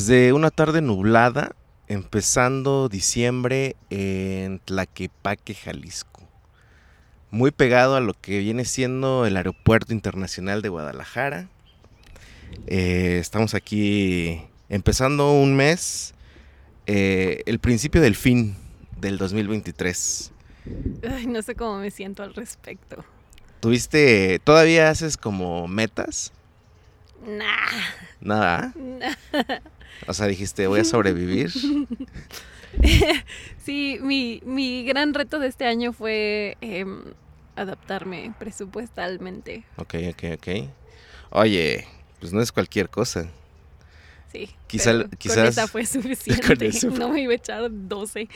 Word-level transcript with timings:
Desde 0.00 0.32
una 0.32 0.50
tarde 0.50 0.80
nublada, 0.80 1.54
empezando 1.86 2.88
diciembre 2.88 3.76
en 3.90 4.58
Tlaquepaque, 4.60 5.52
Jalisco. 5.52 6.26
Muy 7.30 7.50
pegado 7.50 7.96
a 7.96 8.00
lo 8.00 8.14
que 8.14 8.38
viene 8.38 8.64
siendo 8.64 9.26
el 9.26 9.36
Aeropuerto 9.36 9.92
Internacional 9.92 10.62
de 10.62 10.70
Guadalajara. 10.70 11.50
Eh, 12.66 13.18
estamos 13.20 13.52
aquí 13.52 14.40
empezando 14.70 15.32
un 15.32 15.54
mes, 15.54 16.14
eh, 16.86 17.42
el 17.44 17.58
principio 17.58 18.00
del 18.00 18.16
fin 18.16 18.56
del 19.02 19.18
2023. 19.18 20.32
Ay, 21.10 21.26
no 21.26 21.42
sé 21.42 21.54
cómo 21.54 21.76
me 21.76 21.90
siento 21.90 22.22
al 22.22 22.32
respecto. 22.32 23.04
¿Tuviste, 23.60 24.38
todavía 24.44 24.88
haces 24.88 25.18
como 25.18 25.68
metas? 25.68 26.32
Nah. 27.22 27.44
Nada. 28.22 28.72
nah. 28.76 29.60
O 30.06 30.14
sea, 30.14 30.26
dijiste, 30.26 30.66
voy 30.66 30.80
a 30.80 30.84
sobrevivir. 30.84 31.50
Sí, 33.64 33.98
mi, 34.00 34.40
mi 34.44 34.84
gran 34.84 35.12
reto 35.14 35.38
de 35.38 35.48
este 35.48 35.66
año 35.66 35.92
fue 35.92 36.56
em, 36.60 37.02
adaptarme 37.56 38.32
presupuestalmente. 38.38 39.64
Ok, 39.76 39.94
ok, 40.10 40.24
ok. 40.34 40.48
Oye, 41.30 41.86
pues 42.20 42.32
no 42.32 42.40
es 42.40 42.52
cualquier 42.52 42.88
cosa. 42.88 43.26
Sí. 44.32 44.48
Quizá- 44.68 44.92
pero 44.92 45.08
quizás- 45.18 45.36
Con 45.36 45.46
esa 45.46 45.66
fue 45.68 45.84
suficiente. 45.84 46.66
eso 46.68 46.90
No 46.90 47.08
me 47.08 47.22
iba 47.22 47.32
a 47.32 47.36
echar 47.36 47.68
12. 47.70 48.28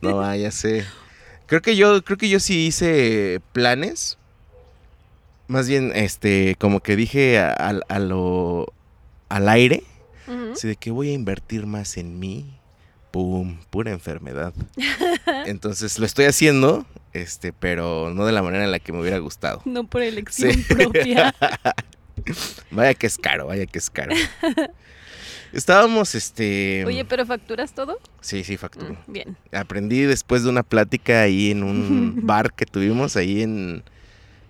No, 0.00 0.20
ah, 0.20 0.36
ya 0.36 0.50
sé. 0.50 0.84
Creo 1.46 1.60
que 1.60 1.74
yo, 1.76 2.02
creo 2.04 2.16
que 2.16 2.28
yo 2.28 2.38
sí 2.40 2.66
hice 2.66 3.40
planes. 3.52 4.16
Más 5.48 5.68
bien, 5.68 5.90
este, 5.96 6.54
como 6.60 6.78
que 6.80 6.94
dije 6.94 7.38
a, 7.40 7.50
a- 7.52 7.80
a 7.88 7.98
lo 7.98 8.72
al 9.28 9.48
aire, 9.48 9.82
Así 10.52 10.68
de 10.68 10.76
que 10.76 10.90
voy 10.90 11.10
a 11.10 11.12
invertir 11.12 11.66
más 11.66 11.96
en 11.96 12.18
mí. 12.18 12.56
Pum, 13.10 13.58
pura 13.70 13.90
enfermedad. 13.90 14.54
Entonces 15.46 15.98
lo 15.98 16.06
estoy 16.06 16.26
haciendo, 16.26 16.86
este, 17.12 17.52
pero 17.52 18.10
no 18.14 18.24
de 18.24 18.30
la 18.32 18.40
manera 18.42 18.64
en 18.64 18.70
la 18.70 18.78
que 18.78 18.92
me 18.92 19.00
hubiera 19.00 19.18
gustado. 19.18 19.62
No 19.64 19.84
por 19.84 20.02
elección 20.02 20.52
Sí. 20.52 20.62
propia. 20.68 21.34
Vaya 22.70 22.94
que 22.94 23.06
es 23.06 23.16
caro, 23.18 23.46
vaya 23.46 23.64
que 23.66 23.78
es 23.78 23.88
caro. 23.88 24.14
Estábamos, 25.52 26.14
este. 26.14 26.84
Oye, 26.86 27.04
¿pero 27.04 27.26
facturas 27.26 27.74
todo? 27.74 27.98
Sí, 28.20 28.44
sí, 28.44 28.56
facturo. 28.56 28.92
Mm, 29.06 29.12
bien. 29.12 29.36
Aprendí 29.52 30.02
después 30.02 30.44
de 30.44 30.50
una 30.50 30.62
plática 30.62 31.22
ahí 31.22 31.50
en 31.50 31.62
un 31.64 32.20
bar 32.22 32.52
que 32.52 32.66
tuvimos 32.66 33.16
ahí 33.16 33.42
en, 33.42 33.82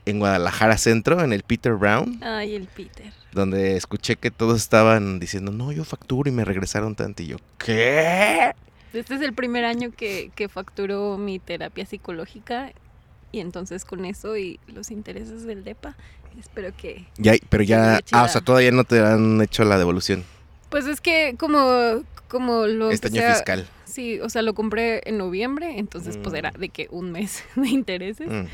en 0.07 0.19
Guadalajara 0.19 0.79
Centro, 0.79 1.23
en 1.23 1.33
el 1.33 1.43
Peter 1.43 1.75
Brown, 1.75 2.19
Ay, 2.23 2.55
el 2.55 2.67
Peter. 2.67 3.13
donde 3.33 3.77
escuché 3.77 4.17
que 4.17 4.31
todos 4.31 4.61
estaban 4.61 5.21
diciendo, 5.21 5.53
no, 5.53 5.73
yo 5.73 5.85
facturo 5.85 6.29
y 6.29 6.33
me 6.33 6.45
regresaron 6.45 6.95
tanto. 6.95 7.23
Y 7.23 7.29
yo, 7.29 7.37
¿qué? 7.59 8.53
Este 8.93 9.15
es 9.15 9.21
el 9.21 9.33
primer 9.35 9.65
año 9.65 9.91
que, 9.97 10.31
que 10.35 10.49
facturo 10.49 11.17
mi 11.17 11.39
terapia 11.39 11.87
psicológica 11.87 12.73
y 13.33 13.39
entonces 13.41 13.85
con 13.85 14.05
eso 14.05 14.37
y 14.37 14.59
los 14.67 14.91
intereses 14.91 15.45
del 15.45 15.63
DEPA, 15.63 15.97
espero 16.41 16.73
que... 16.77 17.07
Ya, 17.17 17.35
pero 17.49 17.63
ya, 17.63 18.01
ah, 18.11 18.25
o 18.25 18.29
sea, 18.29 18.41
todavía 18.41 18.73
no 18.73 18.83
te 18.85 18.99
han 19.01 19.41
hecho 19.41 19.65
la 19.65 19.79
devolución 19.79 20.25
Pues 20.71 20.87
es 20.87 21.01
que 21.01 21.37
como, 21.39 22.03
como 22.29 22.67
lo... 22.67 22.91
este 22.91 23.07
año 23.09 23.23
fiscal. 23.33 23.69
Sí, 23.85 24.19
o 24.21 24.29
sea, 24.29 24.43
lo 24.43 24.55
compré 24.55 25.03
en 25.09 25.19
noviembre, 25.19 25.79
entonces 25.79 26.17
pues 26.17 26.33
Mm. 26.33 26.37
era 26.37 26.51
de 26.59 26.69
que 26.71 26.89
un 26.91 27.13
mes 27.13 27.45
de 27.55 27.69
intereses, 27.69 28.29
Mm. 28.29 28.47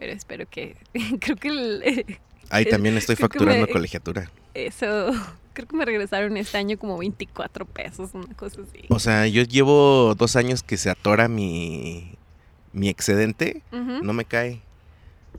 Pero 0.00 0.12
espero 0.14 0.48
que... 0.48 0.76
creo 1.20 1.36
que 1.36 1.48
el- 1.48 2.18
Ahí 2.50 2.64
también 2.64 2.96
estoy 2.96 3.16
facturando 3.16 3.66
me- 3.66 3.72
colegiatura. 3.72 4.30
eso... 4.54 5.12
Creo 5.52 5.66
que 5.66 5.76
me 5.76 5.84
regresaron 5.84 6.36
este 6.36 6.56
año 6.58 6.78
como 6.78 6.96
24 6.96 7.66
pesos, 7.66 8.10
una 8.14 8.32
cosa 8.34 8.62
así. 8.62 8.84
O 8.88 9.00
sea, 9.00 9.26
yo 9.26 9.42
llevo 9.42 10.14
dos 10.16 10.36
años 10.36 10.62
que 10.62 10.76
se 10.76 10.88
atora 10.88 11.26
mi, 11.28 12.14
mi 12.72 12.88
excedente, 12.88 13.62
no 13.72 14.12
me 14.12 14.24
cae. 14.24 14.62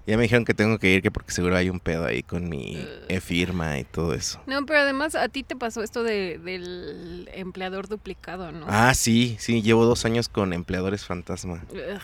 Ya 0.06 0.18
me 0.18 0.24
dijeron 0.24 0.44
que 0.44 0.54
tengo 0.54 0.78
que 0.80 0.92
ir, 0.92 1.02
que 1.02 1.12
porque 1.12 1.32
seguro 1.32 1.56
hay 1.56 1.70
un 1.70 1.80
pedo 1.80 2.06
ahí 2.06 2.24
con 2.24 2.50
mi 2.50 2.76
Ugh. 2.76 3.06
e-firma 3.08 3.80
y 3.80 3.86
todo 3.86 4.14
eso. 4.14 4.42
No, 4.48 4.66
pero 4.66 4.80
además 4.80 5.16
a 5.16 5.30
ti 5.30 5.44
te 5.44 5.56
pasó 5.56 5.82
esto 5.82 6.04
de, 6.04 6.38
del 6.38 7.30
empleador 7.34 7.88
duplicado, 7.88 8.52
¿no? 8.52 8.66
Ah, 8.70 8.94
sí, 8.94 9.38
sí, 9.40 9.62
llevo 9.62 9.86
dos 9.86 10.04
años 10.04 10.28
con 10.28 10.52
empleadores 10.52 11.06
fantasma. 11.06 11.64
Ugh. 11.72 12.00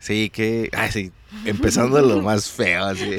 Sí, 0.00 0.30
que, 0.30 0.70
ah, 0.72 0.90
sí, 0.90 1.12
empezando 1.44 2.00
lo 2.00 2.22
más 2.22 2.48
feo, 2.50 2.86
así. 2.86 3.18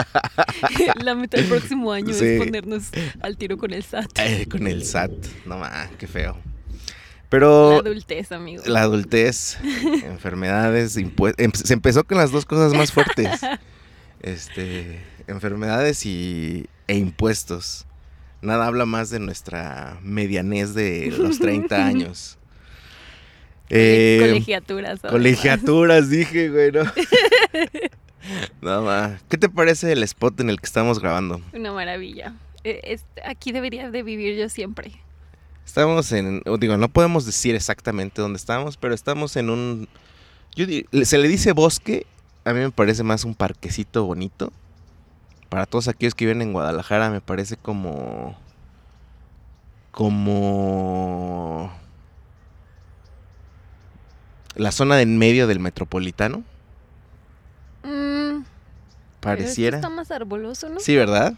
La 1.02 1.14
meta 1.16 1.36
del 1.36 1.46
próximo 1.48 1.92
año 1.92 2.14
Sí. 2.14 2.24
es 2.24 2.38
ponernos 2.38 2.84
al 3.20 3.36
tiro 3.36 3.58
con 3.58 3.72
el 3.72 3.82
SAT. 3.82 4.08
Con 4.48 4.66
el 4.68 4.84
SAT, 4.84 5.10
no 5.46 5.58
más, 5.58 5.90
qué 5.98 6.06
feo. 6.06 6.34
La 6.34 7.28
Pero 7.28 7.80
adultez, 7.80 8.30
amigo. 8.30 8.62
la 8.66 8.82
adultez, 8.82 9.58
enfermedades, 10.04 10.96
impuestos, 10.96 11.60
se 11.64 11.74
empezó 11.74 12.04
con 12.04 12.18
las 12.18 12.30
dos 12.30 12.44
cosas 12.46 12.72
más 12.72 12.92
fuertes. 12.92 13.40
Este, 14.22 15.04
enfermedades 15.28 16.04
y, 16.06 16.66
e 16.88 16.96
impuestos. 16.96 17.86
Nada 18.42 18.66
habla 18.66 18.84
más 18.86 19.10
de 19.10 19.20
nuestra 19.20 19.98
medianez 20.02 20.74
de 20.74 21.14
los 21.16 21.38
30 21.38 21.84
años. 21.86 22.38
Eh, 23.70 24.18
Colegiaturas. 24.20 25.00
Colegiaturas, 25.00 26.10
dije, 26.10 26.50
güey, 26.50 26.72
¿no? 26.72 26.84
Nada 28.60 28.80
más. 28.80 29.22
¿Qué 29.28 29.38
te 29.38 29.48
parece 29.48 29.92
el 29.92 30.02
spot 30.02 30.40
en 30.40 30.50
el 30.50 30.60
que 30.60 30.66
estamos 30.66 31.00
grabando? 31.00 31.40
Una 31.52 31.72
maravilla. 31.72 32.34
Este, 32.64 33.22
aquí 33.24 33.52
debería 33.52 33.90
de 33.90 34.02
vivir 34.02 34.36
yo 34.36 34.48
siempre. 34.48 34.92
Estamos 35.64 36.10
en, 36.12 36.42
digo, 36.58 36.76
no 36.76 36.88
podemos 36.88 37.26
decir 37.26 37.54
exactamente 37.54 38.22
dónde 38.22 38.36
estamos, 38.36 38.76
pero 38.76 38.94
estamos 38.94 39.36
en 39.36 39.50
un, 39.50 39.88
yo 40.54 40.66
se 41.04 41.18
le 41.18 41.28
dice 41.28 41.52
bosque, 41.52 42.06
a 42.44 42.52
mí 42.52 42.60
me 42.60 42.70
parece 42.70 43.02
más 43.02 43.24
un 43.24 43.34
parquecito 43.34 44.04
bonito. 44.04 44.52
Para 45.48 45.66
todos 45.66 45.88
aquellos 45.88 46.14
que 46.14 46.24
viven 46.24 46.42
en 46.42 46.52
Guadalajara 46.52 47.10
me 47.10 47.20
parece 47.20 47.56
como, 47.56 48.36
como 49.90 51.72
la 54.56 54.72
zona 54.72 54.96
de 54.96 55.02
en 55.02 55.18
medio 55.18 55.46
del 55.46 55.60
metropolitano, 55.60 56.42
Mm, 57.82 58.42
pero 58.42 58.44
pareciera. 59.20 59.76
está 59.78 59.90
más 59.90 60.10
arboloso, 60.10 60.68
¿no? 60.68 60.80
Sí, 60.80 60.96
¿verdad? 60.96 61.34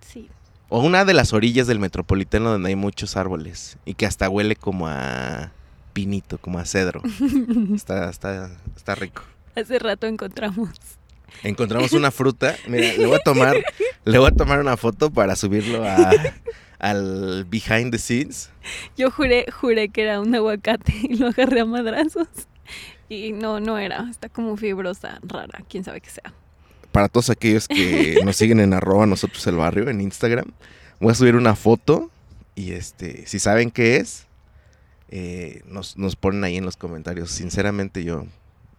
Sí. 0.00 0.28
O 0.68 0.80
una 0.80 1.04
de 1.04 1.14
las 1.14 1.32
orillas 1.32 1.66
del 1.66 1.78
metropolitano 1.78 2.50
donde 2.50 2.68
hay 2.70 2.76
muchos 2.76 3.16
árboles 3.16 3.78
y 3.84 3.94
que 3.94 4.04
hasta 4.04 4.28
huele 4.28 4.56
como 4.56 4.88
a 4.88 5.52
pinito, 5.92 6.38
como 6.38 6.58
a 6.58 6.64
cedro. 6.66 7.00
Está, 7.74 8.10
está, 8.10 8.50
está 8.76 8.94
rico. 8.94 9.22
Hace 9.54 9.78
rato 9.78 10.06
encontramos. 10.06 10.70
Encontramos 11.42 11.92
una 11.92 12.10
fruta. 12.10 12.56
Mira, 12.68 12.92
le 12.92 13.06
voy 13.06 13.16
a 13.16 13.20
tomar, 13.20 13.56
le 14.04 14.18
voy 14.18 14.28
a 14.28 14.32
tomar 14.32 14.60
una 14.60 14.76
foto 14.76 15.10
para 15.10 15.34
subirlo 15.36 15.82
a, 15.88 16.10
al 16.78 17.44
behind 17.48 17.92
the 17.92 17.98
scenes. 17.98 18.50
Yo 18.98 19.10
juré, 19.10 19.46
juré 19.50 19.88
que 19.88 20.02
era 20.02 20.20
un 20.20 20.34
aguacate 20.34 20.92
y 21.02 21.14
lo 21.16 21.28
agarré 21.28 21.60
a 21.60 21.64
madrazos. 21.64 22.28
Y 23.08 23.30
no, 23.30 23.60
no 23.60 23.78
era. 23.78 24.08
Está 24.10 24.28
como 24.28 24.56
fibrosa, 24.56 25.20
rara, 25.22 25.62
quién 25.68 25.84
sabe 25.84 26.00
qué 26.00 26.10
sea. 26.10 26.34
Para 26.90 27.08
todos 27.08 27.30
aquellos 27.30 27.68
que 27.68 28.18
nos 28.24 28.34
siguen 28.34 28.58
en 28.58 28.74
arroba 28.74 29.06
nosotros 29.06 29.46
el 29.46 29.54
barrio 29.54 29.88
en 29.88 30.00
Instagram, 30.00 30.46
voy 30.98 31.12
a 31.12 31.14
subir 31.14 31.36
una 31.36 31.54
foto 31.54 32.10
y 32.56 32.72
este, 32.72 33.24
si 33.26 33.38
saben 33.38 33.70
qué 33.70 33.98
es, 33.98 34.26
eh, 35.08 35.62
nos, 35.66 35.96
nos 35.96 36.16
ponen 36.16 36.42
ahí 36.42 36.56
en 36.56 36.64
los 36.64 36.76
comentarios. 36.76 37.30
Sinceramente 37.30 38.02
yo 38.02 38.26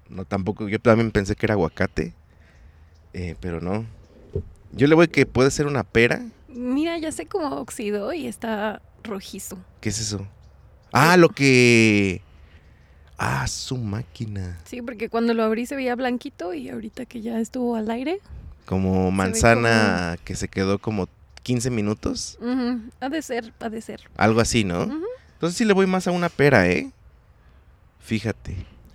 no 0.09 0.25
tampoco, 0.25 0.67
yo 0.67 0.79
también 0.79 1.11
pensé 1.11 1.35
que 1.35 1.45
era 1.45 1.53
aguacate, 1.53 2.13
eh, 3.13 3.35
pero 3.39 3.61
no. 3.61 3.85
Yo 4.71 4.87
le 4.87 4.95
voy 4.95 5.07
que 5.07 5.25
puede 5.25 5.51
ser 5.51 5.67
una 5.67 5.83
pera. 5.83 6.25
Mira, 6.49 6.97
ya 6.97 7.11
sé 7.11 7.25
cómo 7.27 7.55
oxidó 7.55 8.13
y 8.13 8.27
está 8.27 8.81
rojizo. 9.03 9.57
¿Qué 9.79 9.89
es 9.89 9.99
eso? 9.99 10.27
Ah, 10.91 11.17
lo 11.17 11.29
que... 11.29 12.21
Ah, 13.17 13.47
su 13.47 13.77
máquina. 13.77 14.57
Sí, 14.65 14.81
porque 14.81 15.09
cuando 15.09 15.33
lo 15.33 15.43
abrí 15.43 15.65
se 15.65 15.75
veía 15.75 15.95
blanquito 15.95 16.53
y 16.53 16.69
ahorita 16.69 17.05
que 17.05 17.21
ya 17.21 17.39
estuvo 17.39 17.75
al 17.75 17.89
aire. 17.89 18.19
Como 18.65 19.09
manzana 19.11 20.17
que 20.23 20.35
se 20.35 20.47
quedó 20.47 20.77
como 20.79 21.07
15 21.43 21.69
minutos. 21.71 22.37
ujú, 22.41 22.81
Ha 22.99 23.09
de 23.09 23.21
ser, 23.21 23.53
ha 23.59 23.69
de 23.69 23.81
ser. 23.81 24.01
Algo 24.17 24.39
así, 24.41 24.63
¿no? 24.63 24.83
Ujú. 24.83 25.03
Entonces 25.33 25.57
sí 25.57 25.65
le 25.65 25.73
voy 25.73 25.87
más 25.87 26.07
a 26.07 26.11
una 26.11 26.29
pera, 26.29 26.67
¿eh? 26.67 26.91
Fíjate. 27.99 28.51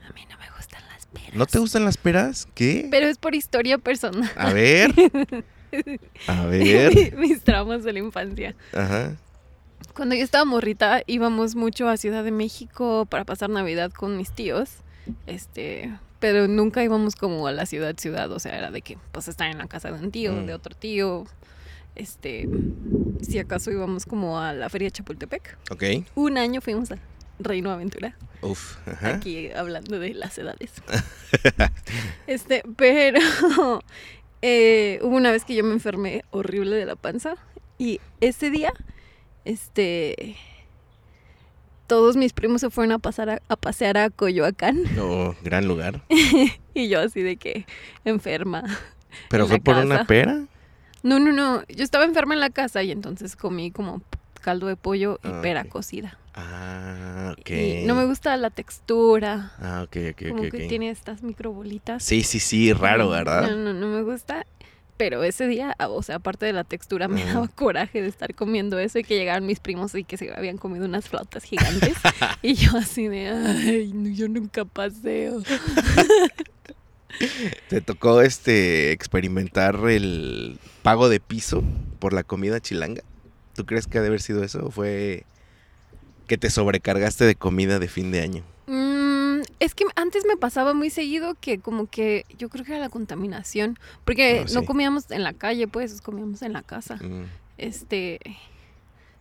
A 0.09 0.13
mí 0.13 0.23
no 0.31 0.39
me 0.39 0.47
gustan 0.57 0.83
las 0.89 1.07
peras. 1.07 1.35
¿No 1.35 1.47
te 1.47 1.59
gustan 1.59 1.85
las 1.85 1.97
peras? 1.97 2.47
¿Qué? 2.55 2.89
Pero 2.91 3.07
es 3.07 3.19
por 3.19 3.35
historia 3.35 3.79
personal. 3.79 4.31
A 4.37 4.53
ver. 4.53 4.93
A 6.27 6.45
ver. 6.47 7.17
Mis 7.17 7.43
traumas 7.43 7.83
de 7.83 7.93
la 7.95 7.99
infancia. 8.01 8.55
Ajá. 8.75 9.17
Cuando 9.95 10.15
yo 10.15 10.23
estaba 10.25 10.45
morrita, 10.45 11.03
íbamos 11.07 11.55
mucho 11.55 11.89
a 11.89 11.97
Ciudad 11.97 12.25
de 12.25 12.31
México 12.31 13.07
para 13.09 13.25
pasar 13.25 13.51
Navidad 13.51 13.91
con 13.93 14.17
mis 14.17 14.31
tíos. 14.33 14.71
Este, 15.27 15.93
pero 16.21 16.47
nunca 16.49 16.83
íbamos 16.85 17.17
como 17.17 17.47
a 17.47 17.53
la 17.53 17.67
ciudad 17.67 17.95
ciudad, 17.99 18.31
o 18.31 18.39
sea, 18.39 18.57
era 18.57 18.71
de 18.71 18.83
que 18.83 18.99
pues 19.11 19.29
estar 19.29 19.51
en 19.51 19.59
la 19.59 19.67
casa 19.67 19.91
de 19.91 19.99
un 20.03 20.11
tío, 20.13 20.33
Mm. 20.33 20.47
de 20.47 20.55
otro 20.55 20.75
tío. 20.77 21.25
Este, 21.95 22.49
si 23.21 23.39
acaso 23.39 23.71
íbamos 23.71 24.07
como 24.07 24.39
a 24.41 24.53
la 24.55 24.71
Feria 24.71 24.87
de 24.87 24.93
Chapultepec. 24.93 25.59
Ok. 25.71 25.83
Un 26.15 26.39
año 26.39 26.61
fuimos 26.63 26.91
a 26.91 26.97
Reino 27.39 27.71
Aventura, 27.71 28.17
Uf. 28.41 28.77
Ajá. 28.89 29.17
aquí 29.17 29.51
hablando 29.51 29.99
de 29.99 30.15
las 30.15 30.39
edades. 30.39 30.73
este, 32.27 32.63
pero 32.77 33.19
eh, 34.43 35.01
hubo 35.03 35.17
una 35.17 35.31
vez 35.33 35.45
que 35.45 35.55
yo 35.55 35.65
me 35.65 35.73
enfermé 35.73 36.25
horrible 36.31 36.77
de 36.77 36.87
la 36.87 36.97
panza 36.97 37.35
y 37.79 38.01
ese 38.21 38.51
día, 38.51 38.73
este, 39.45 40.37
todos 41.87 42.17
mis 42.17 42.33
primos 42.33 42.61
se 42.61 42.71
fueron 42.71 42.93
a 42.93 42.99
pasar 42.99 43.31
a, 43.31 43.43
a 43.49 43.57
pasear 43.57 43.99
a 43.99 44.11
Coyoacán 44.11 44.83
Oh, 45.01 45.35
gran 45.43 45.67
lugar. 45.69 46.03
y 46.75 46.89
yo 46.89 47.01
así 47.01 47.23
de 47.23 47.37
que 47.37 47.67
enferma. 48.05 48.65
¿Pero 49.29 49.45
En 49.45 49.49
fue 49.51 49.59
por 49.61 49.77
una 49.77 50.05
pera? 50.05 50.45
No, 51.03 51.19
no, 51.19 51.33
no, 51.33 51.63
yo 51.69 51.85
estaba 51.85 52.05
enferma 52.05 52.35
en 52.35 52.41
la 52.41 52.51
casa 52.51 52.83
y 52.83 52.93
entonces 52.93 53.37
comí 53.37 53.71
como 53.71 54.03
caldo 54.41 54.67
de 54.69 54.77
pollo 54.77 55.19
y 55.25 55.29
Ah, 55.29 55.41
pera 55.43 55.65
cocida. 55.65 56.19
Ah, 56.35 57.35
ok. 57.39 57.51
Y 57.51 57.85
no 57.85 57.95
me 57.95 58.07
gusta 58.07 58.37
la 58.39 58.51
textura, 58.51 59.53
Ah, 59.59 59.83
ok, 59.85 59.97
ok, 60.13 60.29
como 60.31 60.43
ok. 60.45 60.51
que 60.51 60.63
ok. 60.63 60.69
tiene 60.69 60.91
estas 60.91 61.23
microbolitas. 61.23 62.03
Sí, 62.03 62.23
sí, 62.23 62.39
sí, 62.41 62.73
raro, 62.73 63.05
No, 63.05 63.11
¿verdad? 63.11 63.51
No, 63.51 63.57
no, 63.57 63.73
no 63.75 63.89
me 63.89 64.03
gusta. 64.03 64.47
Pero 64.97 65.25
ese 65.25 65.47
día, 65.47 65.75
ah, 65.79 65.89
o 65.89 66.03
sea, 66.03 66.17
aparte 66.17 66.47
de 66.47 66.53
la 66.53 66.65
textura, 66.65 67.09
me 67.09 67.25
daba 67.25 67.49
coraje 67.49 68.03
de 68.03 68.09
estar 68.09 68.35
comiendo 68.35 68.79
eso 68.79 68.99
y 68.99 69.05
que 69.05 69.17
llegaran 69.17 69.47
mis 69.47 69.59
primos 69.59 69.95
y 69.95 70.05
que 70.05 70.17
se 70.17 70.33
habían 70.35 70.59
comido 70.59 70.85
unas 70.85 71.09
flautas 71.09 71.45
gigantes. 71.45 71.95
y 72.43 72.55
yo 72.55 72.77
así 72.77 73.09
de, 73.09 73.29
ay, 73.29 74.15
yo 74.15 74.29
nunca 74.29 74.65
paseo. 74.65 75.43
¿Te 77.69 77.81
tocó 77.81 78.23
este 78.23 78.93
experimentar 78.93 79.77
el 79.89 80.59
pago 80.83 81.09
de 81.09 81.21
piso 81.21 81.63
por 81.99 82.13
la 82.13 82.23
comida 82.23 82.61
chilanga? 82.61 83.03
¿Tú 83.55 83.67
crees 83.67 83.87
que 83.87 83.99
ha 83.99 84.03
de 84.03 84.09
haber 84.09 84.23
sido 84.23 84.43
eso 84.45 84.67
o 84.67 84.71
fue 84.71 85.25
que 86.27 86.39
te 86.39 86.51
sobrecargaste 86.51 87.25
de 87.25 87.35
comida 87.35 87.79
de 87.79 87.89
fin 87.89 88.11
de 88.13 88.21
año? 88.21 88.45
Mm, 89.63 89.65
es 89.65 89.75
que 89.75 89.85
antes 89.97 90.25
me 90.27 90.37
pasaba 90.37 90.75
muy 90.75 90.91
seguido 90.91 91.35
que 91.41 91.59
como 91.61 91.87
que 91.87 92.25
yo 92.39 92.49
creo 92.49 92.65
que 92.65 92.73
era 92.73 92.81
la 92.81 92.89
contaminación. 92.91 93.79
Porque 94.05 94.41
Ah, 94.41 94.53
no 94.53 94.61
sí. 94.61 94.67
comíamos 94.67 95.11
en 95.11 95.23
la 95.23 95.33
calle, 95.33 95.69
pues 95.69 96.01
comíamos 96.01 96.43
en 96.43 96.53
la 96.53 96.63
casa. 96.63 96.97
Mm, 96.97 97.25
Este, 97.59 98.19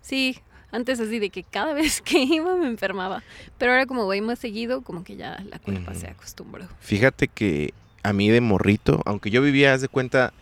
sí, 0.01 0.37
antes 0.71 0.99
así 0.99 1.19
de 1.19 1.29
que 1.29 1.43
cada 1.43 1.73
vez 1.81 2.01
que 2.01 2.19
iba 2.23 2.55
me 2.55 2.67
enfermaba, 2.67 3.23
pero 3.57 3.71
ahora 3.73 3.85
como 3.85 4.05
voy 4.05 4.21
más 4.21 4.39
seguido, 4.39 4.81
como 4.81 5.03
que 5.03 5.15
ya 5.15 5.43
la 5.49 5.59
cuerpa 5.59 5.91
Ujú. 5.91 5.99
se 6.01 6.07
acostumbró. 6.07 6.67
Fíjate 6.79 7.27
que 7.27 7.73
a 8.03 8.13
mí 8.13 8.29
de 8.29 8.41
morrito, 8.41 9.01
aunque 9.05 9.29
yo 9.29 9.41
vivía, 9.41 9.73
haz 9.73 9.81
de 9.81 9.89
cuenta, 9.89 10.33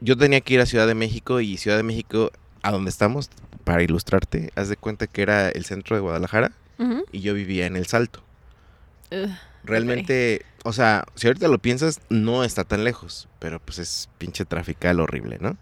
yo 0.00 0.16
tenía 0.16 0.40
que 0.40 0.54
ir 0.54 0.60
a 0.60 0.66
Ciudad 0.66 0.86
de 0.88 0.94
México 0.96 1.40
y 1.40 1.56
Ciudad 1.58 1.76
de 1.76 1.84
México, 1.84 2.32
a 2.62 2.72
donde 2.72 2.90
estamos, 2.90 3.30
para 3.64 3.82
ilustrarte, 3.82 4.50
haz 4.56 4.68
de 4.68 4.76
cuenta 4.76 5.06
que 5.06 5.22
era 5.22 5.48
el 5.50 5.64
centro 5.64 5.94
de 5.94 6.02
Guadalajara 6.02 6.50
y 7.12 7.20
yo 7.20 7.34
vivía 7.34 7.66
en 7.66 7.76
el 7.76 7.86
Salto. 7.86 8.24
Realmente, 9.64 10.44
o 10.64 10.72
sea, 10.72 11.04
si 11.14 11.28
ahorita 11.28 11.48
lo 11.48 11.58
piensas, 11.58 12.00
no 12.08 12.42
está 12.42 12.64
tan 12.64 12.84
lejos, 12.84 13.28
pero 13.38 13.60
pues 13.60 13.78
es 13.78 14.08
pinche 14.18 14.44
trafical 14.44 15.00
horrible, 15.00 15.38
¿no? 15.40 15.56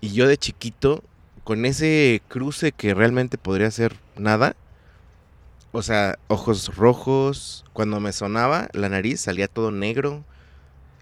Y 0.00 0.12
yo 0.12 0.26
de 0.26 0.36
chiquito, 0.36 1.04
con 1.44 1.64
ese 1.64 2.22
cruce 2.28 2.72
que 2.72 2.94
realmente 2.94 3.38
podría 3.38 3.70
ser 3.70 3.96
nada, 4.16 4.56
o 5.72 5.82
sea, 5.82 6.18
ojos 6.28 6.74
rojos, 6.74 7.64
cuando 7.72 8.00
me 8.00 8.12
sonaba 8.12 8.68
la 8.72 8.88
nariz 8.88 9.20
salía 9.20 9.46
todo 9.46 9.70
negro, 9.70 10.24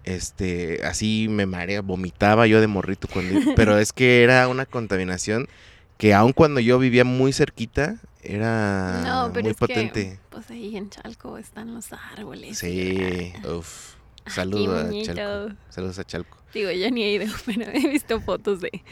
este, 0.05 0.81
así 0.85 1.29
me 1.31 1.47
marea, 1.47 1.81
vomitaba 1.81 2.47
yo 2.47 2.61
de 2.61 2.67
morrito 2.67 3.09
cuando, 3.11 3.41
pero 3.57 3.79
es 3.79 3.93
que 3.93 4.23
era 4.23 4.49
una 4.49 4.67
contaminación 4.67 5.49
que 5.97 6.13
aun 6.13 6.33
cuando 6.33 6.61
yo 6.61 6.79
vivía 6.79 7.05
muy 7.05 7.33
cerquita, 7.33 7.97
era 8.25 9.03
no, 9.05 9.31
pero 9.33 9.43
muy 9.45 9.51
es 9.53 9.57
potente. 9.57 10.11
que 10.11 10.19
pues 10.31 10.51
ahí 10.51 10.77
en 10.77 10.91
Chalco 10.91 11.39
están 11.39 11.75
los 11.75 11.93
árboles. 11.93 12.59
Sí, 12.59 13.33
uff. 13.47 13.95
Saludos 14.27 14.87
a. 14.87 15.03
Chalco. 15.03 15.55
Saludos 15.69 15.99
a 15.99 16.05
Chalco. 16.05 16.39
Digo, 16.55 16.71
ya 16.71 16.91
ni 16.91 17.03
he 17.05 17.13
ido, 17.15 17.27
pero 17.47 17.63
he 17.73 17.89
visto 17.89 18.21
fotos 18.21 18.61
de... 18.61 18.71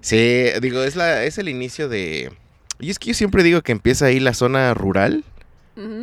Sí, 0.00 0.46
digo, 0.62 0.82
es 0.82 0.96
la, 0.96 1.24
es 1.24 1.38
el 1.38 1.48
inicio 1.48 1.88
de. 1.88 2.32
Y 2.80 2.90
es 2.90 2.98
que 2.98 3.08
yo 3.08 3.14
siempre 3.14 3.42
digo 3.42 3.62
que 3.62 3.72
empieza 3.72 4.06
ahí 4.06 4.20
la 4.20 4.34
zona 4.34 4.72
rural 4.74 5.24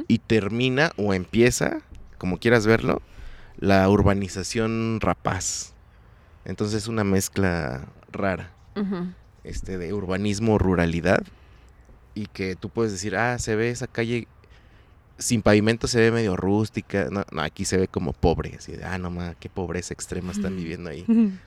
y 0.07 0.19
termina 0.19 0.91
o 0.97 1.13
empieza, 1.13 1.79
como 2.17 2.39
quieras 2.39 2.67
verlo, 2.67 3.01
la 3.57 3.87
urbanización 3.89 4.99
rapaz. 5.01 5.73
Entonces 6.43 6.83
es 6.83 6.87
una 6.87 7.03
mezcla 7.05 7.87
rara, 8.11 8.51
Ujú. 8.75 9.07
Este, 9.43 9.77
de 9.77 9.93
urbanismo, 9.93 10.57
ruralidad. 10.57 11.23
Y 12.13 12.25
que 12.27 12.55
tú 12.55 12.69
puedes 12.69 12.91
decir, 12.91 13.15
ah, 13.15 13.39
se 13.39 13.55
ve 13.55 13.69
esa 13.69 13.87
calle 13.87 14.27
sin 15.17 15.41
pavimento, 15.41 15.87
se 15.87 15.99
ve 15.99 16.11
medio 16.11 16.35
rústica. 16.35 17.07
No, 17.09 17.23
no, 17.31 17.41
aquí 17.41 17.65
se 17.65 17.77
ve 17.77 17.87
como 17.87 18.13
pobre. 18.13 18.55
Así 18.57 18.73
de, 18.73 18.83
ah, 18.83 18.97
no, 18.97 19.11
ma, 19.11 19.35
qué 19.35 19.49
pobreza 19.49 19.93
extrema 19.93 20.31
están 20.31 20.57
viviendo 20.57 20.89
ahí. 20.89 21.05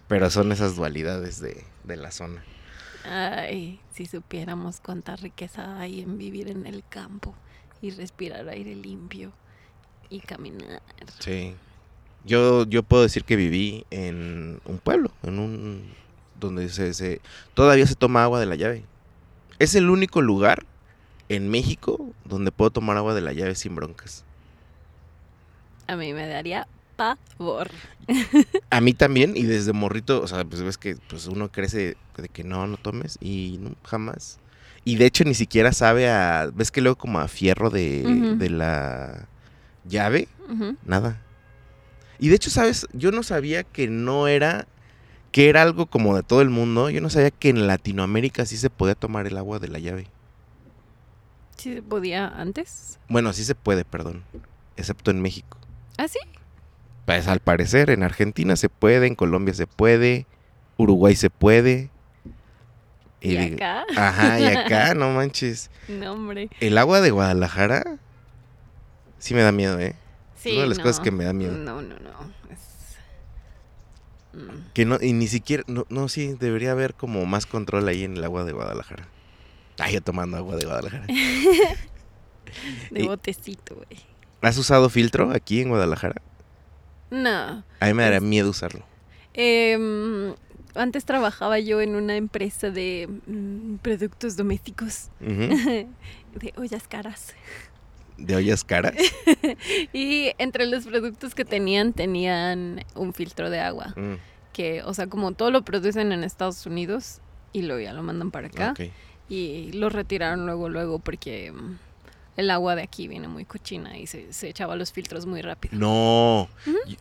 Pero 0.08 0.30
son 0.30 0.52
esas 0.52 0.76
dualidades 0.76 1.40
de, 1.40 1.64
de 1.84 1.96
la 1.96 2.10
zona. 2.10 2.42
Ay, 3.04 3.80
si 3.92 4.06
supiéramos 4.06 4.80
cuánta 4.80 5.16
riqueza 5.16 5.78
hay 5.78 6.00
en 6.00 6.16
vivir 6.16 6.48
en 6.48 6.66
el 6.66 6.82
campo 6.88 7.34
y 7.82 7.90
respirar 7.90 8.48
aire 8.48 8.74
limpio 8.74 9.32
y 10.08 10.20
caminar. 10.20 10.80
Sí. 11.18 11.54
Yo, 12.24 12.64
yo 12.64 12.82
puedo 12.82 13.02
decir 13.02 13.24
que 13.24 13.36
viví 13.36 13.84
en 13.90 14.60
un 14.64 14.78
pueblo, 14.78 15.10
en 15.22 15.38
un 15.38 15.84
donde 16.40 16.68
se, 16.68 16.94
se- 16.94 17.20
todavía 17.54 17.86
se 17.86 17.94
toma 17.94 18.22
agua 18.24 18.40
de 18.40 18.46
la 18.46 18.56
llave. 18.56 18.84
Es 19.58 19.74
el 19.74 19.88
único 19.90 20.20
lugar 20.22 20.64
en 21.28 21.48
México 21.48 22.10
donde 22.24 22.52
puedo 22.52 22.70
tomar 22.70 22.96
agua 22.96 23.14
de 23.14 23.20
la 23.20 23.32
llave 23.32 23.54
sin 23.54 23.74
broncas. 23.74 24.24
A 25.86 25.96
mí 25.96 26.12
me 26.12 26.26
daría 26.26 26.66
pavor. 26.96 27.70
A 28.70 28.80
mí 28.80 28.94
también, 28.94 29.36
y 29.36 29.42
desde 29.44 29.72
morrito, 29.72 30.22
o 30.22 30.26
sea, 30.26 30.44
pues 30.44 30.62
ves 30.62 30.78
que 30.78 30.96
pues 31.08 31.26
uno 31.26 31.50
crece 31.50 31.96
de 32.16 32.28
que 32.28 32.44
no, 32.44 32.66
no 32.66 32.76
tomes, 32.76 33.18
y 33.20 33.58
no, 33.60 33.74
jamás. 33.84 34.38
Y 34.84 34.96
de 34.96 35.06
hecho 35.06 35.24
ni 35.24 35.34
siquiera 35.34 35.72
sabe 35.72 36.10
a, 36.10 36.50
ves 36.54 36.70
que 36.70 36.80
luego 36.80 36.96
como 36.96 37.18
a 37.18 37.28
fierro 37.28 37.70
de, 37.70 38.02
de 38.38 38.50
la 38.50 39.28
llave. 39.88 40.28
Nada. 40.84 41.20
Y 42.18 42.28
de 42.28 42.36
hecho, 42.36 42.50
¿sabes? 42.50 42.86
Yo 42.92 43.10
no 43.10 43.22
sabía 43.22 43.64
que 43.64 43.88
no 43.88 44.28
era, 44.28 44.66
que 45.34 45.48
era 45.48 45.62
algo 45.62 45.86
como 45.86 46.14
de 46.14 46.22
todo 46.22 46.42
el 46.42 46.48
mundo. 46.48 46.90
Yo 46.90 47.00
no 47.00 47.10
sabía 47.10 47.32
que 47.32 47.48
en 47.48 47.66
Latinoamérica 47.66 48.46
sí 48.46 48.56
se 48.56 48.70
podía 48.70 48.94
tomar 48.94 49.26
el 49.26 49.36
agua 49.36 49.58
de 49.58 49.66
la 49.66 49.80
llave. 49.80 50.06
¿Sí 51.56 51.74
se 51.74 51.82
podía 51.82 52.28
antes? 52.28 53.00
Bueno, 53.08 53.32
sí 53.32 53.42
se 53.42 53.56
puede, 53.56 53.84
perdón. 53.84 54.22
Excepto 54.76 55.10
en 55.10 55.20
México. 55.20 55.58
¿Ah, 55.98 56.06
sí? 56.06 56.20
Pues 57.04 57.26
al 57.26 57.40
parecer, 57.40 57.90
en 57.90 58.04
Argentina 58.04 58.54
se 58.54 58.68
puede, 58.68 59.08
en 59.08 59.16
Colombia 59.16 59.54
se 59.54 59.66
puede, 59.66 60.28
Uruguay 60.76 61.16
se 61.16 61.30
puede. 61.30 61.90
¿Y 63.20 63.36
digo, 63.36 63.56
acá? 63.56 63.86
Ajá, 63.96 64.38
y 64.38 64.44
acá, 64.44 64.94
no 64.94 65.10
manches. 65.14 65.68
No, 65.88 66.12
hombre. 66.12 66.48
El 66.60 66.78
agua 66.78 67.00
de 67.00 67.10
Guadalajara 67.10 67.98
sí 69.18 69.34
me 69.34 69.42
da 69.42 69.50
miedo, 69.50 69.80
¿eh? 69.80 69.96
Sí, 70.36 70.52
una 70.52 70.62
de 70.62 70.68
las 70.68 70.78
no. 70.78 70.84
cosas 70.84 71.00
que 71.00 71.10
me 71.10 71.24
da 71.24 71.32
miedo. 71.32 71.56
No, 71.56 71.82
no, 71.82 71.98
no. 71.98 72.32
Es... 72.52 72.73
Mm. 74.34 74.72
Que 74.74 74.84
no, 74.84 74.98
y 75.00 75.12
ni 75.12 75.28
siquiera, 75.28 75.62
no, 75.66 75.86
no, 75.88 76.08
sí, 76.08 76.34
debería 76.38 76.72
haber 76.72 76.94
como 76.94 77.24
más 77.26 77.46
control 77.46 77.86
ahí 77.88 78.04
en 78.04 78.16
el 78.16 78.24
agua 78.24 78.44
de 78.44 78.52
Guadalajara. 78.52 79.08
Ah, 79.78 79.90
yo 79.90 80.00
tomando 80.00 80.36
agua 80.36 80.56
de 80.56 80.64
Guadalajara. 80.66 81.06
De 82.90 83.02
Y- 83.02 83.06
botecito, 83.06 83.74
güey. 83.74 84.00
¿Has 84.40 84.56
usado 84.58 84.88
filtro 84.90 85.30
aquí 85.32 85.60
en 85.60 85.70
Guadalajara? 85.70 86.20
No. 87.10 87.64
A 87.80 87.86
mí 87.86 87.94
me 87.94 88.02
daría 88.02 88.20
Pues- 88.20 88.28
miedo 88.28 88.50
usarlo. 88.50 88.84
Em, 89.32 90.34
antes 90.74 91.04
trabajaba 91.04 91.58
yo 91.58 91.80
en 91.80 91.94
una 91.96 92.16
empresa 92.16 92.70
de 92.70 93.08
mm, 93.26 93.76
productos 93.76 94.36
domésticos, 94.36 95.08
de 95.20 95.86
ollas 96.56 96.86
caras. 96.86 97.34
De 98.16 98.36
ollas 98.36 98.62
caras. 98.64 98.94
Y 99.92 100.32
entre 100.38 100.66
los 100.66 100.86
productos 100.86 101.34
que 101.34 101.44
tenían, 101.44 101.92
tenían 101.92 102.84
un 102.94 103.12
filtro 103.12 103.50
de 103.50 103.60
agua. 103.60 103.92
Mm, 103.96 104.14
Que, 104.52 104.82
o 104.84 104.94
sea, 104.94 105.08
como 105.08 105.32
todo 105.32 105.50
lo 105.50 105.62
producen 105.62 106.12
en 106.12 106.22
Estados 106.24 106.64
Unidos 106.66 107.20
y 107.52 107.62
luego 107.62 107.80
ya 107.82 107.92
lo 107.92 108.02
mandan 108.02 108.30
para 108.30 108.46
acá. 108.48 108.74
Y 109.28 109.72
lo 109.72 109.88
retiraron 109.88 110.46
luego, 110.46 110.68
luego, 110.68 110.98
porque 111.00 111.50
mm, 111.52 111.78
el 112.36 112.50
agua 112.50 112.74
de 112.76 112.82
aquí 112.82 113.08
viene 113.08 113.26
muy 113.28 113.44
cochina 113.44 113.96
y 113.98 114.06
se, 114.06 114.32
se 114.32 114.48
echaba 114.48 114.76
los 114.76 114.92
filtros 114.92 115.26
muy 115.26 115.40
rápido. 115.42 115.76
No, 115.76 116.48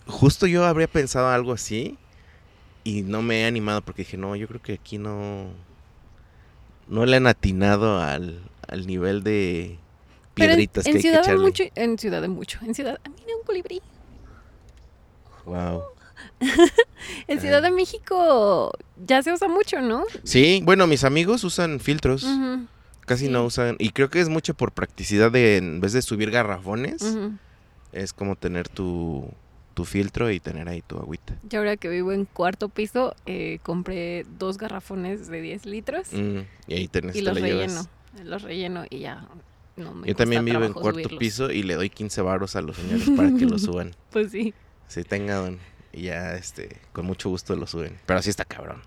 justo 0.08 0.48
yo 0.48 0.66
habría 0.66 0.88
pensado 0.88 1.30
algo 1.30 1.54
así 1.54 1.98
y 2.84 3.02
no 3.04 3.22
me 3.22 3.42
he 3.42 3.46
animado 3.46 3.82
porque 3.82 4.04
dije, 4.04 4.18
no, 4.18 4.36
yo 4.36 4.48
creo 4.48 4.62
que 4.62 4.74
aquí 4.74 4.98
no, 4.98 5.48
no 6.88 7.06
le 7.06 7.18
han 7.18 7.28
atinado 7.28 8.00
al, 8.02 8.42
al 8.68 8.88
nivel 8.88 9.24
de 9.24 9.78
Pero 10.36 10.52
en, 10.54 10.58
piedritas 10.58 10.86
en 10.86 10.92
que 10.94 10.98
hay 10.98 11.02
que 11.02 11.08
Ciudad 11.10 11.18
de 11.22 11.28
echarle. 11.28 11.44
mucho, 11.44 11.64
en 11.76 11.98
Ciudad 12.00 12.22
de 12.22 12.28
mucho, 12.28 12.60
en 12.64 12.74
Ciudad, 12.74 13.00
mira 13.06 13.38
un 13.40 13.46
colibrí. 13.46 13.82
Wow. 15.46 15.84
En 17.28 17.40
Ciudad 17.42 17.62
de 17.62 17.72
México 17.72 18.72
ya 19.06 19.22
se 19.22 19.32
usa 19.34 19.48
mucho, 19.48 19.82
¿no? 19.82 20.04
Sí, 20.24 20.62
bueno, 20.64 20.88
mis 20.88 21.04
amigos 21.04 21.44
usan 21.44 21.80
filtros, 21.80 22.26
casi 23.02 23.26
sí. 23.26 23.32
no 23.32 23.44
usan, 23.46 23.76
y 23.80 23.90
creo 23.90 24.10
que 24.10 24.22
es 24.22 24.30
mucho 24.30 24.54
por 24.54 24.72
practicidad 24.72 25.32
de, 25.32 25.58
en 25.58 25.82
vez 25.82 25.92
de 25.94 26.02
subir 26.02 26.32
garrafones, 26.32 27.18
es 27.92 28.14
como 28.14 28.36
tener 28.38 28.70
tu, 28.70 29.30
tu 29.74 29.84
filtro 29.86 30.32
y 30.32 30.40
tener 30.40 30.70
ahí 30.70 30.82
tu 30.82 30.98
agüita. 30.98 31.36
Yo 31.50 31.60
ahora 31.60 31.76
que 31.78 31.90
vivo 31.90 32.12
en 32.14 32.26
cuarto 32.26 32.70
piso, 32.70 33.16
eh, 33.26 33.60
compré 33.64 34.26
dos 34.40 34.58
garrafones 34.58 35.28
de 35.28 35.42
10 35.42 35.66
litros 35.66 36.14
Mm, 36.14 36.40
y 36.68 36.74
ahí 36.74 36.88
tenés, 36.88 37.16
y 37.16 37.20
te 37.20 37.26
los 37.26 37.40
relleno. 37.40 37.60
llevas. 37.68 37.90
Los 38.24 38.42
relleno 38.44 38.86
y 38.90 39.00
ya. 39.00 39.28
No 39.76 39.94
me 39.94 40.08
Yo 40.08 40.16
también 40.16 40.46
vivo 40.46 40.64
en 40.64 40.74
cuarto 40.74 41.00
subirlos. 41.00 41.20
piso 41.20 41.52
y 41.52 41.64
le 41.64 41.76
doy 41.76 41.90
15 41.90 42.22
varos 42.22 42.56
a 42.56 42.62
los 42.62 42.78
señores 42.78 43.10
para 43.16 43.30
que 43.34 43.46
lo 43.46 43.58
suban. 43.60 43.96
Pues 44.12 44.32
sí. 44.32 44.54
Sí, 44.88 45.04
tengan. 45.04 45.60
Y 45.92 46.04
ya, 46.04 46.36
este, 46.36 46.80
con 46.92 47.06
mucho 47.06 47.30
gusto 47.30 47.56
lo 47.56 47.66
suben. 47.68 47.98
Pero 48.06 48.20
así 48.20 48.30
está 48.30 48.46
cabrón. 48.46 48.82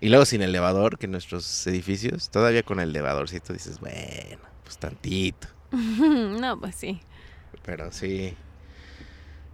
Y 0.00 0.08
luego 0.08 0.24
sin 0.26 0.42
elevador, 0.42 0.98
que 0.98 1.06
nuestros 1.08 1.66
edificios, 1.66 2.28
todavía 2.30 2.62
con 2.62 2.80
el 2.80 2.90
elevadorcito 2.90 3.52
dices, 3.52 3.80
bueno, 3.80 4.42
pues 4.62 4.78
tantito. 4.78 5.48
no, 5.72 6.58
pues 6.60 6.74
sí. 6.76 7.00
Pero 7.64 7.90
sí. 7.92 8.34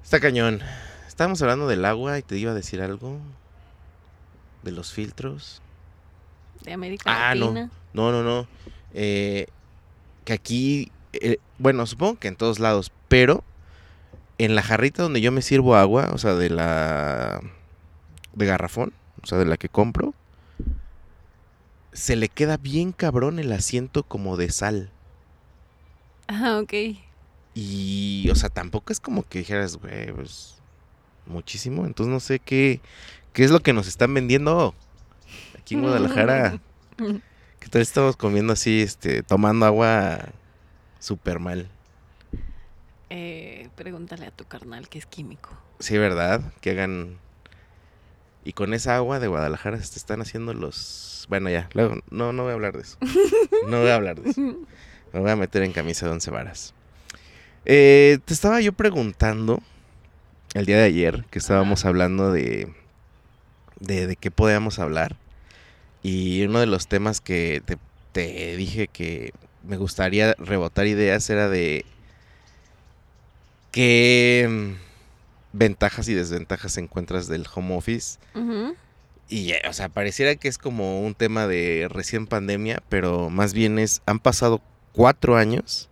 Está 0.03 0.19
cañón. 0.21 0.61
Estábamos 1.07 1.41
hablando 1.43 1.69
del 1.69 1.85
agua 1.85 2.19
y 2.19 2.23
te 2.23 2.37
iba 2.39 2.53
a 2.53 2.55
decir 2.55 2.81
algo. 2.81 3.19
De 4.63 4.73
los 4.73 4.93
filtros. 4.93 5.63
De 6.65 6.73
América 6.73 7.05
Ah, 7.31 7.35
no. 7.35 7.47
Latina. 7.47 7.71
No, 7.93 8.11
no, 8.13 8.23
no. 8.23 8.47
Eh, 8.93 9.47
que 10.31 10.35
aquí, 10.35 10.93
eh, 11.13 11.39
bueno, 11.59 11.85
supongo 11.87 12.21
que 12.21 12.29
en 12.29 12.37
todos 12.37 12.61
lados, 12.61 12.93
pero 13.09 13.43
en 14.39 14.55
la 14.55 14.63
jarrita 14.63 15.03
donde 15.03 15.21
yo 15.21 15.33
me 15.33 15.43
sirvo 15.43 15.75
agua, 15.75 16.11
o 16.13 16.19
sea, 16.19 16.35
de 16.35 16.51
la 16.51 17.41
de 18.35 18.47
garrafón, 18.47 18.93
o 19.25 19.27
sea, 19.27 19.39
de 19.39 19.45
la 19.45 19.57
que 19.57 19.69
compro, 19.69 20.15
se 21.93 22.15
le 22.15 22.29
queda 22.29 22.59
bien 22.59 22.93
cabrón 22.93 23.41
el 23.41 23.51
asiento 23.51 24.05
como 24.05 24.37
de 24.37 24.51
sal. 24.51 24.91
Ah, 26.29 26.61
ok. 26.63 26.75
Y, 27.55 28.29
o 28.31 28.37
sea, 28.37 28.51
tampoco 28.51 28.93
es 28.93 29.01
como 29.01 29.25
que 29.25 29.41
dijeras, 29.41 29.79
güey, 29.79 30.13
pues 30.13 30.63
muchísimo. 31.27 31.87
Entonces 31.87 32.13
no 32.13 32.21
sé 32.21 32.39
qué, 32.39 32.81
qué 33.33 33.43
es 33.43 33.51
lo 33.51 33.59
que 33.61 33.73
nos 33.73 33.89
están 33.89 34.15
vendiendo 34.15 34.77
aquí 35.59 35.75
en 35.75 35.83
Guadalajara. 35.83 36.61
¿Qué 37.61 37.69
tal 37.69 37.83
estamos 37.83 38.17
comiendo 38.17 38.55
así, 38.55 38.81
este, 38.81 39.23
tomando 39.23 39.67
agua 39.67 40.31
súper 40.99 41.39
mal? 41.39 41.69
Eh, 43.11 43.69
pregúntale 43.77 44.27
a 44.27 44.31
tu 44.31 44.47
carnal 44.47 44.89
que 44.89 44.99
es 44.99 45.07
químico. 45.07 45.51
Sí, 45.79 45.99
¿verdad? 45.99 46.41
Que 46.61 46.71
hagan... 46.71 47.19
Y 48.45 48.55
con 48.55 48.73
esa 48.73 48.97
agua 48.97 49.21
de 49.21 49.29
Guadalajara 49.29 49.79
se 49.79 49.99
están 49.99 50.23
haciendo 50.23 50.55
los... 50.55 51.27
Bueno, 51.29 51.51
ya, 51.51 51.69
luego, 51.75 52.01
no, 52.11 52.33
no 52.33 52.45
voy 52.45 52.53
a 52.53 52.55
hablar 52.55 52.75
de 52.75 52.83
eso. 52.83 52.97
No 53.69 53.81
voy 53.81 53.91
a 53.91 53.95
hablar 53.95 54.21
de 54.21 54.31
eso. 54.31 54.41
Me 55.13 55.21
voy 55.21 55.31
a 55.31 55.37
meter 55.37 55.63
en 55.63 55.73
camisa 55.73 56.07
de 56.07 56.13
once 56.13 56.31
varas. 56.31 56.73
Eh, 57.67 58.19
te 58.25 58.33
estaba 58.33 58.63
yo 58.63 58.73
preguntando 58.73 59.63
el 60.55 60.65
día 60.65 60.79
de 60.79 60.85
ayer 60.85 61.27
que 61.31 61.39
estábamos 61.39 61.85
hablando 61.85 62.33
de, 62.33 62.73
de, 63.81 64.07
de 64.07 64.17
qué 64.17 64.31
podíamos 64.31 64.79
hablar. 64.79 65.17
Y 66.03 66.43
uno 66.45 66.61
de 66.61 66.67
los 66.67 66.87
temas 66.87 67.21
que 67.21 67.63
te, 67.65 67.77
te 68.13 68.57
dije 68.57 68.89
que 68.89 69.33
me 69.63 69.77
gustaría 69.77 70.35
rebotar 70.39 70.87
ideas 70.87 71.29
era 71.31 71.49
de 71.49 71.85
qué 73.71 74.77
ventajas 75.53 76.09
y 76.09 76.15
desventajas 76.15 76.77
encuentras 76.79 77.29
del 77.29 77.47
home 77.55 77.77
office. 77.77 78.19
Y, 79.29 79.47
ya, 79.47 79.57
o 79.69 79.73
sea, 79.73 79.89
pareciera 79.89 80.35
que 80.37 80.49
es 80.49 80.59
como 80.59 81.03
un 81.03 81.15
tema 81.15 81.47
de 81.47 81.87
recién 81.89 82.27
pandemia, 82.27 82.83
pero 82.89 83.31
más 83.31 83.53
bien 83.53 83.79
es, 83.79 84.03
han 84.07 84.19
pasado 84.19 84.61
cuatro 84.93 85.37
años, 85.37 85.89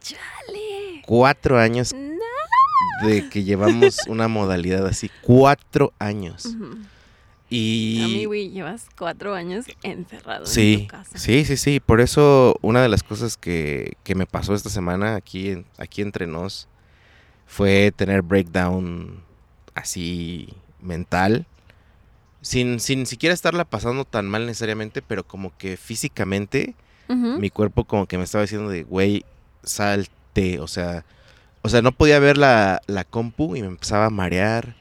¡Chale! 0.00 1.02
cuatro 1.04 1.58
años 1.58 1.92
No. 1.92 3.06
de 3.06 3.28
que 3.28 3.44
llevamos 3.44 3.98
una 4.08 4.28
modalidad 4.28 4.86
así, 4.86 5.10
cuatro 5.20 5.92
años. 5.98 6.56
Y... 7.50 8.02
A 8.02 8.06
mí, 8.06 8.24
güey, 8.26 8.50
llevas 8.50 8.86
cuatro 8.96 9.34
años 9.34 9.66
encerrado 9.82 10.44
en 10.56 10.82
tu 10.82 10.86
casa. 10.86 11.18
sí, 11.18 11.44
sí, 11.44 11.56
sí. 11.56 11.80
Por 11.80 12.00
eso 12.00 12.56
una 12.62 12.80
de 12.80 12.88
las 12.88 13.02
cosas 13.02 13.36
que, 13.36 13.96
que 14.04 14.14
me 14.14 14.24
pasó 14.24 14.54
esta 14.54 14.70
semana 14.70 15.16
aquí, 15.16 15.64
aquí 15.76 16.00
entre 16.00 16.28
nos 16.28 16.68
fue 17.46 17.92
tener 17.94 18.22
breakdown 18.22 19.24
así 19.74 20.54
mental. 20.80 21.46
Sin, 22.42 22.80
sin 22.80 23.04
siquiera 23.04 23.34
estarla 23.34 23.64
pasando 23.64 24.04
tan 24.04 24.28
mal 24.28 24.46
necesariamente, 24.46 25.02
pero 25.02 25.24
como 25.24 25.54
que 25.58 25.76
físicamente 25.76 26.74
mi 27.08 27.50
cuerpo 27.50 27.82
como 27.82 28.06
que 28.06 28.18
me 28.18 28.22
estaba 28.24 28.42
diciendo 28.42 28.70
de, 28.70 28.84
güey, 28.84 29.24
salte. 29.64 30.60
O 30.60 30.68
sea, 30.68 31.04
o 31.62 31.68
sea, 31.68 31.82
no 31.82 31.90
podía 31.90 32.20
ver 32.20 32.38
la, 32.38 32.80
la 32.86 33.02
compu 33.02 33.56
y 33.56 33.62
me 33.62 33.66
empezaba 33.66 34.06
a 34.06 34.10
marear. 34.10 34.76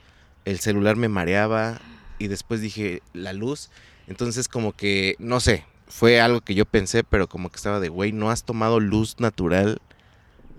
El 0.45 0.59
celular 0.59 0.95
me 0.95 1.09
mareaba. 1.09 1.79
Y 2.19 2.27
después 2.27 2.61
dije, 2.61 3.01
la 3.13 3.33
luz. 3.33 3.69
Entonces 4.07 4.47
como 4.47 4.73
que, 4.73 5.15
no 5.19 5.39
sé, 5.39 5.65
fue 5.87 6.19
algo 6.21 6.41
que 6.41 6.53
yo 6.55 6.65
pensé, 6.65 7.03
pero 7.03 7.27
como 7.27 7.49
que 7.49 7.55
estaba 7.57 7.79
de, 7.79 7.89
güey, 7.89 8.11
no 8.11 8.29
has 8.29 8.43
tomado 8.43 8.79
luz 8.79 9.15
natural 9.19 9.79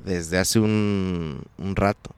desde 0.05 0.38
hace 0.38 0.59
un, 0.59 1.45
un 1.59 1.76
rato. 1.76 2.14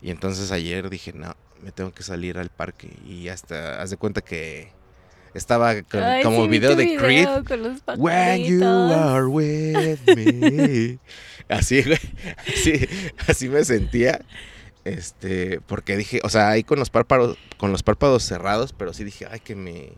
Y 0.00 0.10
entonces 0.10 0.50
ayer 0.50 0.88
dije, 0.90 1.12
no, 1.12 1.34
me 1.62 1.72
tengo 1.72 1.92
que 1.92 2.02
salir 2.02 2.38
al 2.38 2.48
parque. 2.48 2.88
Y 3.06 3.28
hasta, 3.28 3.80
haz 3.82 3.90
de 3.90 3.96
cuenta 3.98 4.22
que 4.22 4.72
estaba 5.34 5.80
con- 5.82 6.02
Ay, 6.02 6.22
como 6.22 6.44
sí, 6.44 6.48
video 6.48 6.74
de 6.74 6.96
Creed. 6.96 7.26
video 7.28 7.44
con 7.44 7.62
los 7.62 7.80
When 7.98 8.44
you 8.44 8.64
are 8.64 9.26
with 9.26 9.98
me. 10.16 10.98
Así, 11.48 11.82
güey. 11.82 11.98
Así, 12.48 12.88
así 13.28 13.48
me 13.50 13.62
sentía. 13.64 14.24
Este, 14.84 15.60
porque 15.66 15.96
dije, 15.96 16.20
o 16.24 16.28
sea, 16.28 16.50
ahí 16.50 16.64
con 16.64 16.78
los 16.78 16.90
párpados, 16.90 17.36
con 17.56 17.70
los 17.72 17.82
párpados 17.82 18.24
cerrados, 18.24 18.72
pero 18.72 18.92
sí 18.92 19.04
dije, 19.04 19.26
ay, 19.30 19.40
que 19.40 19.54
me, 19.54 19.92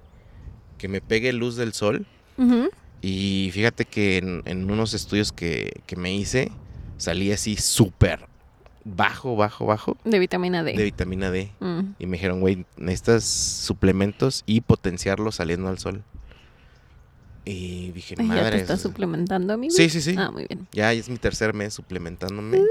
que 0.79 0.89
me 0.89 1.01
pegue 1.01 1.33
luz 1.33 1.57
del 1.57 1.73
sol. 1.73 2.07
Y 3.01 3.51
fíjate 3.53 3.85
que 3.85 4.19
en, 4.19 4.43
en 4.45 4.71
unos 4.71 4.93
estudios 4.95 5.31
que, 5.33 5.83
que 5.87 5.97
me 5.97 6.15
hice, 6.15 6.51
salí 6.97 7.33
así 7.33 7.57
súper 7.57 8.27
bajo, 8.85 9.37
bajo, 9.37 9.67
bajo 9.67 9.97
De 10.05 10.19
vitamina 10.19 10.63
D. 10.63 10.75
de 10.75 10.83
vitamina 10.85 11.31
D. 11.31 11.51
Mm. 11.61 11.81
Y 11.99 12.07
me 12.07 12.17
dijeron, 12.17 12.41
güey, 12.41 12.67
necesitas 12.77 13.25
suplementos 13.25 14.43
y 14.47 14.61
potenciarlos 14.63 15.37
saliendo 15.37 15.69
al 15.69 15.79
sol. 15.79 16.03
Y 17.47 17.91
dije, 17.93 18.15
¿Ya 18.17 18.23
madre. 18.25 18.57
te 18.57 18.63
estás 18.63 18.81
suplementando, 18.81 19.53
amigo? 19.53 19.75
Sí, 19.75 19.91
sí, 19.91 20.01
sí. 20.01 20.15
Ah, 20.19 20.31
muy 20.31 20.47
bien. 20.47 20.67
Ya 20.73 20.93
es 20.93 21.09
mi 21.09 21.19
tercer 21.19 21.53
mes 21.53 21.75
suplementándome. 21.75 22.63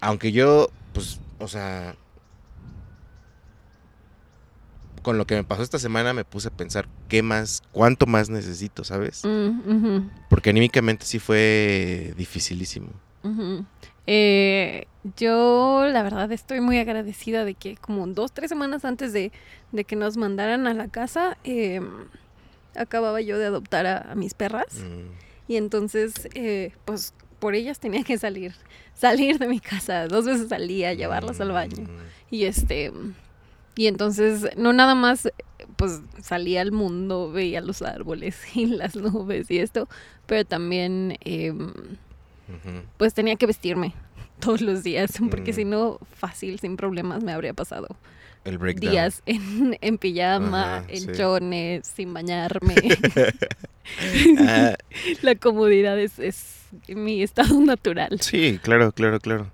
Aunque 0.00 0.32
yo, 0.32 0.70
pues, 0.92 1.20
o 1.38 1.48
sea, 1.48 1.94
con 5.02 5.16
lo 5.16 5.26
que 5.26 5.34
me 5.34 5.44
pasó 5.44 5.62
esta 5.62 5.78
semana 5.78 6.12
me 6.12 6.24
puse 6.24 6.48
a 6.48 6.50
pensar 6.50 6.86
qué 7.08 7.22
más, 7.22 7.62
cuánto 7.72 8.06
más 8.06 8.28
necesito, 8.28 8.84
¿sabes? 8.84 9.22
Mm, 9.24 10.08
Porque 10.28 10.50
anímicamente 10.50 11.06
sí 11.06 11.18
fue 11.18 12.12
dificilísimo. 12.16 12.88
Eh, 14.06 14.86
yo, 15.16 15.86
la 15.90 16.02
verdad, 16.02 16.30
estoy 16.32 16.60
muy 16.60 16.78
agradecida 16.78 17.44
de 17.44 17.54
que 17.54 17.76
como 17.76 18.06
dos, 18.08 18.32
tres 18.32 18.48
semanas 18.50 18.84
antes 18.84 19.12
de, 19.12 19.32
de 19.72 19.84
que 19.84 19.96
nos 19.96 20.16
mandaran 20.16 20.66
a 20.66 20.74
la 20.74 20.88
casa, 20.88 21.38
eh, 21.44 21.80
acababa 22.76 23.20
yo 23.20 23.38
de 23.38 23.46
adoptar 23.46 23.86
a, 23.86 24.12
a 24.12 24.14
mis 24.14 24.34
perras. 24.34 24.80
Mm, 24.80 25.12
Y 25.48 25.56
entonces, 25.56 26.28
eh, 26.34 26.72
pues 26.84 27.14
por 27.40 27.54
ellas 27.56 27.80
tenía 27.80 28.04
que 28.04 28.16
salir, 28.18 28.54
salir 28.94 29.38
de 29.38 29.48
mi 29.48 29.58
casa 29.58 30.06
dos 30.06 30.24
veces 30.26 30.52
al 30.52 30.68
día, 30.68 30.94
llevarlas 30.94 31.40
al 31.40 31.50
baño. 31.52 31.82
mm, 31.82 32.34
Y 32.34 32.44
este, 32.44 32.92
y 33.74 33.86
entonces 33.88 34.48
no 34.56 34.72
nada 34.72 34.94
más, 34.94 35.28
pues 35.76 36.00
salía 36.22 36.60
al 36.60 36.70
mundo, 36.70 37.32
veía 37.32 37.60
los 37.60 37.82
árboles 37.82 38.36
y 38.54 38.66
las 38.66 38.94
nubes 38.94 39.50
y 39.50 39.58
esto, 39.58 39.88
pero 40.26 40.44
también, 40.44 41.16
eh, 41.24 41.50
ujú. 41.52 42.82
pues 42.96 43.14
tenía 43.14 43.36
que 43.36 43.46
vestirme 43.46 43.94
todos 44.38 44.60
los 44.60 44.82
días, 44.82 45.12
porque 45.30 45.52
Mm. 45.52 45.54
si 45.54 45.64
no, 45.64 45.98
fácil, 46.14 46.58
sin 46.60 46.76
problemas, 46.76 47.22
me 47.22 47.32
habría 47.32 47.54
pasado 47.54 47.88
El 48.44 48.58
días 48.76 49.22
en, 49.26 49.76
en 49.80 49.98
pijama, 49.98 50.76
Ajá, 50.78 50.84
en 50.88 51.00
sí. 51.00 51.12
chones, 51.12 51.86
sin 51.86 52.12
bañarme. 52.14 52.98
Ah, 54.38 54.76
La 55.22 55.34
comodidad 55.34 55.98
es, 55.98 56.18
es 56.18 56.59
mi 56.88 57.22
estado 57.22 57.60
natural. 57.60 58.20
sí, 58.20 58.58
claro, 58.62 58.92
claro, 58.92 59.20
claro. 59.20 59.50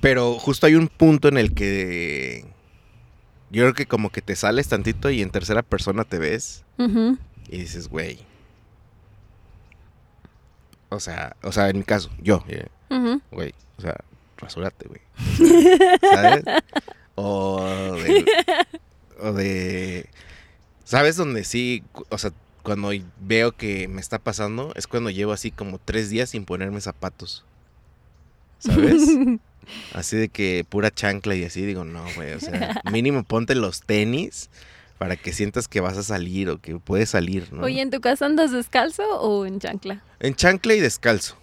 Pero 0.00 0.34
justo 0.34 0.66
hay 0.66 0.74
un 0.74 0.88
punto 0.88 1.28
en 1.28 1.38
el 1.38 1.54
que 1.54 2.44
yo 3.50 3.62
creo 3.62 3.74
que 3.74 3.86
como 3.86 4.10
que 4.10 4.22
te 4.22 4.34
sales 4.34 4.68
tantito 4.68 5.10
y 5.10 5.22
en 5.22 5.30
tercera 5.30 5.62
persona 5.62 6.04
te 6.04 6.18
ves 6.18 6.64
y 7.48 7.58
dices, 7.58 7.88
güey. 7.88 8.18
O 10.88 10.98
sea, 10.98 11.36
o 11.42 11.52
sea, 11.52 11.70
en 11.70 11.78
mi 11.78 11.84
caso, 11.84 12.10
yo, 12.20 12.44
eh, 12.48 12.66
güey, 13.30 13.54
o 13.78 13.82
sea, 13.82 13.96
rasúrate, 14.36 14.88
güey. 14.88 15.00
¿Sabes? 16.00 16.44
O 17.14 17.62
de, 18.02 18.24
o 19.20 19.32
de 19.32 20.10
¿Sabes 20.84 21.16
dónde 21.16 21.44
sí? 21.44 21.84
O 22.10 22.18
sea, 22.18 22.32
cuando 22.62 22.90
veo 23.20 23.52
que 23.52 23.88
me 23.88 24.00
está 24.00 24.18
pasando 24.18 24.72
es 24.76 24.86
cuando 24.86 25.10
llevo 25.10 25.32
así 25.32 25.50
como 25.50 25.78
tres 25.78 26.10
días 26.10 26.30
sin 26.30 26.44
ponerme 26.44 26.80
zapatos. 26.80 27.44
¿Sabes? 28.58 29.02
Así 29.94 30.16
de 30.16 30.28
que 30.28 30.64
pura 30.68 30.90
chancla 30.90 31.36
y 31.36 31.44
así 31.44 31.64
digo, 31.64 31.84
no, 31.84 32.04
güey, 32.16 32.32
o 32.32 32.40
sea, 32.40 32.82
mínimo 32.90 33.22
ponte 33.22 33.54
los 33.54 33.82
tenis 33.82 34.50
para 34.98 35.16
que 35.16 35.32
sientas 35.32 35.68
que 35.68 35.80
vas 35.80 35.96
a 35.96 36.02
salir 36.02 36.50
o 36.50 36.60
que 36.60 36.78
puedes 36.78 37.10
salir, 37.10 37.52
¿no? 37.52 37.62
Oye, 37.64 37.80
¿en 37.80 37.90
tu 37.90 38.00
casa 38.00 38.26
andas 38.26 38.50
descalzo 38.50 39.04
o 39.20 39.46
en 39.46 39.60
chancla? 39.60 40.02
En 40.20 40.34
chancla 40.34 40.74
y 40.74 40.80
descalzo. 40.80 41.36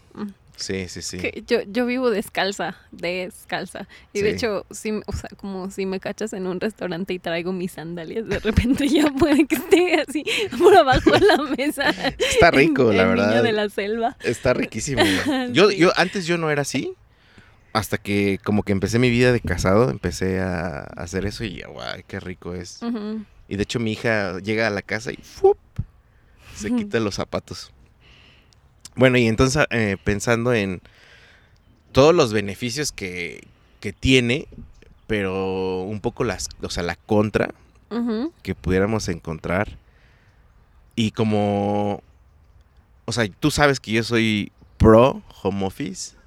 Sí, 0.60 0.90
sí, 0.90 1.02
sí. 1.02 1.18
Que 1.18 1.42
yo, 1.48 1.62
yo 1.68 1.86
vivo 1.86 2.10
descalza, 2.10 2.76
descalza. 2.92 3.88
Y 4.12 4.22
de 4.22 4.32
hecho, 4.32 4.66
sí, 4.72 4.92
o 5.06 5.14
sea, 5.14 5.30
como 5.38 5.72
si 5.72 5.86
me 5.86 6.02
cachas 6.02 6.34
en 6.34 6.48
un 6.48 6.60
restaurante 6.60 7.14
y 7.14 7.20
traigo 7.20 7.54
mis 7.54 7.72
sandalias, 7.72 8.28
de 8.28 8.40
repente 8.40 8.88
ya 8.90 9.10
puede 9.12 9.48
que 9.48 9.56
esté 9.56 10.02
así 10.02 10.24
por 10.58 10.76
abajo 10.76 11.12
de 11.12 11.22
la 11.22 11.38
mesa. 11.58 11.90
Está 12.18 12.52
rico, 12.52 12.92
el, 12.92 12.98
la 12.98 13.04
el 13.04 13.10
verdad. 13.10 13.30
niño 13.30 13.44
de 13.44 13.52
la 13.54 13.70
selva. 13.70 14.18
Está 14.22 14.54
riquísimo. 14.54 15.02
Yo, 15.54 15.70
Sí. 15.70 15.78
yo, 15.78 15.92
antes 15.96 16.26
yo 16.26 16.38
no 16.38 16.52
era 16.52 16.62
así. 16.64 16.94
Hasta 17.72 17.98
que 17.98 18.40
como 18.44 18.64
que 18.64 18.72
empecé 18.72 18.98
mi 19.00 19.10
vida 19.12 19.32
de 19.32 19.40
casado, 19.42 19.90
empecé 19.92 20.40
a 20.40 20.80
hacer 20.98 21.26
eso 21.26 21.44
y 21.44 21.62
guay, 21.62 22.04
qué 22.08 22.20
rico 22.20 22.54
es. 22.56 22.80
Y 23.48 23.56
de 23.56 23.64
hecho 23.64 23.80
mi 23.80 23.92
hija 23.94 24.40
llega 24.40 24.68
a 24.68 24.72
la 24.72 24.82
casa 24.82 25.12
y 25.12 25.18
¡fup! 25.18 25.58
se 26.56 26.72
quita 26.76 27.00
los 27.00 27.16
zapatos. 27.16 27.72
Bueno, 29.00 29.18
y 29.18 29.28
entonces 29.28 29.66
eh, 29.70 29.96
pensando 30.04 30.54
en 30.54 30.82
todos 31.94 32.14
los 32.14 32.34
beneficios 32.34 32.92
que, 32.92 33.48
que 33.80 33.94
tiene, 33.94 34.50
pero 35.08 35.84
un 35.84 36.02
poco 36.02 36.26
las, 36.26 36.50
o 36.62 36.70
sea, 36.70 36.84
la 36.84 36.98
contra 36.98 37.54
que 38.44 38.56
pudiéramos 38.56 39.08
encontrar. 39.08 39.78
Y 40.98 41.12
como, 41.12 42.04
o 43.06 43.12
sea, 43.14 43.26
tú 43.40 43.52
sabes 43.52 43.80
que 43.80 43.94
yo 43.94 44.04
soy 44.04 44.52
pro 44.76 45.24
home 45.44 45.66
office, 45.66 46.18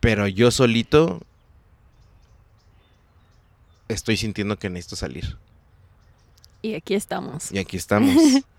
pero 0.00 0.26
yo 0.26 0.50
solito 0.50 1.20
estoy 3.86 4.16
sintiendo 4.16 4.58
que 4.58 4.68
necesito 4.68 4.96
salir. 4.96 5.36
Y 6.60 6.74
aquí 6.74 6.94
estamos. 6.94 7.52
Y 7.52 7.58
aquí 7.58 7.76
estamos. 7.76 8.16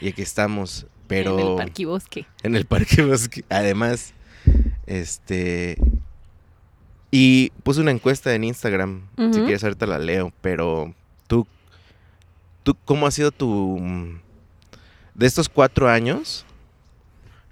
y 0.00 0.08
aquí 0.08 0.22
estamos. 0.22 0.86
Pero 1.06 1.38
En 1.38 1.46
el 1.48 1.56
parquibosque. 1.56 2.26
en 2.42 2.54
el 2.56 2.66
parque 2.66 3.02
bosque. 3.02 3.44
Además, 3.48 4.12
este. 4.86 5.78
Y 7.10 7.50
puse 7.62 7.80
una 7.80 7.90
encuesta 7.90 8.34
en 8.34 8.44
Instagram. 8.44 9.08
Si 9.16 9.40
quieres, 9.40 9.64
ahorita 9.64 9.86
la 9.86 9.98
leo. 9.98 10.32
Pero 10.42 10.94
tú, 11.26 11.46
tú, 12.62 12.76
¿cómo 12.84 13.06
ha 13.06 13.10
sido 13.10 13.30
tu. 13.32 13.80
De 15.14 15.26
estos 15.26 15.48
cuatro 15.48 15.88
años? 15.88 16.44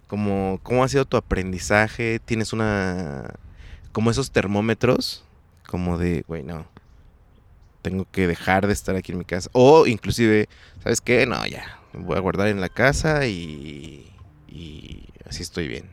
Como, 0.06 0.60
¿Cómo 0.62 0.84
ha 0.84 0.88
sido 0.88 1.04
tu 1.06 1.16
aprendizaje? 1.16 2.20
¿Tienes 2.24 2.52
una. 2.52 3.34
como 3.92 4.10
esos 4.10 4.30
termómetros? 4.30 5.24
Como 5.66 5.96
de, 5.98 6.22
güey, 6.28 6.42
no. 6.44 6.66
Tengo 7.82 8.06
que 8.12 8.26
dejar 8.26 8.66
de 8.66 8.72
estar 8.72 8.94
aquí 8.94 9.12
en 9.12 9.18
mi 9.18 9.24
casa. 9.24 9.48
O 9.52 9.86
inclusive, 9.86 10.48
¿sabes 10.82 11.00
qué? 11.00 11.24
No, 11.26 11.44
ya. 11.46 11.80
Me 11.96 12.04
voy 12.04 12.16
a 12.16 12.20
guardar 12.20 12.48
en 12.48 12.60
la 12.60 12.68
casa 12.68 13.26
y. 13.26 14.10
y 14.48 15.04
así 15.28 15.42
estoy 15.42 15.68
bien. 15.68 15.90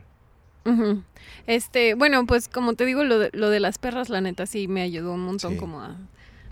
Este, 1.46 1.92
bueno, 1.94 2.24
pues 2.26 2.48
como 2.48 2.72
te 2.74 2.86
digo, 2.86 3.04
lo 3.04 3.18
de, 3.18 3.30
lo 3.34 3.50
de 3.50 3.60
las 3.60 3.76
perras, 3.78 4.08
la 4.08 4.20
neta 4.22 4.46
sí 4.46 4.66
me 4.68 4.80
ayudó 4.82 5.12
un 5.12 5.20
montón 5.20 5.52
Sí. 5.52 5.58
como 5.58 5.80
a 5.82 5.96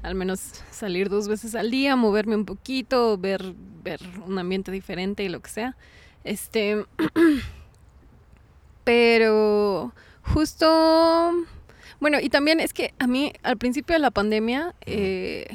al 0.03 0.15
menos 0.17 0.41
salir 0.73 1.09
dos 1.09 1.29
veces 1.29 1.55
al 1.55 1.71
día, 1.71 1.95
moverme 1.97 2.35
un 2.35 2.45
poquito, 2.45 3.17
ver, 3.19 3.55
ver 3.85 4.01
un 4.27 4.37
ambiente 4.39 4.73
diferente 4.73 5.23
y 5.23 5.29
lo 5.29 5.41
que 5.41 5.49
sea. 5.49 5.77
Este, 6.25 6.85
pero 8.85 9.93
justo, 10.23 11.33
bueno, 12.01 12.19
y 12.21 12.29
también 12.31 12.61
es 12.61 12.73
que 12.73 12.95
a 12.99 13.07
mí 13.07 13.33
al 13.43 13.57
principio 13.59 13.95
de 13.95 14.01
la 14.01 14.11
pandemia, 14.11 14.75
eh, 14.87 15.47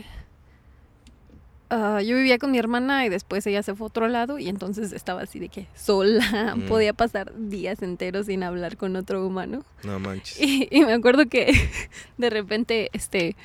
ah, 1.70 2.02
yo 2.02 2.16
vivía 2.16 2.38
con 2.38 2.52
mi 2.52 2.58
hermana 2.60 3.06
y 3.06 3.10
después 3.10 3.46
ella 3.48 3.62
se 3.64 3.76
fue 3.76 3.86
a 3.86 3.88
otro 3.90 4.08
lado 4.08 4.40
y 4.40 4.50
entonces 4.50 4.92
estaba 4.94 5.22
así 5.22 5.40
de 5.40 5.50
que 5.50 5.68
sola, 5.76 6.56
Mm. 6.56 6.68
podía 6.68 6.94
pasar 6.94 7.34
días 7.38 7.82
enteros 7.82 8.26
sin 8.28 8.44
hablar 8.44 8.78
con 8.78 8.96
otro 8.96 9.26
humano. 9.26 9.64
No 9.84 10.00
manches. 10.00 10.38
Y, 10.42 10.68
y 10.72 10.86
me 10.86 10.94
acuerdo 10.94 11.26
que 11.28 11.52
de 12.18 12.30
repente, 12.30 12.90
este, 12.94 13.36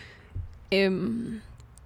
em, 0.70 1.40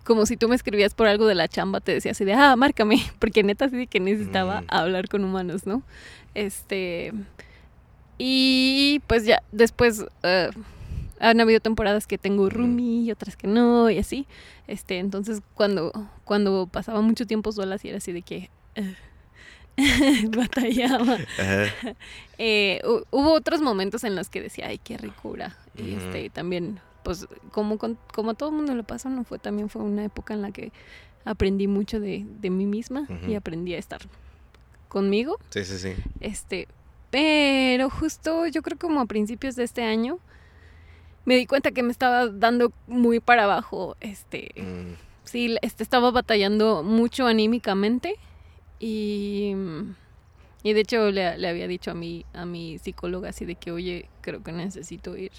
como 0.04 0.24
si 0.26 0.36
tú 0.36 0.48
me 0.48 0.54
escribías 0.54 0.94
por 0.94 1.08
algo 1.08 1.26
de 1.26 1.34
la 1.34 1.48
chamba, 1.48 1.80
te 1.80 1.92
decía 1.92 2.12
así 2.12 2.24
de, 2.24 2.34
ah, 2.34 2.54
márcame, 2.56 3.02
porque 3.18 3.42
neta 3.42 3.68
sí 3.68 3.76
de 3.76 3.86
que 3.88 3.98
necesitaba 4.00 4.60
Mm. 4.60 4.66
hablar 4.68 5.08
con 5.08 5.24
humanos, 5.24 5.66
¿no? 5.66 5.82
Este, 6.34 7.12
y 8.18 9.00
pues 9.06 9.24
ya, 9.24 9.42
después 9.52 10.04
eh, 10.22 10.50
han 11.20 11.40
habido 11.40 11.60
temporadas 11.60 12.06
que 12.06 12.18
tengo 12.18 12.48
roomie 12.50 13.02
y 13.02 13.10
otras 13.12 13.36
que 13.36 13.46
no, 13.46 13.88
y 13.90 13.98
así. 13.98 14.26
Este, 14.66 14.98
entonces 14.98 15.40
cuando, 15.54 15.92
cuando 16.24 16.66
pasaba 16.66 17.00
mucho 17.00 17.26
tiempo 17.26 17.52
sola, 17.52 17.78
sí 17.78 17.88
era 17.88 17.98
así 17.98 18.12
de 18.12 18.22
que... 18.22 18.50
batallaba. 20.36 21.18
Eh, 22.38 22.82
hu- 22.84 23.04
hubo 23.10 23.32
otros 23.32 23.62
momentos 23.62 24.04
en 24.04 24.14
los 24.14 24.28
que 24.28 24.42
decía, 24.42 24.66
ay, 24.68 24.76
qué 24.78 24.98
ricura. 24.98 25.56
Y 25.74 25.94
este, 25.94 26.28
también, 26.28 26.80
pues, 27.02 27.26
como, 27.50 27.78
con- 27.78 27.96
como 28.14 28.32
a 28.32 28.34
todo 28.34 28.50
el 28.50 28.56
mundo 28.56 28.74
le 28.74 28.82
pasa, 28.82 29.08
no 29.08 29.24
fue, 29.24 29.38
también 29.38 29.70
fue 29.70 29.80
una 29.82 30.04
época 30.04 30.34
en 30.34 30.42
la 30.42 30.50
que 30.50 30.70
aprendí 31.24 31.66
mucho 31.66 31.98
de, 31.98 32.26
de 32.40 32.50
mí 32.50 32.66
misma 32.66 33.06
y 33.26 33.34
aprendí 33.36 33.72
a 33.74 33.78
estar 33.78 34.00
conmigo. 34.88 35.38
Sí, 35.48 35.64
sí, 35.64 35.78
sí. 35.78 35.94
Este, 36.20 36.68
pero 37.10 37.88
justo 37.88 38.46
yo 38.48 38.60
creo 38.60 38.78
como 38.78 39.00
a 39.00 39.06
principios 39.06 39.56
de 39.56 39.64
este 39.64 39.82
año 39.82 40.18
me 41.26 41.36
di 41.36 41.44
cuenta 41.46 41.70
que 41.72 41.82
me 41.82 41.92
estaba 41.92 42.28
dando 42.28 42.72
muy 42.86 43.20
para 43.20 43.44
abajo, 43.44 43.96
este, 44.00 44.48
Mm, 44.56 44.94
sí, 45.24 45.56
este, 45.60 45.82
estaba 45.82 46.10
batallando 46.10 46.82
mucho 46.82 47.26
anímicamente 47.26 48.14
y, 48.80 49.52
y 50.62 50.72
de 50.72 50.80
hecho 50.80 51.10
le, 51.10 51.36
le 51.36 51.48
había 51.48 51.66
dicho 51.68 51.90
a 51.90 51.94
mi, 51.94 52.24
a 52.32 52.46
mi 52.46 52.78
psicóloga 52.78 53.28
así 53.30 53.44
de 53.44 53.56
que, 53.56 53.72
oye, 53.72 54.08
creo 54.22 54.42
que 54.42 54.52
necesito 54.52 55.16
ir 55.16 55.32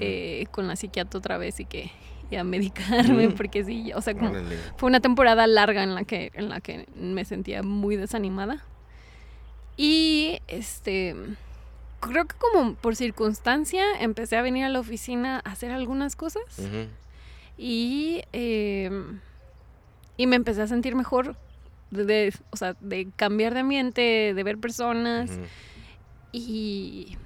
eh, 0.00 0.46
con 0.50 0.66
la 0.66 0.76
psiquiatra 0.76 1.18
otra 1.18 1.36
vez 1.38 1.60
y 1.60 1.66
que 1.66 1.90
y 2.30 2.36
a 2.36 2.42
medicarme 2.44 3.28
Mm. 3.28 3.32
porque 3.34 3.64
sí, 3.64 3.92
o 3.94 4.00
sea, 4.00 4.14
como, 4.14 4.32
fue 4.76 4.88
una 4.88 5.00
temporada 5.00 5.46
larga 5.46 5.82
en 5.82 5.94
la 5.94 6.04
que 6.04 6.30
en 6.34 6.48
la 6.48 6.60
que 6.60 6.86
me 6.96 7.24
sentía 7.26 7.62
muy 7.62 7.96
desanimada. 7.96 8.64
Y 9.76 10.38
este 10.48 11.14
creo 12.10 12.24
que 12.26 12.36
como 12.36 12.74
por 12.74 12.96
circunstancia 12.96 13.84
empecé 14.00 14.36
a 14.36 14.42
venir 14.42 14.64
a 14.64 14.68
la 14.68 14.80
oficina 14.80 15.40
a 15.44 15.50
hacer 15.52 15.70
algunas 15.72 16.16
cosas. 16.16 16.42
Y, 17.58 18.22
eh, 18.32 18.90
y 20.16 20.26
me 20.26 20.36
empecé 20.36 20.62
a 20.62 20.66
sentir 20.66 20.94
mejor 20.94 21.36
de, 21.90 22.04
de- 22.04 22.34
o 22.50 22.56
sea, 22.56 22.76
de 22.80 23.08
cambiar 23.16 23.54
de 23.54 23.60
ambiente, 23.60 24.32
de 24.34 24.42
ver 24.42 24.58
personas. 24.58 25.30
Y, 26.32 27.16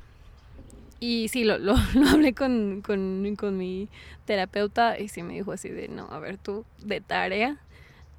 y 1.00 1.28
sí, 1.28 1.44
lo, 1.44 1.58
lo, 1.58 1.74
lo 1.94 2.08
hablé 2.08 2.34
con, 2.34 2.82
con, 2.82 3.34
con 3.36 3.56
mi 3.56 3.88
terapeuta 4.26 4.98
y 4.98 5.08
sí 5.08 5.22
me 5.22 5.34
dijo 5.34 5.52
así 5.52 5.68
de, 5.70 5.88
no, 5.88 6.08
a 6.10 6.18
ver, 6.18 6.38
tú 6.38 6.64
de 6.82 7.00
tarea. 7.00 7.58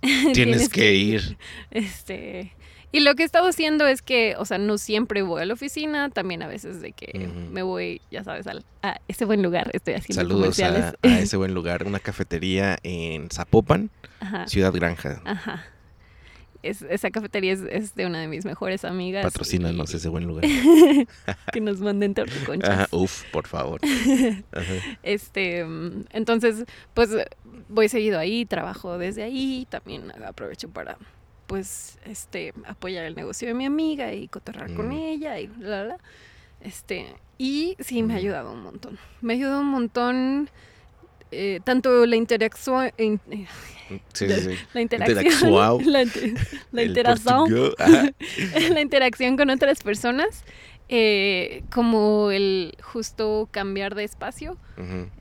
Tienes 0.34 0.70
que 0.70 0.94
ir. 0.96 1.38
Este, 1.72 2.54
y 2.92 3.02
lo 3.02 3.16
que 3.16 3.24
he 3.24 3.26
estado 3.26 3.48
haciendo 3.48 3.88
es 3.88 4.02
que, 4.02 4.36
o 4.38 4.46
sea, 4.46 4.58
no 4.58 4.78
siempre 4.78 5.22
voy 5.22 5.42
a 5.42 5.46
la 5.46 5.54
oficina, 5.54 6.10
también 6.10 6.42
a 6.44 6.48
veces 6.48 6.82
de 6.82 6.92
que 6.94 7.30
me 7.52 7.62
voy, 7.62 8.02
ya 8.12 8.24
sabes, 8.24 8.48
al, 8.48 8.64
a 8.82 9.00
ese 9.08 9.26
buen 9.26 9.44
lugar, 9.44 9.70
estoy 9.74 9.94
haciendo 9.96 10.22
Saludos 10.22 10.60
a, 10.60 10.94
a 11.02 11.20
ese 11.20 11.38
buen 11.38 11.54
lugar, 11.54 11.86
una 11.86 12.00
cafetería 12.00 12.78
en 12.84 13.30
Zapopan, 13.30 13.90
Ajá, 14.20 14.48
Ciudad 14.48 14.74
Granja. 14.74 15.22
ajá. 15.26 15.66
Es- 16.62 16.82
esa 16.82 17.10
cafetería 17.10 17.54
es, 17.54 17.62
es 17.70 17.96
de 17.96 18.06
una 18.06 18.20
de 18.20 18.28
mis 18.28 18.44
mejores 18.44 18.84
amigas. 18.84 19.24
Patrocínanos 19.24 19.94
y- 19.94 19.96
ese 19.98 20.10
buen 20.10 20.26
lugar. 20.28 20.44
Que 21.54 21.62
nos 21.62 21.80
manden 21.80 22.14
torticonchas. 22.14 22.70
Ajá, 22.70 22.88
uf, 22.92 23.24
por 23.32 23.48
favor. 23.48 23.80
Ajá. 24.52 24.74
Este, 25.02 25.64
mm, 25.64 26.06
entonces, 26.12 26.66
pues 26.94 27.12
voy 27.70 27.88
seguido 27.88 28.20
ahí, 28.20 28.46
trabajo 28.46 28.98
desde 28.98 29.24
ahí, 29.24 29.68
también 29.70 30.12
aprovecho 30.26 30.68
para, 30.70 30.98
pues, 31.50 31.98
este, 32.06 32.54
apoyar 32.68 33.06
el 33.06 33.16
negocio 33.16 33.48
de 33.48 33.56
mi 33.56 33.66
amiga 33.66 34.14
y 34.14 34.28
cotorrar 34.28 34.72
con 34.76 34.90
Mm. 34.90 34.92
ella 35.00 35.40
y 35.40 35.48
bla, 35.48 35.84
bla. 35.84 35.98
Este, 36.62 37.08
y 37.40 37.76
sí, 37.80 38.04
me 38.04 38.14
ha 38.14 38.18
Mm. 38.18 38.20
ayudado 38.20 38.54
un 38.54 38.62
montón. 38.62 39.00
Me 39.22 39.34
ha 39.34 39.36
ayudado 39.36 39.62
un 39.62 39.68
montón, 39.72 40.50
eh, 41.32 41.60
tanto 41.64 42.06
la 42.06 42.16
interacción, 42.16 42.92
in- 43.00 43.20
eh, 43.32 43.48
Sí, 44.14 44.30
sí, 44.30 44.42
sí. 44.42 44.50
la 44.74 44.82
interacción, 44.82 45.52
la, 45.92 46.06
la 46.72 46.84
interacción, 46.84 47.74
la 48.72 48.82
interacción 48.82 49.36
con 49.36 49.50
otras 49.50 49.82
personas, 49.82 50.44
eh, 50.88 51.64
como 51.74 52.30
el 52.30 52.76
justo 52.84 53.50
cambiar 53.52 53.96
de 53.96 54.04
espacio. 54.04 54.56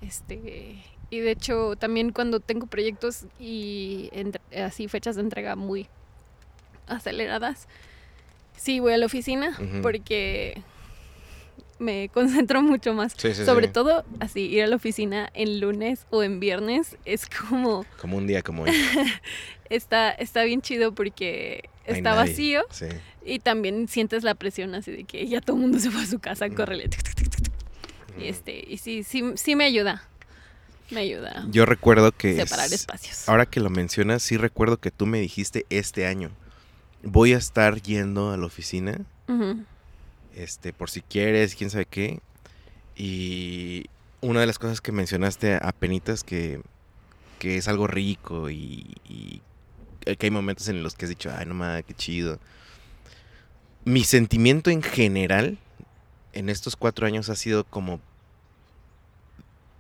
Este, 0.03 0.77
y 1.09 1.21
de 1.21 1.31
hecho, 1.31 1.75
también 1.77 2.13
cuando 2.13 2.41
tengo 2.41 2.67
proyectos 2.67 3.25
y 3.41 4.11
entre- 4.13 4.43
así 4.63 4.89
fechas 4.89 5.17
de 5.17 5.23
entrega 5.23 5.57
muy 5.57 5.87
aceleradas, 6.89 7.69
sí 8.57 8.81
voy 8.81 8.93
a 8.93 8.99
la 8.99 9.07
oficina 9.07 9.57
porque 9.83 10.61
me 11.79 12.09
concentro 12.09 12.61
mucho 12.63 12.93
más. 12.95 13.15
Sí, 13.17 13.35
sí, 13.35 13.45
Sobre 13.45 13.69
sí. 13.69 13.73
todo, 13.73 14.05
así, 14.21 14.41
ir 14.47 14.65
a 14.65 14.67
la 14.67 14.77
oficina 14.77 15.31
en 15.35 15.61
lunes 15.61 16.07
o 16.11 16.23
en 16.25 16.41
viernes 16.41 16.97
es 17.05 17.27
como, 17.27 17.87
Como 18.01 18.17
un 18.17 18.27
día 18.27 18.43
como 18.43 18.65
hoy. 18.65 18.71
está, 19.71 20.11
está 20.11 20.43
bien 20.45 20.61
chido 20.61 20.93
porque 20.93 21.69
No 21.87 21.95
está 21.95 22.15
nadie. 22.15 22.31
vacío 22.33 22.63
y 23.25 23.39
también 23.39 23.87
sientes 23.89 24.25
la 24.25 24.35
presión 24.35 24.75
así 24.75 24.91
de 24.91 25.05
que 25.05 25.27
ya 25.29 25.41
todo 25.41 25.57
el 25.57 25.63
mundo 25.63 25.79
se 25.81 25.91
fue 25.91 26.03
a 26.03 26.07
su 26.07 26.19
casa, 26.19 26.49
Mm. 26.49 26.55
córrele. 26.55 26.91
Y, 28.19 28.27
este, 28.27 28.65
y 28.67 28.79
sí, 28.79 29.05
sí, 29.05 29.23
sí 29.37 29.55
me 29.55 29.65
ayuda. 29.65 30.03
Me 30.91 31.03
ayuda 31.03 31.47
Yo 31.51 31.67
recuerdo 31.67 32.11
que 32.13 32.35
separar 32.35 32.67
es- 32.67 32.73
espacios. 32.73 33.29
ahora 33.29 33.47
que 33.47 33.61
lo 33.61 33.69
mencionas, 33.71 34.23
sí 34.23 34.37
recuerdo 34.39 34.79
que 34.79 34.91
tú 34.91 35.07
me 35.07 35.21
dijiste 35.21 35.67
este 35.71 36.07
año. 36.07 36.31
Voy 37.11 37.33
a 37.33 37.39
estar 37.39 37.81
yendo 37.81 38.33
a 38.33 38.37
la 38.37 38.47
oficina, 38.47 39.01
este, 40.35 40.73
por 40.73 40.91
si 40.91 41.01
quieres, 41.01 41.55
quién 41.55 41.71
sabe 41.71 41.87
qué. 41.87 42.21
Y 42.97 43.87
una 44.21 44.41
de 44.41 44.47
las 44.47 44.59
cosas 44.59 44.81
que 44.81 44.93
mencionaste 44.93 45.55
a 45.55 45.73
penitas 45.73 46.23
que, 46.23 46.61
que 47.39 47.57
es 47.57 47.67
algo 47.67 47.87
rico 47.87 48.51
y, 48.51 48.95
y 49.09 49.41
que 50.17 50.27
hay 50.27 50.31
momentos 50.31 50.69
en 50.69 50.83
los 50.83 50.95
que 50.95 51.07
has 51.07 51.09
dicho, 51.09 51.31
ay, 51.35 51.47
no 51.47 51.55
mames, 51.55 51.85
qué 51.87 51.95
chido. 51.95 52.39
Mi 53.85 54.05
sentimiento 54.05 54.71
en 54.71 54.83
general 54.83 55.57
en 56.33 56.49
estos 56.49 56.77
cuatro 56.77 57.07
años 57.07 57.29
ha 57.31 57.37
sido 57.37 57.65
como... 57.65 58.01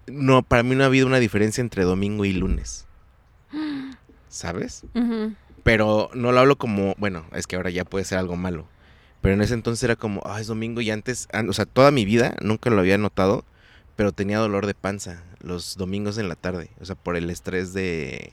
No, 0.06 0.42
para 0.42 0.62
mí 0.62 0.74
no 0.74 0.84
ha 0.84 0.86
habido 0.86 1.06
una 1.06 1.18
diferencia 1.18 1.60
entre 1.60 1.84
domingo 1.84 2.24
y 2.24 2.32
lunes. 2.32 2.86
¿Sabes? 4.28 4.84
Ujú. 4.94 5.34
Pero 5.68 6.08
no 6.14 6.32
lo 6.32 6.40
hablo 6.40 6.56
como, 6.56 6.94
bueno, 6.96 7.26
es 7.32 7.46
que 7.46 7.56
ahora 7.56 7.68
ya 7.68 7.84
puede 7.84 8.04
ser 8.06 8.16
algo 8.18 8.36
malo. 8.36 8.66
Pero 9.20 9.34
en 9.34 9.42
ese 9.42 9.52
entonces 9.52 9.82
era 9.84 9.96
como, 9.96 10.22
ah, 10.24 10.40
es 10.40 10.46
domingo 10.46 10.80
y 10.80 10.90
antes, 10.90 11.28
an- 11.32 11.50
o 11.50 11.52
sea, 11.52 11.66
toda 11.66 11.90
mi 11.90 12.04
vida 12.06 12.36
nunca 12.40 12.70
lo 12.70 12.80
había 12.80 12.96
notado, 12.96 13.44
pero 13.94 14.12
tenía 14.12 14.38
dolor 14.38 14.66
de 14.66 14.72
panza 14.74 15.22
los 15.40 15.76
domingos 15.76 16.16
en 16.16 16.28
la 16.28 16.36
tarde. 16.36 16.70
O 16.80 16.84
sea, 16.86 16.94
por 16.94 17.16
el 17.16 17.28
estrés 17.28 17.74
de 17.74 18.32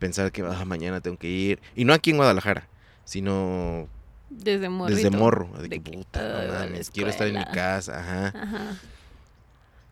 pensar 0.00 0.32
que 0.32 0.42
ah, 0.42 0.64
mañana 0.64 1.00
tengo 1.00 1.18
que 1.18 1.28
ir. 1.28 1.60
Y 1.76 1.84
no 1.84 1.92
aquí 1.92 2.10
en 2.10 2.16
Guadalajara, 2.16 2.66
sino 3.04 3.86
Desde 4.30 4.68
morrito. 4.68 4.96
desde 4.96 5.10
morro. 5.16 5.48
De 5.58 5.68
De 5.68 5.80
que, 5.80 5.90
puta, 5.92 6.18
"Ay, 6.20 6.26
no 6.26 6.34
voy 6.34 6.44
a 6.46 6.48
la 6.52 6.66
mames, 6.66 6.90
quiero 6.90 7.10
estar 7.10 7.28
en 7.28 7.34
mi 7.34 7.40
escuela". 7.40 7.62
casa, 7.62 8.00
ajá. 8.00 8.26
Ajá. 8.42 8.76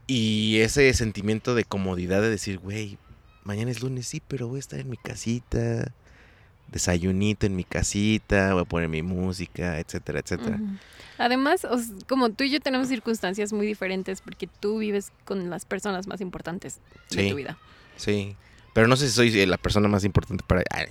Y 0.07 0.59
ese 0.61 0.93
sentimiento 0.93 1.55
de 1.55 1.65
comodidad 1.65 2.21
de 2.21 2.31
decir, 2.31 2.59
güey, 2.59 2.99
mañana 3.45 3.71
es 3.71 3.81
lunes, 3.83 4.07
sí, 4.07 4.21
pero 4.27 4.49
voy 4.49 4.57
a 4.57 4.61
estar 4.61 4.79
en 4.81 4.91
mi 4.91 4.97
casita, 4.97 5.93
desayunito 6.71 7.47
en 7.47 7.57
mi 7.57 7.65
casita, 7.65 8.53
voy 8.55 8.63
a 8.63 8.65
poner 8.65 8.89
mi 8.89 9.03
música, 9.03 9.79
etcétera, 9.79 10.21
etcétera. 10.21 10.59
Además, 11.19 11.67
como 12.09 12.31
tú 12.31 12.45
y 12.45 12.51
yo 12.51 12.61
tenemos 12.61 12.89
circunstancias 12.89 13.53
muy 13.53 13.67
diferentes 13.67 14.21
porque 14.21 14.49
tú 14.61 14.79
vives 14.79 15.13
con 15.25 15.49
las 15.51 15.65
personas 15.65 16.07
más 16.07 16.21
importantes 16.21 16.81
de 17.11 17.23
Sí. 17.25 17.31
tu 17.31 17.37
vida. 17.37 17.57
Sí. 17.97 18.37
Pero 18.73 18.89
no 18.89 18.97
sé 18.97 19.07
si 19.09 19.15
soy 19.15 19.39
eh, 19.41 19.47
la 19.47 19.57
persona 19.57 19.87
más 19.87 20.03
importante 20.05 20.43
para... 20.45 20.65
Ay, 20.71 20.87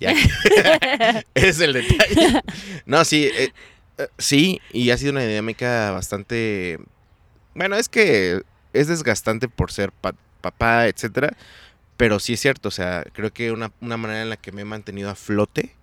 ya. 0.00 0.14
Es 1.34 1.60
el 1.60 1.74
detalle. 1.74 2.40
No, 2.86 3.04
sí, 3.04 3.24
eh, 3.26 3.52
eh, 3.98 4.08
sí, 4.16 4.60
y 4.72 4.88
ha 4.90 4.96
sido 4.96 5.12
una 5.12 5.20
dinámica 5.20 5.90
bastante... 5.90 6.78
Bueno, 7.54 7.76
es 7.76 7.90
que 7.90 8.40
es 8.72 8.88
desgastante 8.88 9.48
por 9.48 9.70
ser 9.70 9.92
pa- 9.92 10.14
papá, 10.40 10.86
etcétera, 10.86 11.36
pero 11.96 12.18
sí 12.18 12.34
es 12.34 12.40
cierto, 12.40 12.68
o 12.68 12.72
sea, 12.72 13.04
creo 13.12 13.32
que 13.32 13.52
una, 13.52 13.72
una 13.80 13.96
manera 13.96 14.22
en 14.22 14.30
la 14.30 14.36
que 14.36 14.52
me 14.52 14.62
he 14.62 14.66
mantenido 14.66 15.10
a 15.10 15.14
flote 15.14 15.74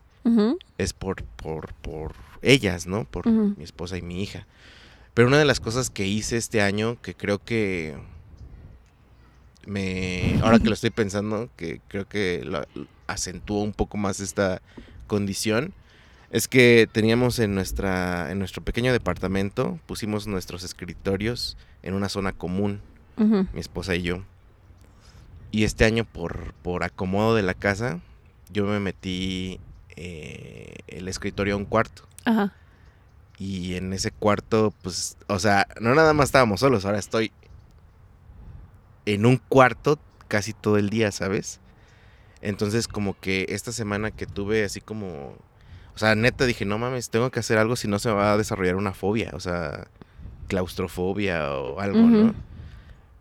es 0.78 0.94
por, 0.94 1.24
por, 1.24 1.74
por 1.76 2.14
ellas, 2.42 2.88
¿no? 2.88 3.06
Por 3.06 3.28
mi 3.28 3.64
esposa 3.64 3.98
y 3.98 4.02
mi 4.02 4.22
hija. 4.22 4.46
Pero 5.14 5.28
una 5.28 5.38
de 5.38 5.46
las 5.46 5.60
cosas 5.60 5.90
que 5.90 6.08
hice 6.08 6.38
este 6.38 6.62
año, 6.62 6.98
que 7.02 7.14
creo 7.14 7.40
que 7.44 7.96
me. 9.66 10.40
Ahora 10.42 10.60
que 10.60 10.68
lo 10.68 10.74
estoy 10.74 10.90
pensando, 10.90 11.50
que 11.56 11.82
creo 11.88 12.08
que 12.08 12.42
lo, 12.44 12.66
acentuó 13.08 13.62
un 13.62 13.74
poco 13.74 13.98
más 13.98 14.20
esta 14.20 14.62
condición. 15.08 15.74
Es 16.32 16.48
que 16.48 16.90
teníamos 16.92 17.38
en 17.40 17.54
nuestra. 17.54 18.32
en 18.32 18.40
nuestro 18.40 18.64
pequeño 18.64 18.92
departamento, 18.92 19.80
pusimos 19.86 20.26
nuestros 20.26 20.64
escritorios 20.64 21.58
en 21.84 21.94
una 21.94 22.10
zona 22.10 22.32
común, 22.32 22.82
mi 23.18 23.60
esposa 23.60 23.96
y 23.96 24.02
yo. 24.02 24.24
Y 25.54 25.66
este 25.66 25.86
año, 25.86 26.04
por, 26.04 26.56
por 26.64 26.84
acomodo 26.84 27.36
de 27.36 27.44
la 27.44 27.54
casa, 27.54 28.00
yo 28.52 28.66
me 28.66 28.80
metí 28.80 29.60
eh, 29.96 30.78
el 30.88 31.08
escritorio 31.08 31.54
a 31.54 31.58
un 31.58 31.66
cuarto. 31.66 32.08
Ajá. 32.26 32.54
Y 33.38 33.76
en 33.76 33.94
ese 33.94 34.10
cuarto, 34.10 34.74
pues, 34.82 35.16
o 35.28 35.38
sea, 35.38 35.68
no 35.80 35.94
nada 35.94 36.14
más 36.14 36.30
estábamos 36.30 36.62
solos, 36.62 36.86
ahora 36.86 36.98
estoy 36.98 37.32
en 39.06 39.28
un 39.28 39.38
cuarto 39.38 40.00
casi 40.28 40.54
todo 40.54 40.80
el 40.80 40.90
día, 40.90 41.12
¿sabes? 41.12 41.60
Entonces, 42.42 42.88
como 42.88 43.16
que 43.20 43.46
esta 43.50 43.72
semana 43.72 44.10
que 44.10 44.26
tuve 44.26 44.64
así 44.64 44.82
como... 44.82 45.38
O 45.94 46.00
sea, 46.00 46.16
neta 46.16 46.48
dije, 46.48 46.66
no 46.66 46.80
mames, 46.80 47.12
tengo 47.12 47.30
que 47.30 47.42
hacer 47.42 47.60
algo 47.60 47.76
si 47.76 47.88
no 47.88 48.00
se 48.00 48.10
va 48.10 48.34
a 48.34 48.38
desarrollar 48.38 48.76
una 48.76 48.96
fobia, 48.96 49.30
o 49.34 49.40
sea, 49.40 49.86
claustrofobia 50.48 51.52
o 51.52 51.80
algo. 51.80 52.00
¿no? 52.00 52.34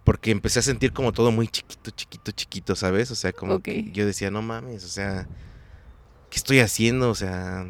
Porque 0.04 0.30
empecé 0.30 0.58
a 0.58 0.62
sentir 0.62 0.92
como 0.92 1.12
todo 1.12 1.30
muy 1.30 1.48
chiquito, 1.48 1.90
chiquito, 1.90 2.32
chiquito, 2.32 2.74
¿sabes? 2.74 3.10
O 3.10 3.14
sea, 3.14 3.32
como 3.32 3.60
que 3.60 3.90
yo 3.92 4.04
decía, 4.04 4.30
no 4.30 4.42
mames, 4.42 4.84
o 4.84 4.88
sea, 4.88 5.28
¿qué 6.28 6.36
estoy 6.36 6.58
haciendo? 6.58 7.10
O 7.10 7.14
sea, 7.14 7.66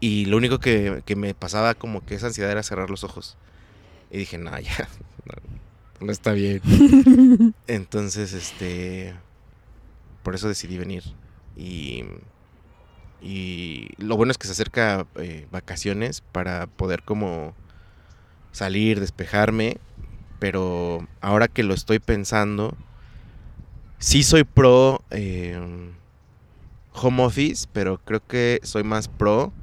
y 0.00 0.24
lo 0.26 0.36
único 0.36 0.58
que, 0.58 1.02
que 1.04 1.16
me 1.16 1.34
pasaba 1.34 1.74
como 1.74 2.04
que 2.04 2.14
esa 2.14 2.28
ansiedad 2.28 2.50
era 2.50 2.62
cerrar 2.62 2.90
los 2.90 3.04
ojos. 3.04 3.36
Y 4.10 4.18
dije, 4.18 4.38
no, 4.38 4.58
ya, 4.58 4.88
no, 6.00 6.06
no 6.06 6.12
está 6.12 6.32
bien. 6.32 6.62
Entonces, 7.66 8.32
este, 8.32 9.14
por 10.22 10.34
eso 10.34 10.48
decidí 10.48 10.78
venir. 10.78 11.04
Y, 11.56 12.04
y 13.20 13.88
lo 13.98 14.16
bueno 14.16 14.30
es 14.30 14.38
que 14.38 14.46
se 14.46 14.52
acerca 14.52 15.06
eh, 15.16 15.46
vacaciones 15.50 16.20
para 16.20 16.66
poder 16.66 17.02
como 17.02 17.54
salir, 18.52 19.00
despejarme. 19.00 19.78
Pero 20.44 21.08
ahora 21.22 21.48
que 21.48 21.62
lo 21.62 21.72
estoy 21.72 22.00
pensando, 22.00 22.76
sí 23.98 24.22
soy 24.22 24.44
pro 24.44 25.02
eh, 25.10 25.58
home 26.92 27.24
office, 27.24 27.66
pero 27.72 27.96
creo 28.04 28.20
que 28.26 28.60
soy 28.62 28.84
más 28.84 29.08
pro 29.08 29.54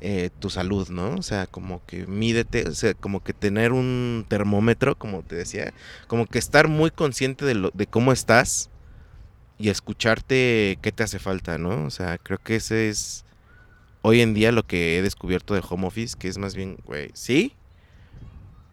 eh, 0.00 0.30
tu 0.38 0.48
salud, 0.48 0.90
¿no? 0.90 1.16
O 1.16 1.22
sea, 1.22 1.48
como 1.48 1.84
que 1.86 2.06
mídete, 2.06 2.68
o 2.68 2.72
sea, 2.72 2.94
como 2.94 3.20
que 3.20 3.32
tener 3.32 3.72
un 3.72 4.26
termómetro, 4.28 4.96
como 4.96 5.22
te 5.22 5.34
decía, 5.34 5.74
como 6.06 6.26
que 6.26 6.38
estar 6.38 6.68
muy 6.68 6.92
consciente 6.92 7.44
de, 7.44 7.54
lo, 7.54 7.72
de 7.74 7.88
cómo 7.88 8.12
estás 8.12 8.70
y 9.58 9.70
escucharte 9.70 10.78
qué 10.82 10.92
te 10.92 11.02
hace 11.02 11.18
falta, 11.18 11.58
¿no? 11.58 11.84
O 11.84 11.90
sea, 11.90 12.16
creo 12.16 12.38
que 12.38 12.54
ese 12.54 12.88
es 12.88 13.24
hoy 14.02 14.20
en 14.20 14.34
día 14.34 14.52
lo 14.52 14.64
que 14.64 14.98
he 14.98 15.02
descubierto 15.02 15.54
del 15.54 15.64
home 15.68 15.88
office, 15.88 16.16
que 16.16 16.28
es 16.28 16.38
más 16.38 16.54
bien, 16.54 16.78
güey, 16.86 17.10
sí, 17.12 17.56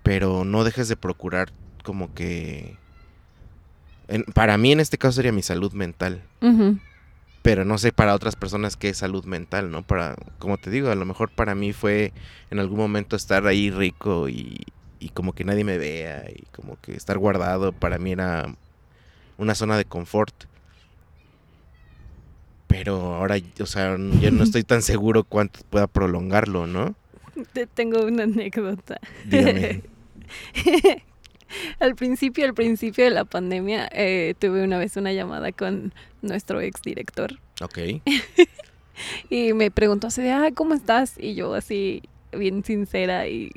pero 0.08 0.46
no 0.46 0.64
dejes 0.64 0.88
de 0.88 0.96
procurar 0.96 1.50
como 1.84 2.14
que... 2.14 2.78
para 4.34 4.58
mí 4.58 4.72
en 4.72 4.80
este 4.80 4.98
caso 4.98 5.18
sería 5.18 5.34
mi 5.34 5.42
salud 5.42 5.74
mental. 5.74 6.24
Pero 7.42 7.66
no 7.66 7.78
sé 7.78 7.92
para 7.92 8.16
otras 8.16 8.38
personas 8.38 8.78
qué 8.78 8.88
es 8.88 8.98
salud 8.98 9.26
mental, 9.26 9.70
¿no? 9.70 9.84
Para, 9.84 10.16
como 10.40 10.58
te 10.58 10.70
digo, 10.70 10.92
a 10.92 10.96
lo 10.96 11.04
mejor 11.04 11.30
para 11.30 11.56
mí 11.56 11.74
fue 11.74 12.14
en 12.52 12.60
algún 12.60 12.78
momento 12.78 13.18
estar 13.18 13.46
ahí 13.48 13.70
rico 13.70 14.30
y, 14.30 14.62
y 15.02 15.10
como 15.10 15.34
que 15.34 15.44
nadie 15.44 15.66
me 15.66 15.78
vea 15.78 16.24
y 16.34 16.46
como 16.56 16.80
que 16.80 16.96
estar 16.96 17.18
guardado 17.18 17.74
para 17.74 18.00
mí 18.00 18.14
era 18.14 18.56
una 19.38 19.56
zona 19.56 19.76
de 19.76 19.84
confort. 19.84 20.46
Pero 22.68 23.14
ahora, 23.16 23.36
o 23.60 23.66
sea, 23.66 23.98
yo 23.98 24.32
no 24.32 24.44
estoy 24.46 24.64
tan 24.64 24.82
seguro 24.82 25.26
cuánto 25.26 25.60
pueda 25.70 25.88
prolongarlo, 25.88 26.66
¿no? 26.66 26.96
Te 27.52 27.68
tengo 27.68 28.06
una 28.06 28.24
anécdota. 28.24 29.02
Dígame. 29.26 29.84
al 31.80 31.96
principio, 31.96 32.46
al 32.46 32.54
principio 32.54 33.04
de 33.04 33.12
la 33.12 33.26
pandemia, 33.26 33.90
eh, 33.92 34.36
tuve 34.40 34.64
una 34.64 34.78
vez 34.78 34.98
una 34.98 35.14
llamada 35.14 35.52
con 35.52 35.94
nuestro 36.22 36.62
ex 36.62 36.82
director. 36.82 37.40
Ok. 37.62 37.80
y 39.30 39.54
me 39.54 39.72
preguntó 39.72 40.08
así 40.08 40.22
de, 40.22 40.32
ah, 40.32 40.50
¿cómo 40.54 40.74
estás? 40.74 41.16
Y 41.18 41.36
yo 41.36 41.54
así, 41.54 42.04
bien 42.32 42.64
sincera 42.64 43.28
y, 43.28 43.52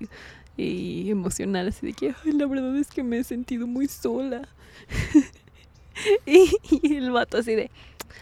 y 0.56 1.10
emocional, 1.10 1.68
así 1.68 1.86
de 1.86 1.92
que, 1.92 2.14
Ay, 2.24 2.32
la 2.32 2.46
verdad 2.46 2.76
es 2.76 2.88
que 2.88 3.02
me 3.02 3.18
he 3.18 3.24
sentido 3.24 3.66
muy 3.66 3.88
sola. 3.88 4.48
y, 6.26 6.50
y 6.82 6.96
el 6.96 7.10
vato 7.10 7.38
así 7.38 7.54
de, 7.54 7.70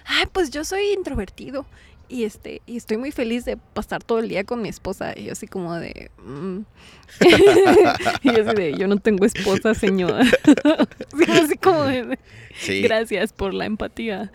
ay, 0.04 0.26
pues 0.32 0.50
yo 0.50 0.64
soy 0.64 0.92
introvertido 0.92 1.66
y 2.08 2.24
este 2.24 2.62
y 2.66 2.76
estoy 2.76 2.96
muy 2.96 3.12
feliz 3.12 3.44
de 3.44 3.56
pasar 3.56 4.02
todo 4.02 4.18
el 4.18 4.28
día 4.28 4.44
con 4.44 4.62
mi 4.62 4.68
esposa. 4.68 5.12
Y 5.16 5.24
yo 5.24 5.32
así 5.32 5.46
como 5.46 5.74
de 5.74 6.10
mm". 6.24 6.60
y 8.22 8.32
yo 8.32 8.42
así 8.42 8.54
de 8.54 8.74
yo 8.78 8.88
no 8.88 8.98
tengo 8.98 9.24
esposa 9.24 9.74
señora 9.74 10.24
así 11.28 11.56
como 11.56 11.84
de 11.84 12.18
gracias 12.82 13.32
por 13.32 13.54
la 13.54 13.64
empatía 13.64 14.30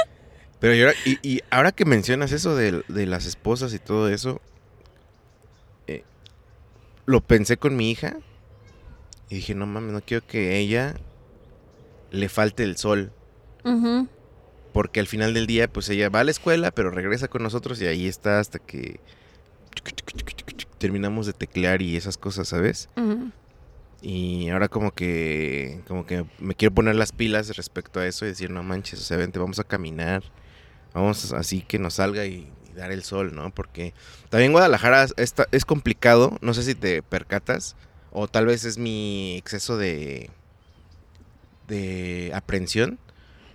pero 0.60 0.74
y 0.74 0.82
ahora, 0.82 0.94
y, 1.04 1.40
ahora 1.50 1.72
que 1.72 1.84
mencionas 1.84 2.32
eso 2.32 2.54
de, 2.54 2.82
las 2.88 3.26
esposas 3.26 3.72
y 3.74 3.78
todo 3.78 4.08
eso 4.08 4.40
eh, 5.86 6.04
lo 7.06 7.20
pensé 7.22 7.56
con 7.56 7.76
mi 7.76 7.90
hija 7.90 8.18
y 9.30 9.36
dije 9.36 9.54
no 9.54 9.66
mames 9.66 9.92
no 9.92 10.02
quiero 10.02 10.24
que 10.26 10.58
ella 10.58 10.94
le 12.10 12.28
falte 12.28 12.62
el 12.62 12.76
sol 12.76 13.10
porque 14.72 15.00
al 15.00 15.06
final 15.06 15.34
del 15.34 15.46
día, 15.46 15.68
pues 15.68 15.88
ella 15.88 16.08
va 16.08 16.20
a 16.20 16.24
la 16.24 16.30
escuela, 16.30 16.70
pero 16.70 16.90
regresa 16.90 17.28
con 17.28 17.42
nosotros 17.42 17.80
y 17.80 17.86
ahí 17.86 18.06
está 18.06 18.40
hasta 18.40 18.58
que 18.58 19.00
terminamos 20.78 21.26
de 21.26 21.32
teclear 21.32 21.82
y 21.82 21.96
esas 21.96 22.16
cosas, 22.16 22.48
¿sabes? 22.48 22.88
Y 24.00 24.48
ahora 24.48 24.68
como 24.68 24.92
que, 24.92 25.80
como 25.86 26.06
que 26.06 26.24
me 26.40 26.54
quiero 26.54 26.74
poner 26.74 26.96
las 26.96 27.12
pilas 27.12 27.56
respecto 27.56 28.00
a 28.00 28.06
eso 28.06 28.24
y 28.24 28.28
decir, 28.28 28.50
no 28.50 28.62
manches, 28.62 29.00
o 29.00 29.02
sea, 29.04 29.16
vente, 29.16 29.38
vamos 29.38 29.60
a 29.60 29.64
caminar, 29.64 30.24
vamos 30.92 31.32
así 31.32 31.62
que 31.62 31.78
nos 31.78 31.94
salga 31.94 32.26
y, 32.26 32.50
dar 32.74 32.90
el 32.90 33.04
sol, 33.04 33.34
¿no? 33.34 33.50
Porque 33.50 33.92
también 34.30 34.52
Guadalajara 34.52 35.06
está, 35.18 35.46
es 35.52 35.66
complicado, 35.66 36.38
no 36.40 36.54
sé 36.54 36.62
si 36.62 36.74
te 36.74 37.02
percatas, 37.02 37.76
o 38.10 38.28
tal 38.28 38.46
vez 38.46 38.64
es 38.64 38.78
mi 38.78 39.36
exceso 39.36 39.76
de, 39.76 40.30
de 41.68 42.32
aprensión 42.34 42.98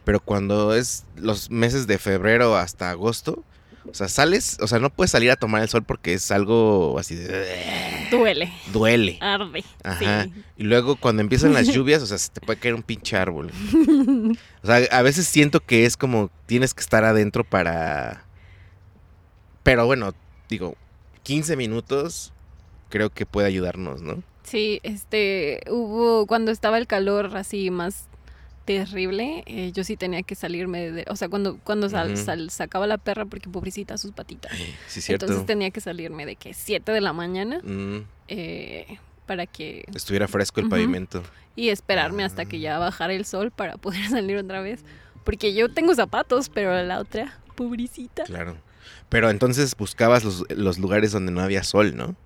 pero 0.07 0.21
cuando 0.21 0.73
es 0.73 1.03
los 1.17 1.51
meses 1.51 1.85
de 1.85 1.97
febrero 1.97 2.55
hasta 2.55 2.91
agosto, 2.91 3.43
o 3.91 3.93
sea, 3.93 4.07
sales, 4.07 4.57
o 4.61 4.65
sea, 4.65 4.79
no 4.79 4.89
puedes 4.89 5.11
salir 5.11 5.29
a 5.31 5.35
tomar 5.35 5.61
el 5.61 5.67
sol 5.67 5.83
porque 5.83 6.13
es 6.13 6.31
algo 6.31 6.97
así 6.97 7.15
de... 7.15 8.07
Duele. 8.09 8.53
Duele. 8.71 9.17
Arde. 9.19 9.65
Ajá. 9.83 10.29
Y 10.55 10.63
luego 10.63 10.95
cuando 10.95 11.21
empiezan 11.21 11.53
las 11.53 11.67
lluvias, 11.73 12.01
o 12.01 12.05
sea, 12.05 12.17
se 12.17 12.29
te 12.29 12.39
puede 12.39 12.57
caer 12.57 12.75
un 12.75 12.83
pinche 12.83 13.17
árbol. 13.17 13.51
O 14.63 14.65
sea, 14.65 14.77
a 14.91 15.01
veces 15.01 15.27
siento 15.27 15.59
que 15.59 15.85
es 15.85 15.97
como 15.97 16.31
tienes 16.45 16.73
que 16.73 16.79
estar 16.79 17.03
adentro 17.03 17.43
para... 17.43 18.23
Pero 19.63 19.87
bueno, 19.87 20.13
digo, 20.47 20.75
15 21.23 21.57
minutos 21.57 22.31
creo 22.87 23.09
que 23.09 23.25
puede 23.25 23.47
ayudarnos, 23.47 24.01
¿no? 24.01 24.23
Sí, 24.43 24.79
este, 24.83 25.63
hubo, 25.69 26.27
cuando 26.27 26.51
estaba 26.51 26.77
el 26.77 26.87
calor 26.87 27.35
así 27.35 27.71
más 27.71 28.07
terrible. 28.67 29.43
Eh, 29.45 29.71
yo 29.71 29.85
sí 29.85 29.95
tenía 29.95 30.21
que 30.23 30.35
salirme 30.35 30.91
de, 30.91 31.05
o 31.07 31.15
sea, 31.15 31.29
cuando 31.29 31.57
cuando 31.63 31.89
sacaba 32.49 32.85
la 32.85 32.97
perra 32.97 33.25
porque 33.25 33.49
pobrecita 33.49 33.97
sus 33.97 34.11
patitas. 34.11 34.51
Sí, 34.87 35.01
cierto. 35.01 35.25
Entonces 35.25 35.47
tenía 35.47 35.71
que 35.71 35.79
salirme 35.79 36.25
de 36.25 36.35
que 36.35 36.53
7 36.53 36.91
de 36.91 36.99
la 36.99 37.13
mañana 37.13 37.61
mm. 37.63 38.05
eh, 38.27 38.97
para 39.25 39.45
que 39.45 39.85
estuviera 39.95 40.27
fresco 40.27 40.59
el 40.59 40.67
pavimento 40.67 41.23
y 41.55 41.69
esperarme 41.69 42.25
hasta 42.25 42.45
que 42.45 42.59
ya 42.59 42.75
ah. 42.75 42.79
bajara 42.79 43.13
el 43.13 43.25
sol 43.25 43.51
para 43.51 43.77
poder 43.77 44.05
salir 44.09 44.35
otra 44.35 44.59
vez, 44.59 44.83
porque 45.23 45.53
yo 45.53 45.73
tengo 45.73 45.95
zapatos, 45.95 46.49
pero 46.49 46.83
la 46.83 46.99
otra 46.99 47.39
pobrecita. 47.55 48.25
Claro. 48.25 48.57
Pero 49.07 49.29
entonces 49.29 49.75
buscabas 49.77 50.25
los, 50.25 50.43
los 50.49 50.77
lugares 50.77 51.13
donde 51.13 51.31
no 51.31 51.39
había 51.39 51.63
sol, 51.63 51.95
¿no? 51.95 52.17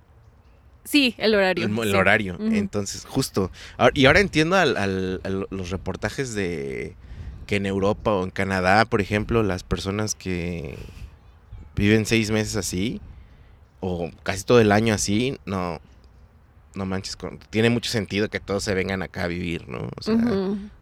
Sí, 0.83 1.15
el 1.17 1.35
horario. 1.35 1.65
El, 1.65 1.95
horario. 1.95 2.37
Entonces, 2.39 3.05
justo. 3.05 3.51
y 3.93 4.05
ahora 4.05 4.19
entiendo 4.19 4.55
al, 4.55 5.21
los 5.49 5.69
reportajes 5.69 6.33
de 6.33 6.95
que 7.45 7.57
en 7.57 7.65
Europa 7.65 8.13
o 8.13 8.23
en 8.23 8.31
Canadá, 8.31 8.85
por 8.85 9.01
ejemplo, 9.01 9.43
las 9.43 9.63
personas 9.63 10.15
que 10.15 10.77
viven 11.75 12.05
seis 12.05 12.31
meses 12.31 12.55
así, 12.55 13.01
o 13.79 14.09
casi 14.23 14.43
todo 14.43 14.59
el 14.59 14.71
año 14.71 14.93
así, 14.93 15.37
no, 15.45 15.79
no 16.75 16.85
manches, 16.85 17.17
tiene 17.49 17.69
mucho 17.69 17.91
sentido 17.91 18.29
que 18.29 18.39
todos 18.39 18.63
se 18.63 18.73
vengan 18.73 19.01
acá 19.01 19.25
a 19.25 19.27
vivir, 19.27 19.67
¿no? 19.67 19.89
O 19.97 20.01
sea, 20.01 20.17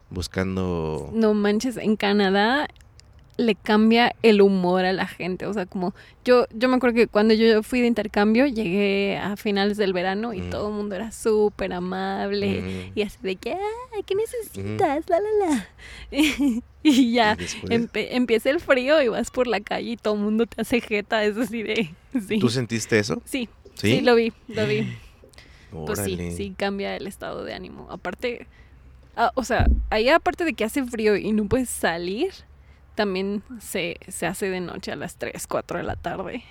buscando... 0.09 1.09
No 1.13 1.33
manches, 1.33 1.77
en 1.77 1.95
Canadá 1.95 2.67
le 3.39 3.55
cambia 3.55 4.15
el 4.21 4.41
humor 4.41 4.83
a 4.83 4.91
la 4.91 5.07
gente. 5.07 5.45
O 5.45 5.53
sea, 5.53 5.65
como 5.65 5.93
yo, 6.25 6.45
yo 6.53 6.67
me 6.67 6.75
acuerdo 6.75 6.95
que 6.95 7.07
cuando 7.07 7.33
yo 7.33 7.63
fui 7.63 7.79
de 7.79 7.87
intercambio, 7.87 8.45
llegué 8.45 9.17
a 9.17 9.37
finales 9.37 9.77
del 9.77 9.93
verano 9.93 10.33
y 10.33 10.41
mm. 10.41 10.49
todo 10.49 10.67
el 10.67 10.73
mundo 10.73 10.95
era 10.95 11.11
súper 11.13 11.71
amable 11.71 12.61
mm. 12.61 12.99
y 12.99 13.01
así 13.01 13.17
de 13.21 13.37
que, 13.37 13.53
ah, 13.53 14.01
¿qué 14.05 14.15
necesitas? 14.15 15.09
La, 15.09 15.19
la, 15.21 15.29
la. 15.47 15.67
y 16.83 17.13
ya 17.13 17.37
empieza 17.63 18.49
el 18.49 18.59
frío 18.59 19.01
y 19.01 19.07
vas 19.07 19.31
por 19.31 19.47
la 19.47 19.61
calle 19.61 19.91
y 19.91 19.97
todo 19.97 20.15
el 20.15 20.19
mundo 20.19 20.45
te 20.45 20.61
hace 20.61 20.81
jeta. 20.81 21.23
Es 21.23 21.37
así 21.37 21.63
de. 21.63 21.93
¿Tú 22.41 22.49
sentiste 22.49 22.99
eso? 22.99 23.21
Sí, 23.23 23.47
sí, 23.75 24.01
lo 24.01 24.15
vi, 24.15 24.33
lo 24.47 24.67
vi. 24.67 24.97
Pues 25.85 25.99
sí, 25.99 26.31
sí, 26.35 26.55
cambia 26.57 26.95
el 26.95 27.05
estado 27.05 27.43
de 27.43 27.53
ánimo. 27.53 27.85
Aparte, 27.91 28.47
ah, 29.15 29.31
o 29.35 29.43
sea, 29.43 29.67
ahí 29.91 30.09
aparte 30.09 30.43
de 30.43 30.53
que 30.53 30.63
hace 30.63 30.83
frío 30.83 31.15
y 31.15 31.31
no 31.31 31.45
puedes 31.45 31.69
salir, 31.69 32.31
también 32.99 33.43
se, 33.61 33.95
se 34.09 34.25
hace 34.25 34.49
de 34.49 34.59
noche 34.59 34.91
a 34.91 34.97
las 34.97 35.15
3, 35.15 35.47
4 35.47 35.77
de 35.77 35.83
la 35.85 35.95
tarde. 35.95 36.43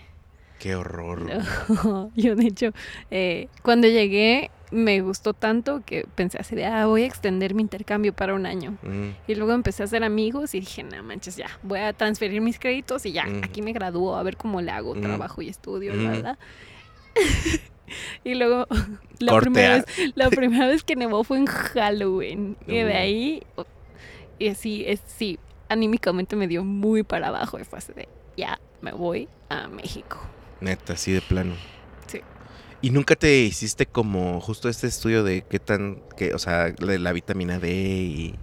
Qué 0.58 0.76
horror. 0.76 1.26
Yo, 2.16 2.36
de 2.36 2.46
hecho, 2.46 2.70
eh, 3.10 3.48
cuando 3.62 3.86
llegué 3.86 4.50
me 4.70 5.02
gustó 5.02 5.34
tanto 5.34 5.82
que 5.84 6.06
pensé 6.14 6.38
así 6.38 6.56
de, 6.56 6.64
ah, 6.64 6.86
voy 6.86 7.02
a 7.02 7.06
extender 7.06 7.52
mi 7.52 7.60
intercambio 7.60 8.14
para 8.14 8.32
un 8.32 8.46
año. 8.46 8.78
Mm. 8.80 9.10
Y 9.26 9.34
luego 9.34 9.52
empecé 9.52 9.82
a 9.82 9.84
hacer 9.84 10.02
amigos 10.02 10.54
y 10.54 10.60
dije, 10.60 10.84
no 10.84 11.02
manches, 11.02 11.36
ya, 11.36 11.50
voy 11.62 11.80
a 11.80 11.92
transferir 11.92 12.40
mis 12.40 12.58
créditos 12.58 13.04
y 13.04 13.12
ya, 13.12 13.26
mm. 13.26 13.44
aquí 13.44 13.60
me 13.60 13.74
gradúo, 13.74 14.16
a 14.16 14.22
ver 14.22 14.38
cómo 14.38 14.62
le 14.62 14.70
hago, 14.70 14.94
mm. 14.94 15.02
trabajo 15.02 15.42
y 15.42 15.50
estudio, 15.50 15.92
¿verdad? 15.98 16.38
y 18.24 18.36
luego, 18.36 18.66
la 19.18 19.38
primera, 19.38 19.74
vez, 19.74 19.84
la 20.14 20.30
primera 20.30 20.66
vez 20.66 20.82
que 20.82 20.96
nevó 20.96 21.24
fue 21.24 21.36
en 21.36 21.46
Halloween. 21.46 22.56
Y 22.66 22.78
de 22.78 22.94
ahí, 22.94 23.42
y 24.38 24.48
así, 24.48 24.84
es, 24.86 25.02
sí, 25.06 25.38
anímicamente 25.68 26.36
me 26.36 26.48
dio 26.48 26.64
muy 26.64 27.02
para 27.02 27.28
abajo 27.28 27.58
y 27.58 27.64
fue 27.64 27.78
así 27.78 27.92
de, 27.92 28.08
ya, 28.36 28.60
me 28.80 28.92
voy 28.92 29.28
a 29.48 29.68
México. 29.68 30.18
Neta, 30.60 30.94
así 30.94 31.12
de 31.12 31.20
plano. 31.20 31.54
Sí. 32.06 32.20
¿Y 32.82 32.90
nunca 32.90 33.16
te 33.16 33.40
hiciste 33.40 33.86
como 33.86 34.40
justo 34.40 34.68
este 34.68 34.86
estudio 34.86 35.24
de 35.24 35.42
qué 35.42 35.58
tan, 35.58 36.02
que, 36.16 36.34
o 36.34 36.38
sea, 36.38 36.70
de 36.70 36.98
la 36.98 37.12
vitamina 37.12 37.58
D 37.58 37.70
y... 37.72 38.34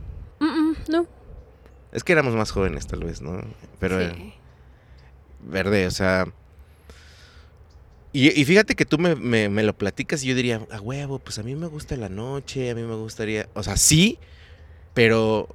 no. 0.90 1.08
Es 1.92 2.04
que 2.04 2.12
éramos 2.12 2.36
más 2.36 2.52
jóvenes 2.52 2.88
tal 2.88 3.04
vez, 3.04 3.22
¿no? 3.22 3.42
Pero... 3.80 4.00
Sí. 4.00 4.34
verde, 5.42 5.88
o 5.88 5.92
sea... 5.92 6.28
Y, 8.12 8.46
fíjate 8.46 8.76
que 8.76 8.86
tú 8.86 8.98
me, 8.98 9.14
me, 9.50 9.64
lo 9.64 9.78
platicas 9.78 10.24
y 10.24 10.28
yo 10.28 10.36
diría, 10.36 10.66
a 10.72 10.80
huevo, 10.80 11.20
pues 11.20 11.38
a 11.38 11.44
mí 11.44 11.54
me 11.54 11.68
gusta 11.68 11.98
la 11.98 12.08
noche, 12.08 12.70
a 12.70 12.76
mí 12.76 12.82
me 12.82 12.96
gustaría... 12.96 13.50
O 13.56 13.62
sea, 13.62 13.76
sí, 13.76 14.20
pero 14.94 15.54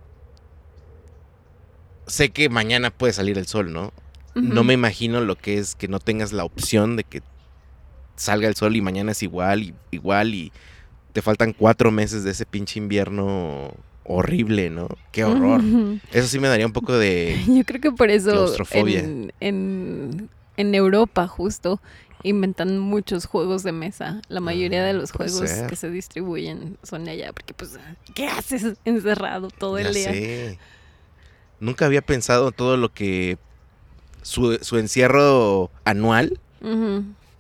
sé 2.11 2.31
que 2.31 2.49
mañana 2.49 2.91
puede 2.91 3.13
salir 3.15 3.39
el 3.39 3.47
sol, 3.47 3.73
¿no? 3.73 3.93
no 4.35 4.63
me 4.63 4.75
imagino 4.75 5.21
lo 5.21 5.35
que 5.37 5.59
es 5.59 5.75
que 5.75 5.89
no 5.89 5.99
tengas 5.99 6.33
la 6.33 6.45
opción 6.45 6.97
de 6.97 7.03
que 7.05 7.21
salga 8.17 8.47
el 8.49 8.55
sol 8.55 8.77
y 8.77 8.81
mañana 8.81 9.13
es 9.13 9.23
igual 9.23 9.63
y 9.63 9.75
igual 9.91 10.35
y 10.35 10.53
te 11.13 11.21
faltan 11.21 11.53
cuatro 11.53 11.91
meses 11.91 12.23
de 12.23 12.31
ese 12.31 12.47
pinche 12.47 12.79
invierno 12.79 13.73
horrible, 14.05 14.71
¿no? 14.71 14.89
Qué 15.13 15.25
horror. 15.25 15.61
Eso 16.13 16.29
sí 16.29 16.39
me 16.39 16.49
daría 16.49 16.67
un 16.67 16.73
poco 16.73 16.97
de... 16.97 17.37
Yo 17.49 17.65
creo 17.65 17.81
que 17.81 17.91
por 17.93 18.11
eso 18.11 18.55
en, 18.73 19.33
en, 19.41 20.29
en 20.57 20.75
Europa 20.75 21.27
justo 21.27 21.81
inventan 22.23 22.79
muchos 22.79 23.27
juegos 23.27 23.63
de 23.63 23.73
mesa. 23.73 24.21
La 24.29 24.41
mayoría 24.41 24.85
de 24.85 24.93
los 24.93 25.13
puede 25.13 25.31
juegos 25.31 25.51
ser. 25.51 25.69
que 25.69 25.77
se 25.77 25.91
distribuyen 25.91 26.77
son 26.83 27.09
allá, 27.09 27.33
porque 27.33 27.55
pues, 27.55 27.79
¿qué 28.15 28.27
haces 28.29 28.77
encerrado 28.85 29.51
todo 29.51 29.79
Ya 29.79 29.89
el 29.89 29.95
día? 29.95 30.13
sé. 30.13 30.59
Nunca 31.61 31.87
había 31.87 32.03
pensado 32.03 32.53
todo 32.53 32.77
lo 32.77 32.93
que 32.93 33.39
su, 34.23 34.59
su 34.63 34.79
encierro 34.79 35.71
anual 35.85 36.39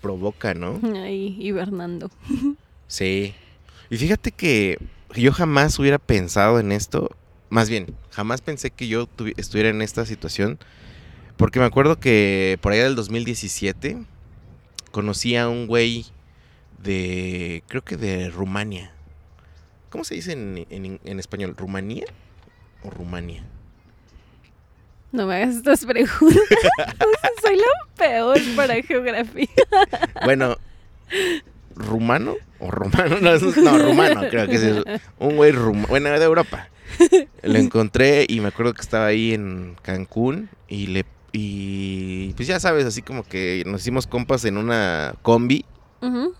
provoca, 0.00 0.54
¿no? 0.54 0.80
Ahí 1.02 1.36
hibernando. 1.40 2.10
Sí. 2.86 3.34
Y 3.88 3.96
fíjate 3.98 4.32
que 4.32 4.76
yo 5.14 5.32
jamás 5.32 5.78
hubiera 5.78 5.98
pensado 5.98 6.58
en 6.58 6.72
esto. 6.72 7.10
Más 7.48 7.70
bien, 7.70 7.94
jamás 8.10 8.40
pensé 8.40 8.72
que 8.72 8.88
yo 8.88 9.06
tuvi- 9.06 9.34
estuviera 9.36 9.68
en 9.68 9.80
esta 9.80 10.04
situación. 10.06 10.58
Porque 11.36 11.60
me 11.60 11.66
acuerdo 11.66 12.00
que 12.00 12.58
por 12.60 12.72
allá 12.72 12.82
del 12.84 12.96
2017 12.96 13.96
conocí 14.90 15.36
a 15.36 15.48
un 15.48 15.68
güey 15.68 16.04
de. 16.82 17.62
Creo 17.68 17.82
que 17.84 17.96
de 17.96 18.28
Rumania. 18.28 18.92
¿Cómo 19.90 20.02
se 20.02 20.16
dice 20.16 20.32
en, 20.32 20.66
en- 20.70 20.98
en 21.04 21.18
español? 21.20 21.54
¿Rumanía? 21.56 22.06
¿O 22.82 22.90
Rumania? 22.90 23.44
No 25.12 25.26
me 25.26 25.36
hagas 25.36 25.56
estas 25.56 25.84
preguntas. 25.84 26.20
Soy 27.42 27.56
la 27.56 27.64
peor 27.96 28.38
para 28.54 28.80
geografía. 28.82 29.48
Bueno, 30.24 30.56
¿rumano? 31.74 32.36
¿O 32.58 32.70
rumano? 32.70 33.18
No, 33.20 33.32
no, 33.38 33.78
rumano, 33.78 34.28
creo 34.28 34.46
que 34.46 34.54
es 34.56 35.00
un 35.18 35.36
güey 35.36 35.52
rumano. 35.52 35.88
Bueno, 35.88 36.10
de 36.10 36.24
Europa. 36.24 36.68
Lo 37.42 37.58
encontré 37.58 38.26
y 38.28 38.40
me 38.40 38.48
acuerdo 38.48 38.74
que 38.74 38.82
estaba 38.82 39.06
ahí 39.06 39.32
en 39.32 39.76
Cancún 39.82 40.48
y 40.68 40.88
le. 40.88 41.04
Y 41.32 42.32
pues 42.34 42.48
ya 42.48 42.58
sabes, 42.58 42.84
así 42.86 43.02
como 43.02 43.22
que 43.22 43.62
nos 43.66 43.82
hicimos 43.82 44.06
compas 44.08 44.44
en 44.44 44.56
una 44.56 45.14
combi, 45.22 45.64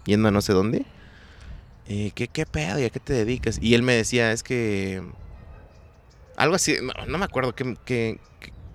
yendo 0.05 0.29
a 0.29 0.31
no 0.31 0.41
sé 0.43 0.53
dónde. 0.53 0.85
Eh, 1.89 2.11
¿qué, 2.15 2.29
¿Qué 2.29 2.45
pedo? 2.47 2.79
¿Y 2.81 2.85
a 2.85 2.91
qué 2.91 3.01
te 3.01 3.13
dedicas? 3.13 3.59
Y 3.61 3.75
él 3.75 3.83
me 3.83 3.95
decía, 3.95 4.33
es 4.33 4.43
que. 4.43 5.03
Algo 6.37 6.55
así, 6.55 6.77
no, 6.83 6.93
no 7.07 7.19
me 7.19 7.25
acuerdo, 7.25 7.55
que- 7.55 7.77
que- 7.85 8.19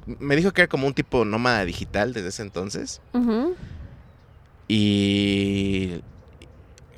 me 0.05 0.35
dijo 0.35 0.51
que 0.51 0.61
era 0.61 0.69
como 0.69 0.87
un 0.87 0.93
tipo 0.93 1.25
nómada 1.25 1.65
digital 1.65 2.13
desde 2.13 2.29
ese 2.29 2.41
entonces. 2.41 3.01
Y 4.67 6.01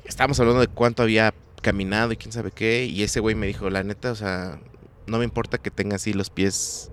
estábamos 0.04 0.40
hablando 0.40 0.60
de 0.60 0.68
cuánto 0.68 1.02
había 1.02 1.34
caminado 1.62 2.12
y 2.12 2.16
quién 2.16 2.32
sabe 2.32 2.50
qué. 2.50 2.86
Y 2.86 3.02
ese 3.02 3.20
güey 3.20 3.34
me 3.34 3.46
dijo, 3.46 3.70
la 3.70 3.82
neta, 3.82 4.12
o 4.12 4.14
sea, 4.14 4.58
no 5.06 5.18
me 5.18 5.24
importa 5.24 5.58
que 5.58 5.70
tenga 5.70 5.96
así 5.96 6.12
los 6.12 6.30
pies 6.30 6.90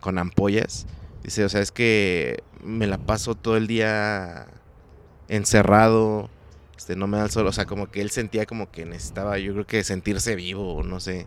con 0.00 0.18
ampollas. 0.18 0.86
Dice, 1.22 1.44
o 1.44 1.48
sea, 1.48 1.60
es 1.60 1.72
que 1.72 2.42
me 2.62 2.86
la 2.86 2.98
paso 2.98 3.34
todo 3.34 3.56
el 3.56 3.66
día 3.66 4.46
encerrado. 5.28 6.30
Este, 6.84 6.96
no 6.96 7.06
me 7.06 7.16
da 7.16 7.24
el 7.24 7.30
sol. 7.30 7.46
O 7.46 7.52
sea, 7.52 7.64
como 7.64 7.90
que 7.90 8.02
él 8.02 8.10
sentía 8.10 8.44
como 8.44 8.70
que 8.70 8.84
necesitaba, 8.84 9.38
yo 9.38 9.54
creo 9.54 9.66
que 9.66 9.82
sentirse 9.84 10.36
vivo, 10.36 10.74
o 10.74 10.82
no 10.82 11.00
sé. 11.00 11.26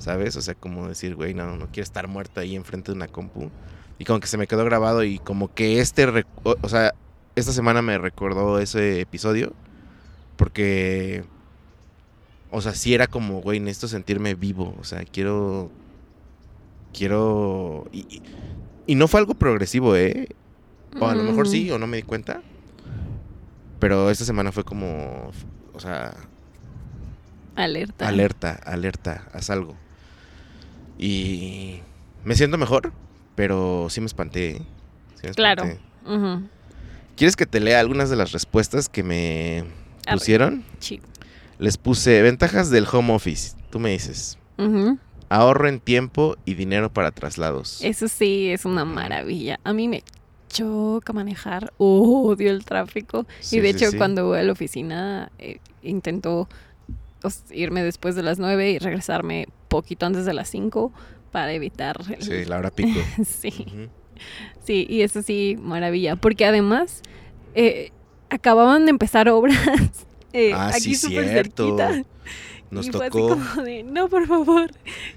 ¿Sabes? 0.00 0.36
O 0.36 0.40
sea, 0.40 0.54
como 0.54 0.88
decir, 0.88 1.14
güey, 1.14 1.34
no, 1.34 1.54
no 1.56 1.66
quiero 1.66 1.82
estar 1.82 2.08
muerto 2.08 2.40
ahí 2.40 2.56
enfrente 2.56 2.92
de 2.92 2.96
una 2.96 3.06
compu. 3.06 3.50
Y 3.98 4.06
como 4.06 4.20
que 4.20 4.26
se 4.26 4.38
me 4.38 4.46
quedó 4.46 4.64
grabado 4.64 5.04
y 5.04 5.18
como 5.18 5.52
que 5.52 5.80
este, 5.80 6.06
o, 6.44 6.68
sea, 6.70 6.94
esta 7.34 7.52
semana 7.52 7.82
me 7.82 7.98
recordó 7.98 8.58
ese 8.58 9.02
episodio. 9.02 9.52
Porque, 10.36 11.24
o 12.50 12.62
sea, 12.62 12.74
sí 12.74 12.94
era 12.94 13.06
como, 13.06 13.42
güey, 13.42 13.60
necesito 13.60 13.88
sentirme 13.88 14.34
vivo. 14.34 14.74
O 14.80 14.84
sea, 14.84 15.04
quiero, 15.04 15.70
quiero... 16.94 17.86
Y, 17.92 17.98
y- 18.08 18.22
y 18.88 18.94
no 18.94 19.08
fue 19.08 19.18
algo 19.20 19.34
progresivo, 19.34 19.94
¿eh? 19.96 20.28
O 21.00 21.06
a 21.06 21.14
lo 21.14 21.22
mejor 21.24 21.48
sí, 21.48 21.70
o 21.72 21.78
no 21.78 21.86
me 21.86 21.96
di 21.98 22.02
cuenta. 22.04 22.40
Pero 23.78 24.10
esta 24.10 24.24
semana 24.24 24.52
fue 24.52 24.64
como, 24.64 25.30
o 25.74 25.80
sea, 25.80 26.14
Alerta. 27.54 28.06
Alerta, 28.06 28.52
alerta, 28.64 29.28
haz 29.32 29.48
algo. 29.50 29.76
Y 30.98 31.80
me 32.24 32.34
siento 32.34 32.58
mejor, 32.58 32.92
pero 33.34 33.86
sí 33.90 34.00
me 34.00 34.06
espanté. 34.06 34.56
¿eh? 34.56 34.62
Sí 35.20 35.26
me 35.28 35.30
Claro. 35.34 35.64
espanté. 35.64 36.48
¿Quieres 37.16 37.34
que 37.36 37.46
te 37.46 37.60
lea 37.60 37.80
algunas 37.80 38.10
de 38.10 38.16
las 38.16 38.32
respuestas 38.32 38.88
que 38.90 39.02
me 39.02 39.64
pusieron? 40.10 40.64
Sí. 40.80 41.00
Les 41.58 41.78
puse 41.78 42.20
ventajas 42.20 42.70
del 42.70 42.86
home 42.90 43.14
office. 43.14 43.56
Tú 43.70 43.78
me 43.78 43.90
dices. 43.90 44.38
Ahorro 45.30 45.68
en 45.68 45.80
tiempo 45.80 46.36
y 46.44 46.54
dinero 46.54 46.92
para 46.92 47.10
traslados. 47.10 47.80
Eso 47.82 48.06
sí 48.08 48.50
es 48.50 48.64
una 48.66 48.84
maravilla. 48.84 49.58
A 49.64 49.72
mí 49.72 49.88
me 49.88 50.02
choca 50.56 51.12
manejar, 51.12 51.72
odio 51.78 52.50
el 52.50 52.64
tráfico. 52.64 53.26
Sí, 53.40 53.56
y 53.56 53.60
de 53.60 53.72
sí, 53.72 53.76
hecho, 53.76 53.90
sí. 53.92 53.96
cuando 53.96 54.26
voy 54.26 54.38
a 54.38 54.42
la 54.42 54.52
oficina, 54.52 55.30
eh, 55.38 55.58
intento 55.82 56.48
pues, 57.20 57.44
irme 57.50 57.82
después 57.82 58.14
de 58.14 58.22
las 58.22 58.38
9 58.38 58.70
y 58.72 58.78
regresarme 58.78 59.48
poquito 59.68 60.06
antes 60.06 60.24
de 60.24 60.34
las 60.34 60.48
5 60.48 60.92
para 61.32 61.52
evitar 61.52 61.96
el... 62.08 62.22
Sí, 62.22 62.44
la 62.44 62.58
hora 62.58 62.70
pico. 62.70 63.00
sí, 63.24 63.52
sí, 64.64 64.86
y 64.88 65.02
eso 65.02 65.22
sí, 65.22 65.56
maravilla. 65.60 66.16
Porque 66.16 66.46
además, 66.46 67.02
eh, 67.54 67.90
acababan 68.30 68.86
de 68.86 68.90
empezar 68.90 69.28
obras 69.28 69.56
eh, 70.32 70.52
Ah, 70.54 70.68
aquí 70.68 70.80
sí, 70.80 70.94
súper 70.94 71.28
cierto. 71.28 71.76
cerquita. 71.76 72.08
Nos 72.70 72.86
y 72.88 72.92
fue 72.92 73.06
así 73.06 73.18
tocó. 73.18 73.28
como 73.36 73.62
de, 73.62 73.82
no, 73.84 74.08
por 74.08 74.26
favor. 74.26 74.70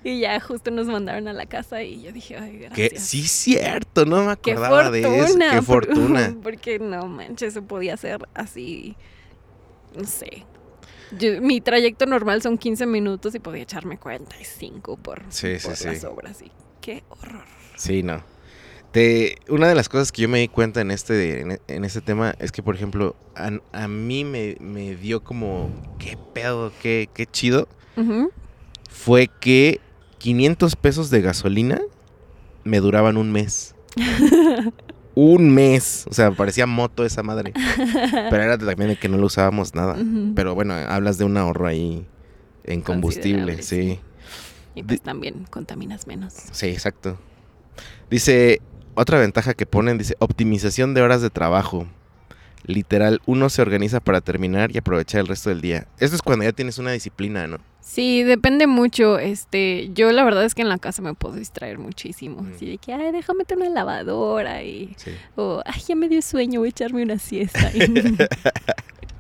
Y 0.04 0.20
ya 0.20 0.40
justo 0.40 0.70
nos 0.72 0.88
mandaron 0.88 1.28
a 1.28 1.34
la 1.34 1.46
casa 1.48 1.82
y 1.84 2.02
yo 2.02 2.12
dije, 2.12 2.38
ay, 2.38 2.58
gracias. 2.60 2.92
Que 2.94 3.00
sí, 3.00 3.28
cierto, 3.28 4.06
no 4.06 4.24
me 4.24 4.32
acordaba 4.32 4.92
de 4.92 5.00
eso. 5.02 5.10
fortuna. 5.10 5.52
Qué 5.52 5.62
fortuna. 5.64 6.36
Porque 6.44 6.80
no 6.80 7.08
manches, 7.08 7.54
se 7.54 7.62
podía 7.62 7.96
hacer 7.96 8.20
así. 8.34 8.96
No 9.96 10.04
sé. 10.06 10.46
Yo- 11.18 11.42
mi 11.42 11.60
trayecto 11.60 12.06
normal 12.06 12.42
son 12.44 12.58
15 12.58 12.86
minutos 12.86 13.34
y 13.34 13.40
podía 13.40 13.64
echarme 13.64 13.98
45 13.98 14.98
por, 14.98 15.24
Sí, 15.30 15.58
sí, 15.60 15.68
por 15.68 15.76
sí. 15.76 15.88
las 15.88 16.04
obras. 16.04 16.42
Y 16.44 16.52
qué 16.82 17.04
horror. 17.10 17.46
Sí, 17.76 18.04
no. 18.04 18.24
Te, 18.92 19.36
una 19.50 19.68
de 19.68 19.76
las 19.76 19.88
cosas 19.88 20.12
que 20.12 20.24
yo 20.24 20.30
me 20.30 20.40
di 20.40 20.48
cuenta 20.48 20.82
en 20.82 20.90
este, 20.90 21.42
en, 21.42 21.60
en 21.68 21.86
este 21.86 22.02
tema 22.02 22.36
es 22.40 22.52
que, 22.52 22.64
por 22.64 22.76
ejemplo, 22.76 23.16
a, 23.36 23.52
a 23.72 23.88
mí 23.88 24.24
me, 24.24 24.58
me 24.60 24.96
dio 24.96 25.24
como, 25.24 25.70
qué 26.00 26.18
pedo, 26.34 26.72
qué, 26.82 27.08
qué 27.14 27.26
chido, 27.28 27.68
fue 28.90 29.30
que 29.40 29.80
500 30.18 30.76
pesos 30.76 31.10
de 31.10 31.22
gasolina 31.22 31.82
me 32.64 32.80
duraban 32.80 33.18
un 33.18 33.32
mes. 33.32 33.76
un 35.16 35.54
mes. 35.54 36.06
O 36.10 36.14
sea, 36.14 36.32
parecía 36.32 36.66
moto 36.66 37.06
esa 37.06 37.24
madre. 37.24 37.54
Pero 38.30 38.42
era 38.44 38.58
también 38.58 38.90
de 38.90 38.96
que 38.96 39.10
no 39.10 39.18
lo 39.18 39.26
usábamos 39.26 39.76
nada. 39.76 39.98
Pero 40.36 40.56
bueno, 40.56 40.74
hablas 40.74 41.18
de 41.18 41.26
un 41.26 41.38
ahorro 41.38 41.68
ahí 41.68 42.06
en 42.64 42.82
combustible, 42.82 43.62
sí. 43.62 44.00
Y 44.76 44.84
pues 44.84 45.02
también 45.02 45.46
contaminas 45.50 46.08
menos. 46.08 46.34
Sí, 46.52 46.68
exacto. 46.68 47.18
Dice, 48.10 48.62
otra 49.00 49.20
ventaja 49.20 49.54
que 49.54 49.66
ponen, 49.66 49.98
dice, 49.98 50.16
optimización 50.20 50.94
de 50.94 51.02
horas 51.02 51.22
de 51.22 51.30
trabajo. 51.30 51.88
Literal, 52.66 53.22
uno 53.26 53.50
se 53.50 53.62
organiza 53.62 54.00
para 54.02 54.22
terminar 54.22 54.72
y 54.76 54.78
aprovechar 54.78 55.22
el 55.22 55.28
resto 55.28 55.50
del 55.50 55.62
día. 55.62 55.88
Esto 56.00 56.16
es 56.16 56.22
cuando 56.22 56.44
ya 56.46 56.52
tienes 56.52 56.78
una 56.78 56.92
disciplina, 56.92 57.48
¿no? 57.48 57.58
Sí, 57.80 58.24
depende 58.24 58.68
mucho. 58.68 59.18
Este, 59.18 59.90
yo 59.94 60.12
la 60.12 60.24
verdad 60.24 60.44
es 60.44 60.54
que 60.54 60.62
en 60.62 60.70
la 60.70 60.78
casa 60.78 61.02
me 61.02 61.14
puedo 61.14 61.36
distraer 61.36 61.80
muchísimo. 61.80 62.42
Mm. 62.42 62.52
Así 62.54 62.66
de 62.68 62.78
que, 62.78 62.94
ay, 62.94 63.12
déjame 63.12 63.40
meter 63.40 63.58
una 63.58 63.70
lavadora 63.70 64.62
y 64.64 64.94
Sí. 64.98 65.12
o 65.36 65.64
ay, 65.66 65.82
ya 65.88 65.96
me 65.96 66.10
dio 66.10 66.22
sueño, 66.22 66.60
voy 66.60 66.68
a 66.68 66.72
echarme 66.72 67.02
una 67.02 67.18
siesta. 67.18 67.72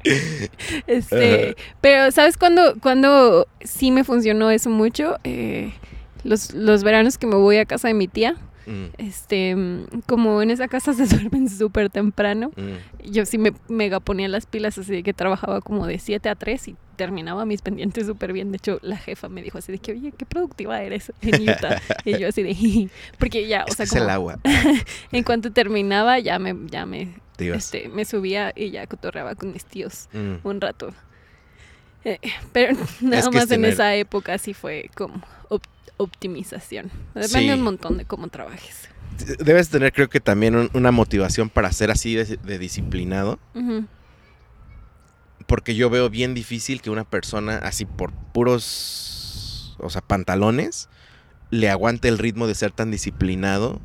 este, 0.88 1.56
pero 1.82 2.12
¿sabes 2.12 2.38
cuándo, 2.38 2.76
cuándo 2.82 3.48
sí 3.62 3.92
me 3.92 4.04
funcionó 4.04 4.52
eso 4.52 4.70
mucho? 4.70 5.18
Eh, 5.24 5.74
los, 6.24 6.54
los 6.54 6.84
veranos 6.84 7.18
que 7.18 7.28
me 7.28 7.36
voy 7.36 7.58
a 7.58 7.66
casa 7.66 7.88
de 7.88 7.94
mi 7.94 8.08
tía. 8.08 8.36
Mm, 8.66 8.86
Este, 8.98 9.56
mm, 9.56 9.86
como 10.06 10.42
en 10.42 10.52
esa 10.52 10.68
casa 10.68 10.94
se 10.94 11.06
duermen 11.06 11.50
súper 11.50 11.90
temprano, 11.90 12.52
mm. 12.56 13.10
yo 13.12 13.26
sí 13.26 13.38
me 13.38 13.54
mega 13.68 14.00
ponía 14.00 14.28
las 14.28 14.46
pilas, 14.46 14.78
así 14.78 14.92
de 14.92 15.04
que 15.04 15.14
trabajaba 15.14 15.62
como 15.62 15.88
de 15.88 15.98
7 16.00 16.30
a 16.30 16.36
3 16.36 16.68
y 16.70 16.76
terminaba 16.98 17.46
mis 17.46 17.62
pendientes 17.62 18.06
súper 18.08 18.34
bien. 18.34 18.52
De 18.52 18.58
hecho, 18.58 18.78
la 18.82 18.98
jefa 18.98 19.30
me 19.30 19.42
dijo 19.42 19.58
así 19.58 19.72
de 19.72 19.78
que, 19.78 19.94
oye, 19.94 20.12
qué 20.18 20.26
productiva 20.26 20.82
eres 20.84 21.14
en 21.22 21.50
Utah. 21.50 21.82
y 22.06 22.18
yo 22.20 22.28
así 22.28 22.44
de, 22.44 22.90
porque 23.18 23.48
ya, 23.48 23.64
o 23.70 23.74
sea, 23.74 23.86
es 23.86 23.94
el 23.94 24.10
agua. 24.10 24.38
en 25.12 25.24
cuanto 25.24 25.52
terminaba, 25.54 26.20
ya 26.20 26.38
me, 26.40 26.54
ya 26.70 26.86
me, 26.86 27.16
este, 27.38 27.88
me 27.88 28.04
subía 28.04 28.52
y 28.56 28.72
ya 28.72 28.86
cotorreaba 28.88 29.36
con 29.36 29.54
mis 29.54 29.64
tíos 29.66 30.10
Mm. 30.14 30.46
un 30.46 30.60
rato. 30.62 30.94
Eh, 32.06 32.20
pero 32.54 32.74
nada 33.02 33.20
Es 33.20 33.30
que 33.30 33.30
es 33.30 33.34
más 33.36 33.44
en 33.44 33.50
tener- 33.62 33.74
esa 33.74 33.94
época 33.96 34.38
sí 34.38 34.54
fue 34.54 34.90
como 34.96 35.22
optimización. 36.00 36.90
Depende 37.14 37.28
Sí. 37.40 37.52
un 37.52 37.62
montón 37.62 37.98
de 37.98 38.06
cómo 38.06 38.28
trabajes. 38.30 38.90
debes 39.40 39.68
tener 39.70 39.92
creo 39.92 40.08
que 40.10 40.22
también 40.22 40.56
un- 40.56 40.70
una 40.74 40.92
motivación 40.92 41.50
para 41.50 41.72
ser 41.74 41.92
así 41.92 42.16
de, 42.16 42.38
de 42.38 42.58
disciplinado. 42.58 43.38
Porque 45.48 45.74
yo 45.76 45.90
veo 45.90 46.10
bien 46.10 46.34
difícil 46.34 46.82
que 46.82 46.90
una 46.90 47.04
persona 47.06 47.58
así 47.58 47.86
por 47.86 48.12
puros, 48.14 49.76
o 49.80 49.90
sea, 49.90 50.02
pantalones, 50.02 50.90
le 51.50 51.70
aguante 51.70 52.08
el 52.08 52.18
ritmo 52.20 52.46
de 52.48 52.56
ser 52.56 52.72
tan 52.72 52.92
disciplinado. 52.92 53.82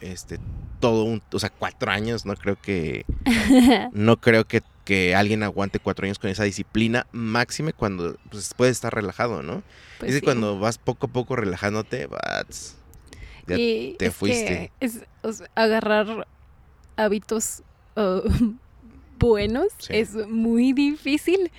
Este, 0.00 0.38
todo 0.80 1.04
un, 1.04 1.22
o 1.32 1.38
sea, 1.38 1.50
cuatro 1.50 1.90
años, 1.90 2.24
no 2.26 2.36
creo 2.36 2.56
que, 2.60 3.04
no 3.92 4.18
creo 4.20 4.44
que, 4.46 4.62
que 4.88 5.14
alguien 5.14 5.42
aguante 5.42 5.80
cuatro 5.80 6.06
años 6.06 6.18
con 6.18 6.30
esa 6.30 6.44
disciplina, 6.44 7.06
máxime 7.12 7.74
cuando 7.74 8.16
pues, 8.30 8.54
puedes 8.56 8.72
estar 8.78 8.94
relajado, 8.94 9.42
¿no? 9.42 9.62
Pues 9.98 10.08
es 10.12 10.14
que 10.16 10.20
sí. 10.20 10.24
cuando 10.24 10.58
vas 10.58 10.78
poco 10.78 11.08
a 11.08 11.10
poco 11.10 11.36
relajándote, 11.36 12.08
ya 13.46 13.58
Y 13.58 13.96
te 13.98 14.06
es 14.06 14.10
que 14.12 14.18
fuiste. 14.18 14.72
es, 14.80 15.00
o 15.20 15.30
sea, 15.34 15.46
agarrar 15.56 16.26
hábitos 16.96 17.62
uh, 17.96 18.22
buenos 19.18 19.66
Sí. 19.76 19.92
es 19.94 20.14
muy 20.26 20.72
difícil 20.72 21.52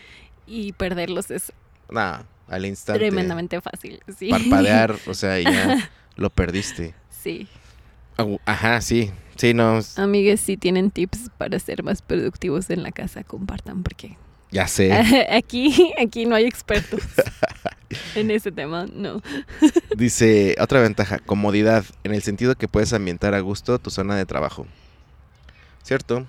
y 0.48 0.74
perderlos 0.74 1.30
es 1.30 1.54
nada, 1.88 2.26
al 2.48 2.66
instante. 2.66 2.98
tremendamente 3.00 3.62
fácil. 3.62 4.00
Sí. 4.18 4.30
Parpadear, 4.32 4.96
o 5.06 5.14
sea, 5.14 5.40
ya 5.40 5.92
lo 6.16 6.32
perdiste. 6.32 6.96
sí. 7.12 7.48
Ajá, 8.46 8.82
sí. 8.82 9.12
Sí, 9.40 9.54
no, 9.54 9.80
Amigues, 9.96 10.42
si 10.42 10.58
tienen 10.58 10.92
tips 10.92 11.30
para 11.38 11.58
ser 11.60 11.82
más 11.82 12.02
productivos 12.02 12.70
en 12.70 12.84
la 12.84 12.92
casa, 12.92 13.24
compartan 13.24 13.84
porque 13.84 14.18
ya 14.52 14.68
sé. 14.68 14.92
aquí, 15.32 15.94
aquí 15.98 16.26
no 16.26 16.36
hay 16.36 16.44
expertos 16.44 17.00
en 18.16 18.32
ese 18.32 18.52
tema, 18.52 18.86
no. 18.94 19.22
Dice, 19.96 20.58
otra 20.60 20.82
ventaja, 20.82 21.20
comodidad, 21.20 21.86
en 22.04 22.14
el 22.14 22.22
sentido 22.22 22.56
que 22.56 22.68
puedes 22.68 22.92
ambientar 22.92 23.34
a 23.34 23.40
gusto 23.40 23.80
tu 23.80 23.90
zona 23.90 24.18
de 24.18 24.26
trabajo. 24.26 24.68
¿Cierto? 25.84 26.28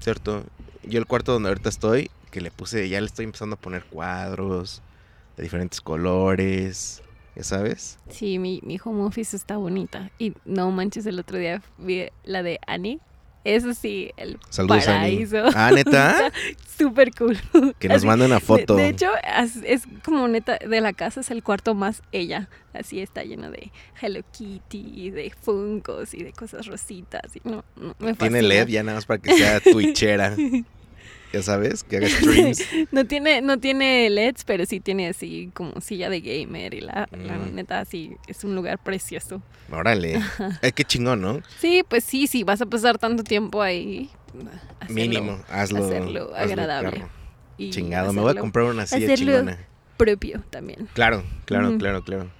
¿Cierto? 0.00 0.44
Yo 0.82 0.98
el 0.98 1.06
cuarto 1.06 1.32
donde 1.32 1.48
ahorita 1.48 1.70
estoy, 1.70 2.10
que 2.30 2.42
le 2.42 2.50
puse, 2.50 2.86
ya 2.90 3.00
le 3.00 3.06
estoy 3.06 3.24
empezando 3.24 3.54
a 3.54 3.58
poner 3.58 3.84
cuadros 3.84 4.82
de 5.38 5.44
diferentes 5.44 5.80
colores, 5.80 7.00
¿ya 7.00 7.09
sabes? 7.40 7.98
Sí, 8.08 8.38
mi, 8.38 8.60
mi 8.62 8.78
home 8.82 9.02
office 9.02 9.36
está 9.36 9.56
bonita. 9.56 10.10
Y 10.18 10.34
no 10.44 10.70
manches, 10.70 11.06
el 11.06 11.18
otro 11.18 11.38
día 11.38 11.62
vi 11.78 12.08
la 12.24 12.42
de 12.42 12.60
Annie. 12.66 13.00
Eso 13.42 13.72
sí, 13.72 14.10
el 14.18 14.38
Saludos, 14.50 14.84
paraíso. 14.84 15.38
Ah, 15.54 15.70
¿neta? 15.72 16.30
Súper 16.78 17.10
cool. 17.14 17.38
Que 17.78 17.88
nos 17.88 17.98
Así, 17.98 18.06
mande 18.06 18.26
una 18.26 18.38
foto. 18.38 18.76
De, 18.76 18.88
hecho, 18.88 19.08
es 19.64 19.84
como 20.04 20.28
neta, 20.28 20.58
de 20.58 20.80
la 20.82 20.92
casa 20.92 21.20
es 21.20 21.30
el 21.30 21.42
cuarto 21.42 21.74
más 21.74 22.02
ella. 22.12 22.50
Así 22.74 23.00
está 23.00 23.22
lleno 23.24 23.50
de 23.50 23.72
Hello 24.00 24.20
Kitty, 24.30 25.10
de 25.10 25.32
Funkos 25.40 26.12
y 26.12 26.22
de 26.22 26.32
cosas 26.32 26.66
rositas. 26.66 27.34
Y 27.34 27.40
no, 27.48 27.64
no, 27.76 27.96
me 27.98 28.12
Tiene. 28.12 28.42
LED 28.42 28.68
ya 28.68 28.82
nada 28.82 28.98
más 28.98 29.06
para 29.06 29.20
que 29.20 29.34
sea 29.34 29.60
twitchera. 29.72 30.36
ya 31.32 31.42
sabes, 31.42 31.84
que 31.84 31.96
haga 31.98 32.08
streams. 32.10 32.62
No 32.92 33.04
tiene, 33.06 33.40
no 33.42 33.58
tiene 33.58 34.08
LEDs, 34.10 34.44
pero 34.44 34.66
sí 34.66 34.80
tiene 34.80 35.08
así 35.08 35.50
como 35.54 35.80
silla 35.80 36.08
de 36.10 36.20
gamer 36.20 36.74
y 36.74 36.80
la, 36.80 37.08
la 37.12 37.34
Mm. 37.38 37.54
neta 37.54 37.84
sí 37.84 38.16
es 38.26 38.42
un 38.44 38.54
lugar 38.54 38.78
precioso. 38.82 39.42
Órale. 39.70 40.20
Eh, 40.62 40.72
qué 40.72 40.84
chingón, 40.84 41.20
¿no? 41.20 41.40
Sí, 41.58 41.82
pues 41.88 42.04
sí, 42.04 42.26
sí, 42.26 42.42
vas 42.42 42.60
a 42.60 42.66
pasar 42.66 42.98
tanto 42.98 43.22
tiempo 43.22 43.62
ahí. 43.62 44.10
hacerlo 44.80 44.94
Mínimo, 44.94 45.42
hazlo. 45.48 45.84
hacerlo 45.84 46.22
hazlo, 46.34 46.36
agradable. 46.36 47.04
y 47.58 47.70
Chingado, 47.70 48.12
me 48.12 48.20
voy 48.20 48.36
a 48.36 48.40
comprar 48.40 48.66
una 48.66 48.86
silla 48.86 49.06
hacerlo- 49.06 49.32
chingona. 49.38 49.58
propio 49.96 50.42
también. 50.50 50.88
Claro, 50.94 51.22
claro, 51.44 51.76
claro, 51.78 52.02
claro. 52.02 52.30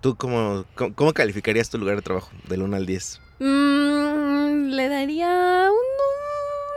¿Tú 0.00 0.16
cómo, 0.16 0.64
cómo, 0.74 0.94
cómo 0.94 1.12
calificarías 1.14 1.70
tu 1.70 1.78
lugar 1.78 1.96
de 1.96 2.02
trabajo 2.02 2.30
del 2.48 2.62
1 2.62 2.76
al 2.76 2.86
10? 2.86 3.20
Mm, 3.40 4.68
le 4.70 4.88
daría 4.88 5.68
un, 5.70 5.78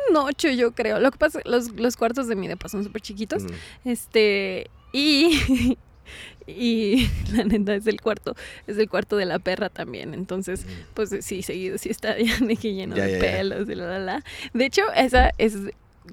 un 0.10 0.18
8, 0.18 0.50
yo 0.52 0.72
creo. 0.72 1.00
Lo 1.00 1.12
que 1.12 1.18
pasa, 1.18 1.40
los, 1.46 1.72
los 1.74 1.98
cuartos 1.98 2.28
de 2.28 2.36
mi 2.36 2.48
depa 2.48 2.70
son 2.70 2.84
súper 2.84 3.02
chiquitos. 3.02 3.44
Mm, 3.44 3.48
Este, 3.90 4.70
y, 4.94 5.78
y 6.48 7.10
la 7.34 7.44
neta 7.44 7.76
es 7.76 7.88
el 7.88 8.02
cuarto, 8.02 8.36
es 8.68 8.78
el 8.78 8.90
cuarto 8.90 9.18
de 9.18 9.26
la 9.26 9.40
perra 9.40 9.70
también. 9.70 10.14
Entonces, 10.14 10.66
mm. 10.66 10.70
pues 10.94 11.16
sí, 11.22 11.42
seguido 11.42 11.78
sí 11.78 11.90
está 11.90 12.16
lleno 12.18 12.96
de 12.96 13.20
pelos 13.20 13.70
y 13.70 13.76
la, 13.76 13.86
la, 13.88 14.00
la. 14.00 14.24
De 14.54 14.66
hecho, 14.66 14.82
esa 14.96 15.32
es, 15.38 15.56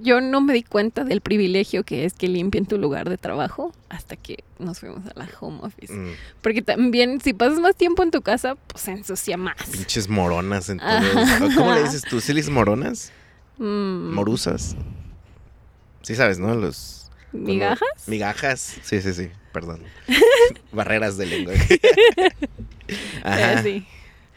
yo 0.00 0.20
no 0.20 0.40
me 0.40 0.52
di 0.52 0.64
cuenta 0.64 1.04
del 1.04 1.20
privilegio 1.20 1.84
que 1.84 2.04
es 2.04 2.14
que 2.14 2.26
limpien 2.26 2.66
tu 2.66 2.78
lugar 2.78 3.08
de 3.08 3.16
trabajo 3.16 3.72
hasta 3.88 4.16
que 4.16 4.42
nos 4.58 4.80
fuimos 4.80 5.06
a 5.06 5.12
la 5.16 5.28
home 5.40 5.60
office. 5.62 5.92
Mm, 5.92 6.12
Porque 6.42 6.62
también, 6.62 7.20
si 7.20 7.32
pasas 7.32 7.60
más 7.60 7.76
tiempo 7.76 8.02
en 8.02 8.10
tu 8.10 8.20
casa, 8.22 8.56
pues 8.66 8.82
se 8.82 8.90
ensucia 8.90 9.36
más. 9.36 9.54
Pinches 9.70 10.08
moronas 10.08 10.68
en 10.68 10.78
todo. 10.78 10.88
Ajá. 10.88 11.48
¿Cómo 11.54 11.72
le 11.74 11.84
dices 11.84 12.02
tú? 12.02 12.20
¿Sí 12.20 12.32
le 12.32 12.38
dices 12.40 12.52
moronas? 12.52 13.12
Mm, 13.58 14.12
¿Morusas? 14.12 14.76
Sí 16.02 16.14
sabes, 16.14 16.38
¿no? 16.38 16.54
Los... 16.54 17.10
¿Migajas? 17.32 18.06
Migajas. 18.06 18.78
Sí, 18.82 19.00
sí, 19.00 19.12
sí. 19.12 19.30
Perdón. 19.52 19.82
Barreras 20.72 21.16
de 21.16 21.26
lenguaje. 21.26 21.80
Ajá. 23.22 23.60
Eh, 23.60 23.62
sí. 23.62 23.86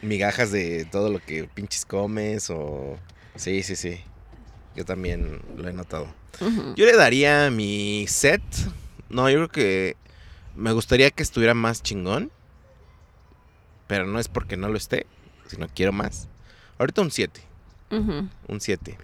Migajas 0.00 0.52
de 0.52 0.84
todo 0.84 1.10
lo 1.10 1.20
que 1.20 1.44
pinches 1.44 1.84
comes 1.84 2.50
o... 2.50 2.96
Sí, 3.34 3.62
sí, 3.62 3.76
sí. 3.76 4.00
Yo 4.74 4.84
también 4.84 5.40
lo 5.56 5.68
he 5.68 5.72
notado. 5.72 6.08
Yo 6.76 6.86
le 6.86 6.96
daría 6.96 7.50
mi 7.50 8.06
set. 8.06 8.42
No, 9.08 9.28
yo 9.28 9.36
creo 9.36 9.48
que 9.48 9.96
me 10.54 10.72
gustaría 10.72 11.10
que 11.10 11.22
estuviera 11.22 11.54
más 11.54 11.82
chingón. 11.82 12.30
Pero 13.88 14.06
no 14.06 14.20
es 14.20 14.28
porque 14.28 14.56
no 14.56 14.68
lo 14.68 14.76
esté, 14.76 15.06
sino 15.46 15.66
quiero 15.74 15.92
más. 15.92 16.28
Ahorita 16.78 17.00
un 17.02 17.10
7. 17.10 17.40
Ujú. 17.90 18.28
Un 18.46 18.60
7. 18.60 18.98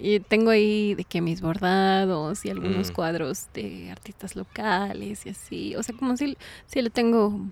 Y 0.00 0.20
tengo 0.20 0.50
ahí 0.50 0.94
de 0.94 1.02
que 1.04 1.20
mis 1.20 1.40
bordados 1.40 2.44
y 2.44 2.50
algunos 2.50 2.90
Mm. 2.90 2.94
cuadros 2.94 3.48
de 3.52 3.90
artistas 3.90 4.36
locales 4.36 5.26
y 5.26 5.30
así. 5.30 5.74
O 5.76 5.82
sea, 5.82 5.94
como 5.96 6.16
si, 6.16 6.36
si 6.66 6.80
le 6.82 6.90
tengo 6.90 7.46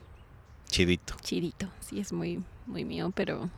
Chidito. 0.69 1.17
chidito. 1.23 1.69
Sí, 1.81 1.99
es 2.01 2.13
muy, 2.13 2.41
muy 2.67 2.85
mío, 2.85 3.11
pero 3.15 3.51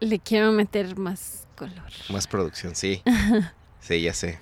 le 0.00 0.18
quiero 0.20 0.52
meter 0.52 0.96
más 0.96 1.46
color. 1.56 1.90
Más 2.08 2.26
producción, 2.26 2.74
sí. 2.74 3.02
Sí, 3.80 4.00
ya 4.00 4.14
sé. 4.14 4.38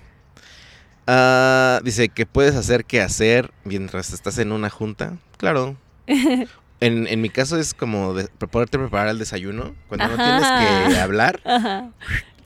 Ah, 1.05 1.81
dice 1.83 2.07
que 2.07 2.25
puedes 2.25 2.55
hacer 2.55 2.85
que 2.85 3.01
hacer 3.01 3.51
mientras 3.65 4.13
estás 4.13 4.37
en 4.37 4.51
una 4.53 4.69
junta. 4.69 5.17
Claro. 5.37 5.75
En, 6.79 7.07
en 7.07 7.21
mi 7.21 7.29
caso 7.29 7.57
es 7.57 7.73
como 7.73 8.13
de, 8.13 8.27
poderte 8.27 8.77
preparar 8.77 9.07
el 9.07 9.17
desayuno. 9.17 9.73
Cuando 9.87 10.05
no 10.05 10.15
tienes 10.17 10.41
que 10.91 10.99
hablar, 10.99 11.39
Ajá. 11.45 11.91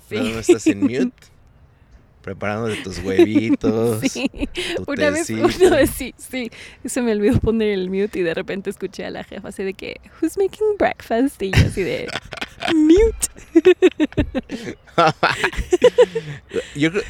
Nada 0.15 0.29
más 0.29 0.49
estás 0.49 0.67
en 0.67 0.81
mute, 0.81 1.11
preparando 2.21 2.73
tus 2.83 2.99
huevitos, 2.99 4.01
Sí. 4.11 4.29
tu 4.75 4.91
Una 4.91 5.09
vez, 5.11 5.29
una 5.29 5.75
vez 5.75 5.89
sí, 5.91 6.13
sí. 6.17 6.49
Se 6.85 7.01
me 7.01 7.11
olvidó 7.13 7.39
poner 7.39 7.69
el 7.69 7.89
mute 7.89 8.19
y 8.19 8.23
de 8.23 8.33
repente 8.33 8.69
escuché 8.69 9.05
a 9.05 9.09
la 9.11 9.23
jefa 9.23 9.49
así 9.49 9.63
de 9.63 9.73
que, 9.73 9.99
who's 10.21 10.37
making 10.37 10.75
breakfast? 10.77 11.41
Y 11.41 11.51
yo 11.51 11.65
así 11.67 11.83
de, 11.83 12.07
mute. 12.75 13.27
Yo 16.75 16.91
creo, 16.91 17.03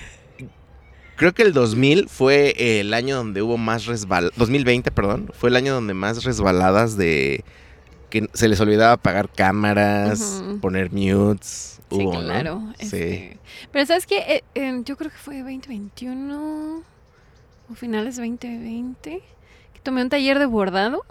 creo 1.16 1.34
que 1.34 1.44
el 1.44 1.54
2000 1.54 2.08
fue 2.10 2.80
el 2.80 2.94
año 2.94 3.16
donde 3.18 3.42
hubo 3.42 3.58
más 3.58 3.86
resbaladas, 3.86 4.38
2020, 4.38 4.92
perdón, 4.92 5.32
fue 5.34 5.50
el 5.50 5.56
año 5.56 5.74
donde 5.74 5.94
más 5.94 6.24
resbaladas 6.24 6.98
de 6.98 7.44
que 8.10 8.28
se 8.34 8.48
les 8.48 8.60
olvidaba 8.62 8.94
apagar 8.94 9.30
cámaras, 9.34 10.42
Ujú. 10.46 10.60
poner 10.60 10.92
mutes. 10.92 11.77
Sí, 11.90 12.04
hubo, 12.04 12.14
¿no? 12.14 12.20
claro. 12.22 12.62
Sí. 12.80 12.86
este, 12.86 13.38
Pero 13.72 13.86
¿sabes 13.86 14.06
qué? 14.06 14.18
Eh, 14.28 14.44
eh, 14.56 14.82
yo 14.84 14.98
creo 14.98 15.10
que 15.12 15.18
fue 15.18 15.38
2021 15.40 16.84
o 17.70 17.76
finales 17.76 18.16
de 18.18 18.24
2020 18.28 19.22
que 19.74 19.80
tomé 19.82 20.02
un 20.02 20.10
taller 20.10 20.40
de 20.40 20.46
bordado 20.46 21.04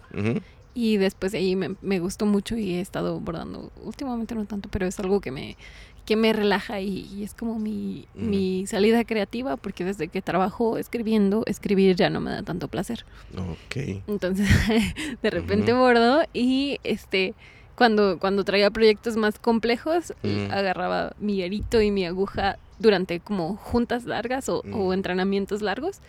y 0.74 0.98
después 0.98 1.32
de 1.32 1.38
ahí 1.38 1.56
me, 1.56 1.76
me 1.80 1.98
gustó 2.00 2.26
mucho 2.26 2.56
y 2.56 2.74
he 2.74 2.80
estado 2.80 3.18
bordando. 3.20 3.70
Últimamente 3.82 4.34
no 4.34 4.44
tanto, 4.44 4.68
pero 4.70 4.86
es 4.86 4.98
algo 5.00 5.20
que 5.20 5.30
me, 5.30 5.56
que 6.04 6.16
me 6.16 6.32
relaja 6.32 6.80
y, 6.80 7.06
y 7.14 7.24
es 7.24 7.32
como 7.34 7.58
mi, 7.58 8.06
mi 8.14 8.66
salida 8.66 9.04
creativa 9.04 9.56
porque 9.56 9.84
desde 9.84 10.08
que 10.08 10.20
trabajo 10.20 10.76
escribiendo, 10.76 11.42
escribir 11.46 11.96
ya 11.96 12.10
no 12.10 12.20
me 12.20 12.30
da 12.30 12.42
tanto 12.42 12.68
placer. 12.68 13.06
Ok. 13.36 14.02
Entonces, 14.06 14.48
de 15.22 15.30
repente 15.30 15.72
Ujú. 15.72 15.80
bordo 15.80 16.22
y 16.34 16.78
este 16.84 17.34
cuando 17.76 18.18
cuando 18.18 18.42
traía 18.44 18.70
proyectos 18.70 19.16
más 19.16 19.38
complejos, 19.38 20.12
Mm. 20.22 20.50
agarraba 20.50 21.14
mi 21.20 21.42
arito 21.42 21.80
y 21.80 21.90
mi 21.90 22.04
aguja 22.04 22.58
durante 22.78 23.20
como 23.20 23.56
juntas 23.56 24.04
largas 24.04 24.48
o, 24.48 24.62
o 24.72 24.88
Mm. 24.90 24.92
entrenamientos 24.92 25.62
largos 25.62 26.00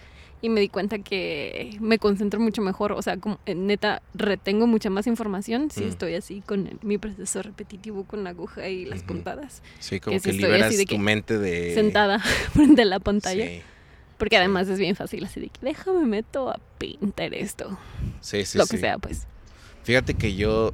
y 0.41 0.49
me 0.49 0.59
di 0.61 0.69
cuenta 0.69 0.99
que 0.99 1.75
me 1.79 1.97
concentro 1.97 2.39
mucho 2.39 2.61
mejor, 2.61 2.91
o 2.91 3.01
sea, 3.01 3.17
como 3.17 3.39
eh, 3.47 3.55
neta 3.55 4.01
retengo 4.13 4.67
mucha 4.67 4.89
más 4.89 5.07
información 5.07 5.71
si 5.71 5.83
Mm. 5.85 5.87
estoy 5.87 6.13
así 6.15 6.41
con 6.41 6.67
el- 6.67 6.77
mi 6.83 6.97
proceso 6.97 7.41
repetitivo 7.41 8.03
con 8.05 8.23
la 8.23 8.29
aguja 8.31 8.67
y 8.69 8.85
las 8.85 8.99
Ujú. 8.99 9.07
puntadas, 9.07 9.61
Sí, 9.79 9.99
como 9.99 10.17
Que 10.17 10.21
que, 10.21 10.31
si 10.33 10.37
liberas 10.39 10.77
de 10.77 10.85
tu 10.85 10.95
que 10.95 10.99
mente 10.99 11.37
de... 11.39 11.73
sentada 11.73 12.19
frente 12.53 12.81
a 12.83 12.85
la 12.85 12.99
pantalla, 12.99 13.45
Sí, 13.45 13.61
porque 14.17 14.37
además 14.37 14.67
es 14.67 14.77
bien 14.79 14.95
fácil 14.95 15.23
así 15.25 15.39
de 15.39 15.49
que 15.49 15.59
déjame 15.61 16.05
meto 16.05 16.49
a 16.49 16.59
pintar 16.77 17.33
esto, 17.33 17.77
sí, 18.21 18.45
sí. 18.45 18.57
lo 18.57 18.65
sí. 18.65 18.71
que 18.75 18.77
sea, 18.77 18.97
pues. 18.99 19.25
Fíjate 19.83 20.13
que 20.15 20.35
yo 20.35 20.71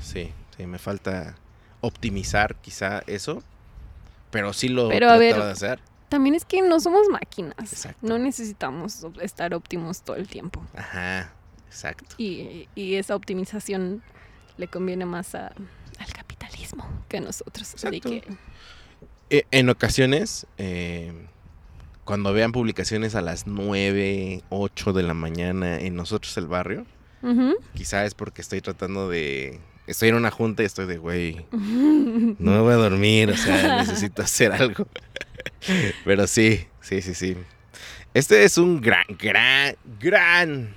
Sí, 0.00 0.32
sí, 0.56 0.66
me 0.66 0.78
falta 0.78 1.36
optimizar 1.80 2.56
quizá 2.56 3.02
eso. 3.06 3.42
Pero 4.30 4.52
sí 4.52 4.68
lo 4.68 4.88
Pero, 4.88 5.06
a 5.10 5.16
trataba 5.18 5.18
ver, 5.18 5.44
de 5.44 5.50
hacer. 5.52 5.80
También 6.08 6.34
es 6.34 6.44
que 6.44 6.62
no 6.62 6.78
somos 6.80 7.08
máquinas. 7.10 7.54
Exacto. 7.72 7.98
No 8.06 8.18
necesitamos 8.18 9.04
estar 9.20 9.54
óptimos 9.54 10.02
todo 10.02 10.16
el 10.16 10.28
tiempo. 10.28 10.62
Ajá, 10.76 11.32
exacto. 11.66 12.14
Y, 12.18 12.68
y 12.74 12.94
esa 12.96 13.14
optimización 13.16 14.02
le 14.56 14.68
conviene 14.68 15.04
más 15.06 15.34
a- 15.34 15.48
al 15.98 16.12
capitalismo 16.12 16.88
que 17.08 17.18
a 17.18 17.20
nosotros. 17.20 17.74
Así 17.74 18.00
que, 18.00 18.22
Eh, 19.30 19.44
en 19.50 19.68
ocasiones, 19.70 20.46
eh, 20.58 21.12
cuando 22.04 22.32
vean 22.32 22.52
publicaciones 22.52 23.14
a 23.16 23.20
las 23.22 23.46
9, 23.48 24.42
8 24.50 24.92
de 24.92 25.02
la 25.02 25.14
mañana 25.14 25.78
en 25.80 25.96
nosotros 25.96 26.36
el 26.36 26.46
barrio, 26.46 26.86
ujú. 27.22 27.56
quizá 27.74 28.04
es 28.04 28.14
porque 28.14 28.42
estoy 28.42 28.60
tratando 28.60 29.08
de... 29.08 29.60
Estoy 29.86 30.08
en 30.08 30.16
una 30.16 30.32
junta 30.32 30.62
y 30.62 30.66
estoy 30.66 30.86
de, 30.86 30.96
güey, 30.96 31.46
no 31.52 32.50
me 32.52 32.58
voy 32.58 32.72
a 32.72 32.76
dormir, 32.76 33.30
o 33.30 33.36
sea, 33.36 33.76
necesito 33.78 34.22
hacer 34.22 34.52
algo. 34.52 34.88
Pero 36.04 36.26
sí, 36.26 36.66
sí, 36.80 37.02
sí, 37.02 37.14
sí. 37.14 37.36
Este 38.14 38.44
es 38.44 38.58
un 38.58 38.80
gran, 38.80 39.04
gran, 39.18 39.76
gran... 40.00 40.74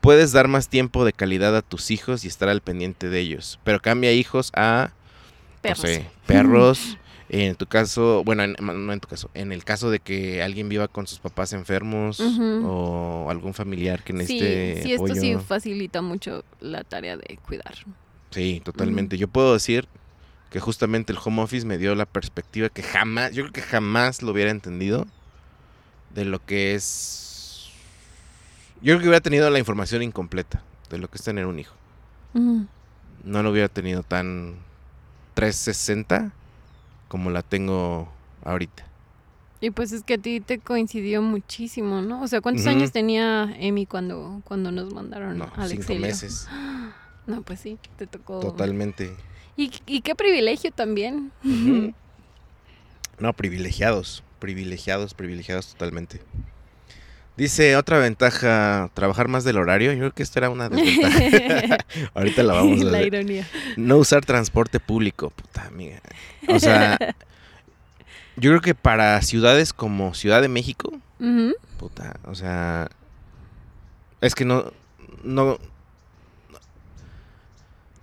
Puedes 0.00 0.32
dar 0.32 0.48
más 0.48 0.68
tiempo 0.68 1.06
de 1.06 1.14
calidad 1.14 1.56
a 1.56 1.62
tus 1.62 1.90
hijos 1.90 2.24
y 2.26 2.28
estar 2.28 2.50
al 2.50 2.60
pendiente 2.60 3.08
de 3.08 3.20
ellos. 3.20 3.58
Pero 3.64 3.80
cambia 3.80 4.12
hijos 4.12 4.50
a, 4.54 4.90
Perros. 5.62 5.82
no 5.82 5.88
sé, 5.88 6.06
perros. 6.26 6.98
En 7.30 7.54
tu 7.56 7.66
caso, 7.66 8.22
bueno, 8.24 8.42
en- 8.44 8.56
no 8.60 8.92
en 8.92 9.00
tu 9.00 9.08
caso, 9.08 9.30
en 9.34 9.52
el 9.52 9.64
caso 9.64 9.90
de 9.90 9.98
que 9.98 10.42
alguien 10.42 10.68
viva 10.68 10.88
con 10.88 11.06
sus 11.06 11.18
papás 11.18 11.52
enfermos 11.52 12.20
o 12.64 13.26
algún 13.30 13.54
familiar 13.54 14.02
que 14.04 14.12
necesite 14.12 14.82
sí, 14.82 14.92
esto 14.92 15.02
sí 15.20 15.34
facilita 15.40 16.02
mucho 16.02 16.44
la 16.60 16.84
tarea 16.84 17.16
de 17.16 17.38
cuidar. 17.46 17.74
Sí, 18.30 18.60
totalmente. 18.64 19.16
Yo 19.16 19.28
puedo 19.28 19.54
decir 19.54 19.88
que 20.50 20.60
justamente 20.60 21.12
el 21.12 21.18
home 21.24 21.42
office 21.42 21.66
me 21.66 21.78
dio 21.78 21.94
la 21.94 22.04
perspectiva 22.06 22.68
que 22.68 22.82
jamás, 22.82 23.32
yo 23.32 23.42
creo 23.44 23.52
que 23.52 23.62
jamás 23.62 24.22
lo 24.22 24.32
hubiera 24.32 24.50
entendido 24.50 25.06
de 26.14 26.24
lo 26.24 26.44
que 26.44 26.74
es... 26.74 27.70
Yo 28.82 28.92
creo 28.94 28.98
que 29.00 29.04
hubiera 29.08 29.20
tenido 29.22 29.48
la 29.50 29.58
información 29.58 30.02
incompleta 30.02 30.62
de 30.90 30.98
lo 30.98 31.08
que 31.08 31.16
es 31.16 31.24
tener 31.24 31.46
un 31.46 31.58
hijo. 31.58 31.74
No 33.24 33.42
lo 33.42 33.50
hubiera 33.50 33.68
tenido 33.68 34.02
tan 34.02 34.56
360 35.34 36.32
como 37.14 37.30
la 37.30 37.42
tengo 37.42 38.08
ahorita. 38.44 38.82
Y 39.60 39.70
pues 39.70 39.92
es 39.92 40.02
que 40.02 40.14
a 40.14 40.18
ti 40.18 40.40
te 40.40 40.58
coincidió 40.58 41.22
muchísimo, 41.22 42.02
¿no? 42.02 42.20
O 42.22 42.26
sea, 42.26 42.40
¿cuántos 42.40 42.66
años 42.66 42.90
tenía 42.90 43.54
Emi 43.56 43.86
cuando, 43.86 44.42
cuando 44.42 44.72
nos 44.72 44.92
mandaron 44.92 45.38
No, 45.38 45.44
al 45.54 45.68
cinco 45.68 45.82
exilio? 45.82 46.00
meses. 46.00 46.48
No, 47.28 47.40
pues 47.42 47.60
sí, 47.60 47.78
te 47.96 48.08
tocó. 48.08 48.40
Totalmente. 48.40 49.14
Y, 49.56 49.70
y 49.86 50.00
qué 50.00 50.16
privilegio 50.16 50.72
también. 50.72 51.30
No, 53.20 53.32
privilegiados, 53.32 54.24
privilegiados, 54.40 55.14
privilegiados 55.14 55.68
totalmente. 55.68 56.20
Dice 57.36 57.76
otra 57.76 57.98
ventaja, 57.98 58.90
trabajar 58.94 59.26
más 59.26 59.42
del 59.42 59.58
horario. 59.58 59.92
Yo 59.92 59.98
creo 59.98 60.12
que 60.12 60.22
esta 60.22 60.38
era 60.40 60.50
una 60.50 60.68
desventaja. 60.68 61.78
Ahorita 62.14 62.42
la 62.44 62.52
vamos 62.54 62.80
a 62.82 62.84
la 62.84 62.90
ver. 62.98 63.06
ironía. 63.08 63.46
No 63.76 63.96
usar 63.96 64.24
transporte 64.24 64.78
público, 64.78 65.30
puta 65.30 65.66
amiga. 65.66 66.00
O 66.48 66.60
sea, 66.60 66.96
yo 68.36 68.50
creo 68.50 68.60
que 68.60 68.74
para 68.76 69.20
ciudades 69.22 69.72
como 69.72 70.14
Ciudad 70.14 70.42
de 70.42 70.48
México, 70.48 70.92
puta, 71.78 72.20
o 72.24 72.34
sea, 72.36 72.88
es 74.20 74.34
que 74.36 74.44
no, 74.44 74.72
no, 75.24 75.58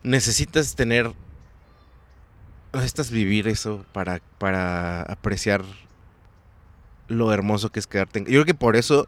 necesitas 0.03 0.75
tener, 0.75 1.11
necesitas 2.73 3.11
vivir 3.11 3.47
eso 3.47 3.85
para, 3.93 4.21
para 4.39 5.03
apreciar 5.03 5.63
lo 7.07 7.31
hermoso 7.33 7.71
que 7.71 7.79
es 7.79 7.87
quedarte. 7.87 8.19
en- 8.19 8.25
Yo 8.25 8.31
creo 8.31 8.45
que 8.45 8.53
por 8.53 8.75
eso 8.75 9.07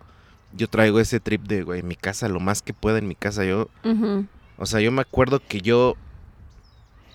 yo 0.55 0.67
traigo 0.67 0.99
ese 0.99 1.19
trip 1.19 1.43
de, 1.43 1.63
güey, 1.63 1.83
mi 1.83 1.95
casa, 1.95 2.27
lo 2.29 2.39
más 2.39 2.61
que 2.61 2.73
pueda 2.73 2.97
en 2.97 3.07
mi 3.07 3.15
casa. 3.15 3.43
Yo, 3.45 3.69
o 4.57 4.65
sea, 4.65 4.79
yo 4.81 4.91
me 4.91 5.01
acuerdo 5.01 5.39
que 5.45 5.61
yo, 5.61 5.95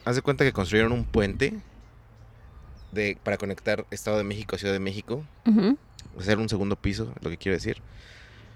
haz 0.05 0.17
de 0.17 0.23
cuenta 0.23 0.45
que 0.45 0.53
construyeron 0.53 0.93
un 0.93 1.05
puente 1.05 1.55
de, 2.93 3.17
para 3.23 3.37
conectar 3.37 3.85
Estado 3.91 4.19
de 4.19 4.25
México 4.25 4.57
a 4.57 4.59
Ciudad 4.59 4.73
de 4.73 4.81
México. 4.81 5.25
Sea, 6.21 6.33
era 6.33 6.41
un 6.43 6.49
segundo 6.49 6.75
piso, 6.77 7.13
lo 7.21 7.31
que 7.31 7.37
quiero 7.37 7.57
decir. 7.57 7.81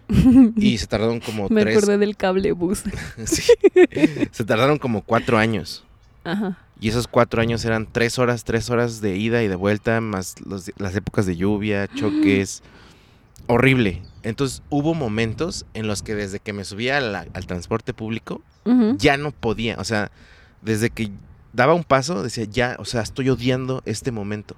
Y 0.56 0.78
se 0.78 0.86
tardaron 0.86 1.20
como 1.20 1.48
Me 1.48 1.62
tres. 1.62 1.76
acordé 1.76 1.98
del 1.98 2.16
cable 2.16 2.52
bus. 2.52 2.82
Sí. 3.24 3.52
Se 4.32 4.44
tardaron 4.44 4.78
como 4.78 5.02
cuatro 5.02 5.38
años. 5.38 5.84
Ajá. 6.24 6.58
Y 6.80 6.88
esos 6.88 7.06
cuatro 7.06 7.40
años 7.40 7.64
eran 7.64 7.86
tres 7.90 8.18
horas, 8.18 8.42
tres 8.42 8.68
horas 8.68 9.00
de 9.00 9.16
ida 9.16 9.42
y 9.44 9.48
de 9.48 9.54
vuelta, 9.54 10.00
más 10.00 10.34
los- 10.44 10.72
las 10.78 10.96
épocas 10.96 11.26
de 11.26 11.36
lluvia, 11.36 11.86
choques. 11.94 12.62
Horrible. 13.46 14.02
Entonces 14.22 14.62
hubo 14.70 14.94
momentos 14.94 15.66
en 15.74 15.86
los 15.88 16.02
que 16.02 16.14
desde 16.14 16.38
que 16.40 16.52
me 16.52 16.64
subía 16.64 17.00
la- 17.00 17.26
al 17.34 17.46
transporte 17.46 17.92
público, 17.94 18.40
ya 18.98 19.16
no 19.16 19.32
podía. 19.32 19.76
O 19.78 19.84
sea, 19.84 20.10
desde 20.62 20.90
que 20.90 21.10
daba 21.52 21.74
un 21.74 21.84
paso, 21.84 22.22
decía, 22.22 22.44
ya, 22.44 22.76
o 22.78 22.84
sea, 22.84 23.02
estoy 23.02 23.28
odiando 23.28 23.82
este 23.84 24.12
momento. 24.12 24.56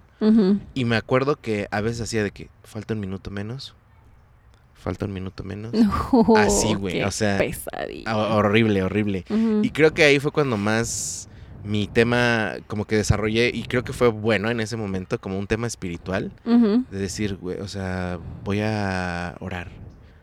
Y 0.74 0.84
me 0.84 0.96
acuerdo 0.96 1.36
que 1.36 1.66
a 1.70 1.80
veces 1.80 2.00
hacía 2.02 2.22
de 2.22 2.30
que 2.30 2.48
falta 2.62 2.94
un 2.94 3.00
minuto 3.00 3.30
menos. 3.30 3.74
Falta 4.74 5.06
un 5.06 5.12
minuto 5.14 5.44
menos. 5.44 5.72
No, 5.72 6.24
Así, 6.36 6.74
güey, 6.74 7.02
o 7.02 7.10
sea, 7.10 7.38
Pesadilla. 7.38 8.14
Horrible, 8.16 8.82
horrible. 8.82 9.24
Y 9.62 9.70
creo 9.70 9.94
que 9.94 10.04
ahí 10.04 10.18
fue 10.20 10.30
cuando 10.30 10.56
más 10.58 11.28
mi 11.64 11.88
tema 11.88 12.56
como 12.66 12.84
que 12.84 12.96
desarrollé 12.96 13.50
y 13.52 13.62
creo 13.64 13.84
que 13.84 13.94
fue 13.94 14.08
bueno 14.08 14.50
en 14.50 14.60
ese 14.60 14.76
momento 14.76 15.18
como 15.18 15.38
un 15.38 15.46
tema 15.46 15.66
espiritual 15.66 16.30
de 16.44 16.98
decir, 16.98 17.36
güey, 17.36 17.58
o 17.60 17.68
sea, 17.68 18.18
voy 18.44 18.60
a 18.60 19.34
orar, 19.40 19.70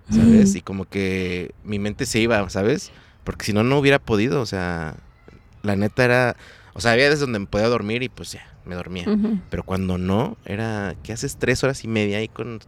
¿sabes? 0.09 0.55
Y 0.55 0.61
como 0.61 0.85
que 0.85 1.53
mi 1.63 1.79
mente 1.79 2.05
se 2.05 2.19
iba, 2.19 2.47
¿sabes? 2.49 2.91
Porque 3.23 3.45
si 3.45 3.53
no, 3.53 3.63
no 3.63 3.79
hubiera 3.79 3.97
podido, 3.99 4.39
o 4.39 4.45
sea, 4.45 4.95
la 5.63 5.75
neta 5.75 6.05
era, 6.05 6.35
o 6.73 6.81
sea, 6.81 6.91
había 6.91 7.05
veces 7.05 7.21
donde 7.21 7.39
me 7.39 7.47
podía 7.47 7.67
dormir 7.67 8.03
y 8.03 8.09
pues 8.09 8.31
ya, 8.31 8.45
me 8.65 8.75
dormía. 8.75 9.05
Pero 9.49 9.63
cuando 9.63 9.97
no, 9.97 10.37
era 10.45 10.95
que 11.01 11.11
haces 11.11 11.37
tres 11.37 11.63
horas 11.63 11.83
y 11.83 11.87
media 11.87 12.19
ahí 12.19 12.27
con 12.27 12.59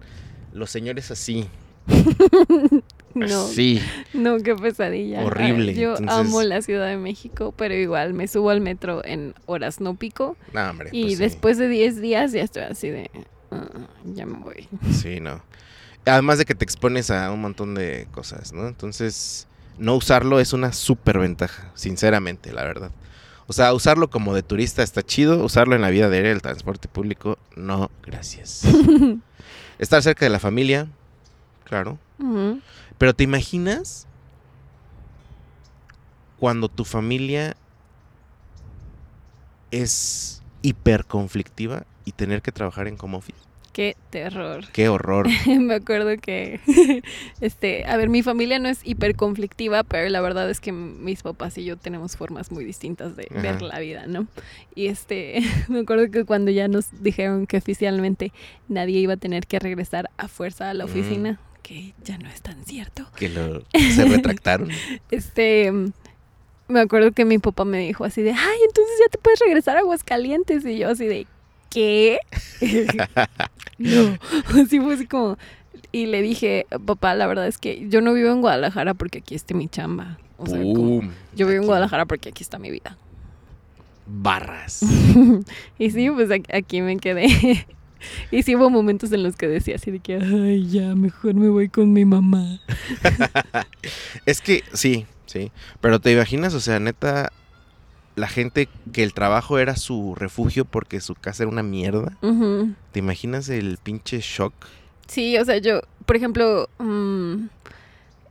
los 0.52 0.72
señores 0.72 1.12
así. 1.12 1.48
No, 3.30 3.48
Sí. 3.48 3.82
no, 4.14 4.38
qué 4.40 4.56
pesadilla. 4.56 5.24
Horrible, 5.24 5.74
Yo 5.76 5.92
entonces- 5.98 6.16
amo 6.18 6.42
la 6.44 6.62
Ciudad 6.62 6.88
de 6.88 6.98
México, 6.98 7.54
pero 7.58 7.76
igual 7.76 8.14
me 8.14 8.28
subo 8.28 8.50
al 8.50 8.62
metro 8.62 9.04
en 9.06 9.34
horas 9.46 9.80
no 9.82 9.96
pico 9.96 10.36
No, 10.54 10.70
hombre. 10.70 10.90
y 10.92 11.04
pues 11.04 11.18
sí. 11.18 11.24
después 11.24 11.58
de 11.58 11.68
10 11.68 12.02
días 12.02 12.32
ya 12.32 12.42
estoy 12.42 12.64
así 12.64 12.90
de, 12.90 13.10
"Ah, 13.52 13.68
ya 14.06 14.26
me 14.26 14.40
voy. 14.40 14.68
Sí, 14.92 15.20
no. 15.20 15.42
Además 16.06 16.38
de 16.38 16.46
que 16.46 16.56
te 16.56 16.66
expones 16.66 17.12
a 17.12 17.32
un 17.32 17.40
montón 17.42 17.76
de 17.76 18.08
cosas, 18.12 18.52
¿no? 18.52 18.68
Entonces, 18.68 19.48
no 19.78 19.96
usarlo 19.96 20.40
es 20.40 20.52
una 20.54 20.74
súper 20.74 21.18
ventaja, 21.20 21.72
sinceramente, 21.76 22.52
la 22.52 22.64
verdad. 22.64 22.92
O 23.48 23.54
sea, 23.54 23.74
usarlo 23.74 24.10
como 24.10 24.34
de 24.36 24.42
turista 24.44 24.84
está 24.84 25.02
chido, 25.04 25.44
usarlo 25.44 25.76
en 25.76 25.82
la 25.82 25.90
vida 25.90 26.10
diaria 26.10 26.30
del 26.30 26.42
transporte 26.42 26.88
público, 26.88 27.38
no, 27.56 27.90
gracias. 28.06 28.64
Estar 29.80 30.02
cerca 30.04 30.26
de 30.26 30.30
la 30.30 30.40
familia, 30.40 30.88
claro. 31.66 31.98
Pero 33.04 33.14
¿te 33.14 33.26
imaginas 33.26 34.08
cuando 36.40 36.70
tu 36.70 36.86
familia 36.86 37.54
es 39.72 40.42
hiper 40.62 41.04
conflictiva 41.04 41.84
y 42.06 42.14
tener 42.14 42.42
que 42.42 42.54
trabajar 42.54 42.88
en 42.88 42.96
home 42.98 43.18
office? 43.18 43.40
Qué 43.74 43.98
terror. 44.10 44.64
Qué 44.72 44.88
horror. 44.88 45.28
me 45.60 45.74
acuerdo 45.74 46.16
que, 46.16 46.62
este, 47.42 47.84
a 47.88 47.98
ver, 47.98 48.08
mi 48.08 48.24
familia 48.24 48.58
no 48.60 48.70
es 48.70 48.80
hiper 48.88 49.18
conflictiva, 49.18 49.84
pero 49.84 50.08
la 50.08 50.22
verdad 50.22 50.50
es 50.50 50.62
que 50.62 50.72
mis 50.72 51.24
papás 51.24 51.58
y 51.58 51.66
yo 51.66 51.76
tenemos 51.76 52.16
formas 52.16 52.52
muy 52.52 52.64
distintas 52.64 53.18
de 53.18 53.28
Ajá. 53.32 53.42
ver 53.42 53.62
la 53.64 53.80
vida, 53.80 54.08
¿no? 54.08 54.28
Y 54.76 54.88
este, 54.88 55.42
me 55.68 55.80
acuerdo 55.80 56.10
que 56.10 56.24
cuando 56.24 56.52
ya 56.52 56.70
nos 56.70 56.86
dijeron 57.04 57.48
que 57.48 57.58
oficialmente 57.58 58.32
nadie 58.70 59.00
iba 59.00 59.16
a 59.16 59.18
tener 59.18 59.46
que 59.46 59.60
regresar 59.60 60.10
a 60.16 60.30
fuerza 60.30 60.70
a 60.70 60.74
la 60.74 60.86
Mm. 60.86 61.53
Que 61.64 61.96
ya 62.04 62.18
no 62.20 62.30
es 62.30 62.42
tan 62.42 62.64
cierto. 62.66 63.08
que 63.16 63.30
lo, 63.30 63.64
se 63.72 64.06
retractaron. 64.06 64.70
Este, 65.10 65.72
me 66.68 66.80
acuerdo 66.80 67.12
que 67.12 67.26
mi 67.26 67.40
papá 67.40 67.66
me 67.66 67.80
dijo 67.80 68.04
así 68.04 68.22
de, 68.22 68.32
ay, 68.32 68.60
entonces 68.68 68.96
ya 69.00 69.10
te 69.10 69.18
puedes 69.18 69.40
regresar 69.40 69.78
a 69.78 69.80
Aguascalientes. 69.80 70.66
Y 70.66 70.78
yo 70.78 70.90
así 70.90 71.08
de, 71.08 71.26
¿qué? 71.70 72.20
no, 73.80 74.18
así 74.62 74.80
fue 74.80 74.94
así 74.94 75.08
como... 75.08 75.38
Y 75.92 76.08
le 76.08 76.24
dije, 76.24 76.66
papá, 76.86 77.14
la 77.14 77.28
verdad 77.28 77.48
es 77.48 77.60
que 77.60 77.88
yo 77.88 78.02
no 78.02 78.14
vivo 78.14 78.32
en 78.32 78.42
Guadalajara 78.42 78.96
porque 78.96 79.20
aquí 79.20 79.36
esté 79.36 79.54
mi 79.54 79.68
chamba. 79.68 80.18
O 80.38 80.48
sea, 80.48 80.60
como, 80.60 80.74
Pum. 80.74 81.12
yo 81.36 81.46
vivo 81.46 81.62
en 81.62 81.68
Guadalajara 81.68 82.08
porque 82.08 82.30
aquí 82.30 82.42
está 82.42 82.58
mi 82.58 82.72
vida. 82.72 82.98
Barras. 84.08 84.82
y 85.78 85.92
sí, 85.92 86.10
pues 86.10 86.30
aquí 86.52 86.82
me 86.82 86.98
quedé. 86.98 87.68
Y 88.32 88.44
sí 88.44 88.56
hubo 88.56 88.70
momentos 88.70 89.12
en 89.12 89.24
los 89.24 89.36
que 89.36 89.48
decía 89.48 89.76
así 89.76 89.92
de 89.92 90.00
que, 90.00 90.16
ay, 90.16 90.68
ya, 90.70 90.96
mejor 90.96 91.34
me 91.36 91.50
voy 91.50 91.70
con 91.70 91.94
mi 91.94 92.06
mamá. 92.06 92.60
Es 94.26 94.42
que 94.42 94.64
sí, 94.74 95.06
sí. 95.26 95.52
Pero 95.82 96.00
te 96.00 96.12
imaginas, 96.12 96.54
o 96.54 96.60
sea, 96.60 96.80
neta, 96.80 97.32
la 98.16 98.28
gente 98.28 98.70
que 98.92 99.04
el 99.04 99.14
trabajo 99.14 99.60
era 99.60 99.76
su 99.76 100.16
refugio 100.16 100.66
porque 100.66 101.02
su 101.02 101.16
casa 101.16 101.44
era 101.44 101.52
una 101.52 101.64
mierda. 101.64 102.18
¿Te 102.92 103.00
imaginas 103.00 103.50
el 103.50 103.78
pinche 103.78 104.20
shock? 104.22 104.54
Sí, 105.08 105.38
o 105.38 105.46
sea, 105.46 105.58
yo, 105.58 105.82
por 106.06 106.16
ejemplo, 106.16 106.70
mm, 106.80 107.46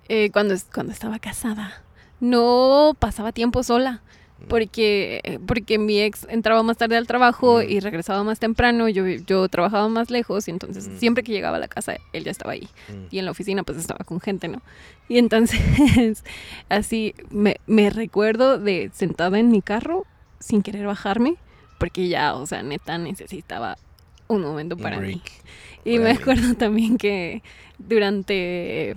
eh, 0.09 0.31
cuando, 0.33 0.55
cuando 0.73 0.93
estaba 0.93 1.19
casada, 1.19 1.83
no 2.21 2.97
pasaba 2.99 3.33
tiempo 3.33 3.63
sola. 3.63 4.03
Porque, 4.49 5.21
eh, 5.25 5.39
porque 5.47 5.79
mi 5.79 6.01
ex 6.01 6.27
entraba 6.31 6.63
más 6.63 6.77
tarde 6.77 6.97
al 6.97 7.07
trabajo 7.07 7.61
Mm. 7.63 7.71
y 7.71 7.81
regresaba 7.81 8.23
más 8.25 8.39
temprano, 8.39 8.89
yo, 8.89 9.07
yo 9.07 9.49
trabajaba 9.49 9.89
más 9.89 10.11
lejos 10.11 10.49
y 10.49 10.51
entonces 10.51 10.89
Mm. 10.89 10.99
siempre 10.99 11.23
que 11.25 11.33
llegaba 11.33 11.57
a 11.57 11.61
la 11.61 11.69
casa 11.69 11.97
él 12.13 12.25
ya 12.25 12.31
estaba 12.31 12.53
ahí 12.53 12.69
Mm. 12.89 13.07
y 13.11 13.19
en 13.19 13.25
la 13.25 13.31
oficina 13.31 13.63
pues 13.63 13.79
estaba 13.79 14.05
con 14.05 14.21
gente, 14.21 14.49
¿no? 14.49 14.63
Y 15.09 15.19
entonces 15.19 15.61
así 16.69 17.15
me, 17.31 17.57
me 17.67 17.91
recuerdo 17.91 18.59
de 18.59 18.91
sentada 18.93 19.39
en 19.39 19.51
mi 19.51 19.63
carro 19.63 20.07
sin 20.41 20.63
querer 20.63 20.87
bajarme 20.87 21.37
porque 21.79 22.09
ya, 22.09 22.35
o 22.35 22.47
sea, 22.47 22.63
neta 22.63 22.99
necesitaba 22.99 23.77
un 24.29 24.43
momento 24.43 24.77
para 24.77 24.99
mí. 25.01 25.21
Y 25.85 25.99
me 25.99 26.13
acuerdo 26.13 26.55
también 26.55 26.97
que 26.97 27.43
durante 27.79 28.97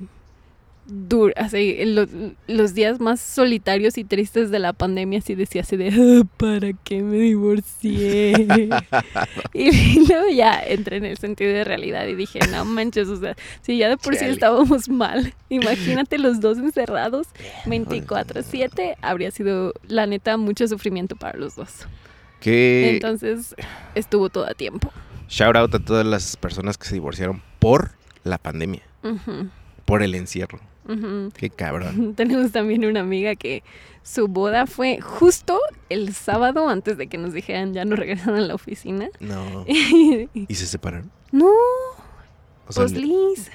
dur- 0.87 1.33
así, 1.35 1.83
lo- 1.85 2.05
los 2.47 2.73
días 2.73 2.99
más 2.99 3.19
solitarios 3.19 3.97
y 3.97 4.03
tristes 4.03 4.51
de 4.51 4.59
la 4.59 4.73
pandemia, 4.73 5.19
así 5.19 5.33
decía 5.35 5.61
así 5.61 5.77
de, 5.77 5.89
"Ah, 5.89 6.27
¿para 6.37 6.73
qué 6.83 7.01
me 7.01 7.17
divorcié? 7.17 8.33
y 9.53 10.05
luego 10.07 10.27
ya 10.29 10.59
entré 10.65 10.97
en 10.97 11.05
el 11.05 11.17
sentido 11.17 11.51
de 11.53 11.63
realidad 11.63 12.05
y 12.07 12.15
dije, 12.15 12.39
no 12.51 12.65
manches, 12.65 13.07
o 13.07 13.19
sea, 13.19 13.35
si 13.61 13.77
ya 13.77 13.89
de 13.89 13.97
por 13.97 14.13
sí 14.15 14.21
Chale. 14.21 14.33
estábamos 14.33 14.89
mal, 14.89 15.33
imagínate 15.49 16.17
los 16.17 16.39
dos 16.39 16.57
encerrados 16.57 17.27
24/7, 17.65 18.95
habría 19.01 19.31
sido, 19.31 19.73
la 19.87 20.05
neta, 20.07 20.37
mucho 20.37 20.67
sufrimiento 20.67 21.15
para 21.15 21.37
los 21.37 21.55
dos. 21.55 21.87
Entonces, 22.95 23.55
estuvo 23.95 24.29
todo 24.29 24.45
a 24.47 24.53
tiempo. 24.53 24.91
shout 25.27 25.55
out 25.55 25.73
a 25.73 25.79
todas 25.79 26.05
las 26.05 26.37
personas 26.37 26.77
que 26.77 26.85
se 26.87 26.93
divorciaron 26.93 27.41
por 27.59 27.91
la 28.23 28.37
pandemia, 28.37 28.83
por 29.85 30.03
el 30.03 30.13
encierro. 30.13 30.59
Qué 31.35 31.49
cabrón. 31.49 32.13
Tenemos 32.15 32.51
también 32.51 32.85
una 32.85 33.01
amiga 33.01 33.35
que 33.35 33.63
su 34.03 34.27
boda 34.27 34.67
fue 34.67 35.01
justo 35.01 35.59
el 35.89 36.13
sábado 36.13 36.69
antes 36.69 36.97
de 36.97 37.07
que 37.07 37.17
nos 37.17 37.33
dijeran 37.33 37.73
ya 37.73 37.85
no 37.85 37.95
regresan 37.95 38.35
a 38.35 38.41
la 38.41 38.53
oficina. 38.53 39.09
No. 39.19 39.49
no, 39.49 39.65
¿Y 39.67 40.55
se 40.55 40.67
separaron? 40.67 41.11
O 42.67 42.71
sea, 42.71 42.83
pues 42.83 42.91
Liz. 42.93 43.51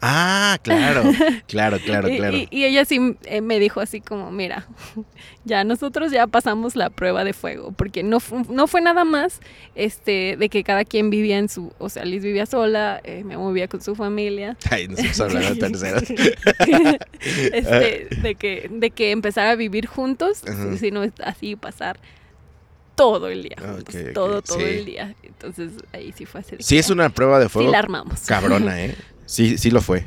Ah, 0.00 0.58
claro. 0.62 1.02
Claro, 1.46 1.78
claro, 1.78 2.08
claro. 2.08 2.36
Y, 2.36 2.48
y 2.50 2.64
ella 2.64 2.84
sí 2.84 3.16
eh, 3.24 3.40
me 3.40 3.58
dijo 3.58 3.80
así 3.80 4.00
como, 4.00 4.30
mira, 4.30 4.66
ya 5.44 5.64
nosotros 5.64 6.10
ya 6.10 6.26
pasamos 6.26 6.76
la 6.76 6.90
prueba 6.90 7.24
de 7.24 7.32
fuego, 7.32 7.72
porque 7.72 8.02
no, 8.02 8.18
no 8.48 8.66
fue 8.66 8.80
nada 8.80 9.04
más 9.04 9.40
este 9.74 10.36
de 10.36 10.48
que 10.48 10.64
cada 10.64 10.84
quien 10.84 11.10
vivía 11.10 11.38
en 11.38 11.48
su, 11.48 11.72
o 11.78 11.88
sea, 11.88 12.04
Liz 12.04 12.22
vivía 12.22 12.46
sola, 12.46 13.00
eh, 13.04 13.22
me 13.24 13.36
movía 13.36 13.68
con 13.68 13.80
su 13.80 13.94
familia. 13.94 14.56
Ay, 14.70 14.88
nosotros 14.88 15.34
hablando 15.34 15.78
de 15.78 15.88
este, 17.52 18.08
de 18.22 18.34
que, 18.34 18.68
de 18.70 18.90
que 18.90 19.10
empezar 19.12 19.46
a 19.46 19.54
vivir 19.54 19.86
juntos, 19.86 20.42
sino 20.78 21.02
así 21.22 21.56
pasar 21.56 21.98
todo 22.96 23.28
el 23.28 23.42
día. 23.44 23.56
juntos, 23.60 24.12
todo, 24.14 24.42
todo 24.42 24.58
sí. 24.58 24.64
el 24.64 24.84
día. 24.84 25.14
Entonces 25.22 25.72
ahí 25.92 26.12
sí 26.16 26.26
fue 26.26 26.40
así. 26.40 26.56
Sí 26.58 26.78
es 26.78 26.90
una 26.90 27.10
prueba 27.10 27.38
de 27.38 27.46
Sí 27.46 27.52
fuego 27.52 27.70
la 27.70 27.78
armamos. 27.78 28.20
cabrona, 28.22 28.84
¿eh? 28.84 28.96
Sí, 29.26 29.58
sí 29.58 29.70
lo 29.70 29.80
fue. 29.82 30.04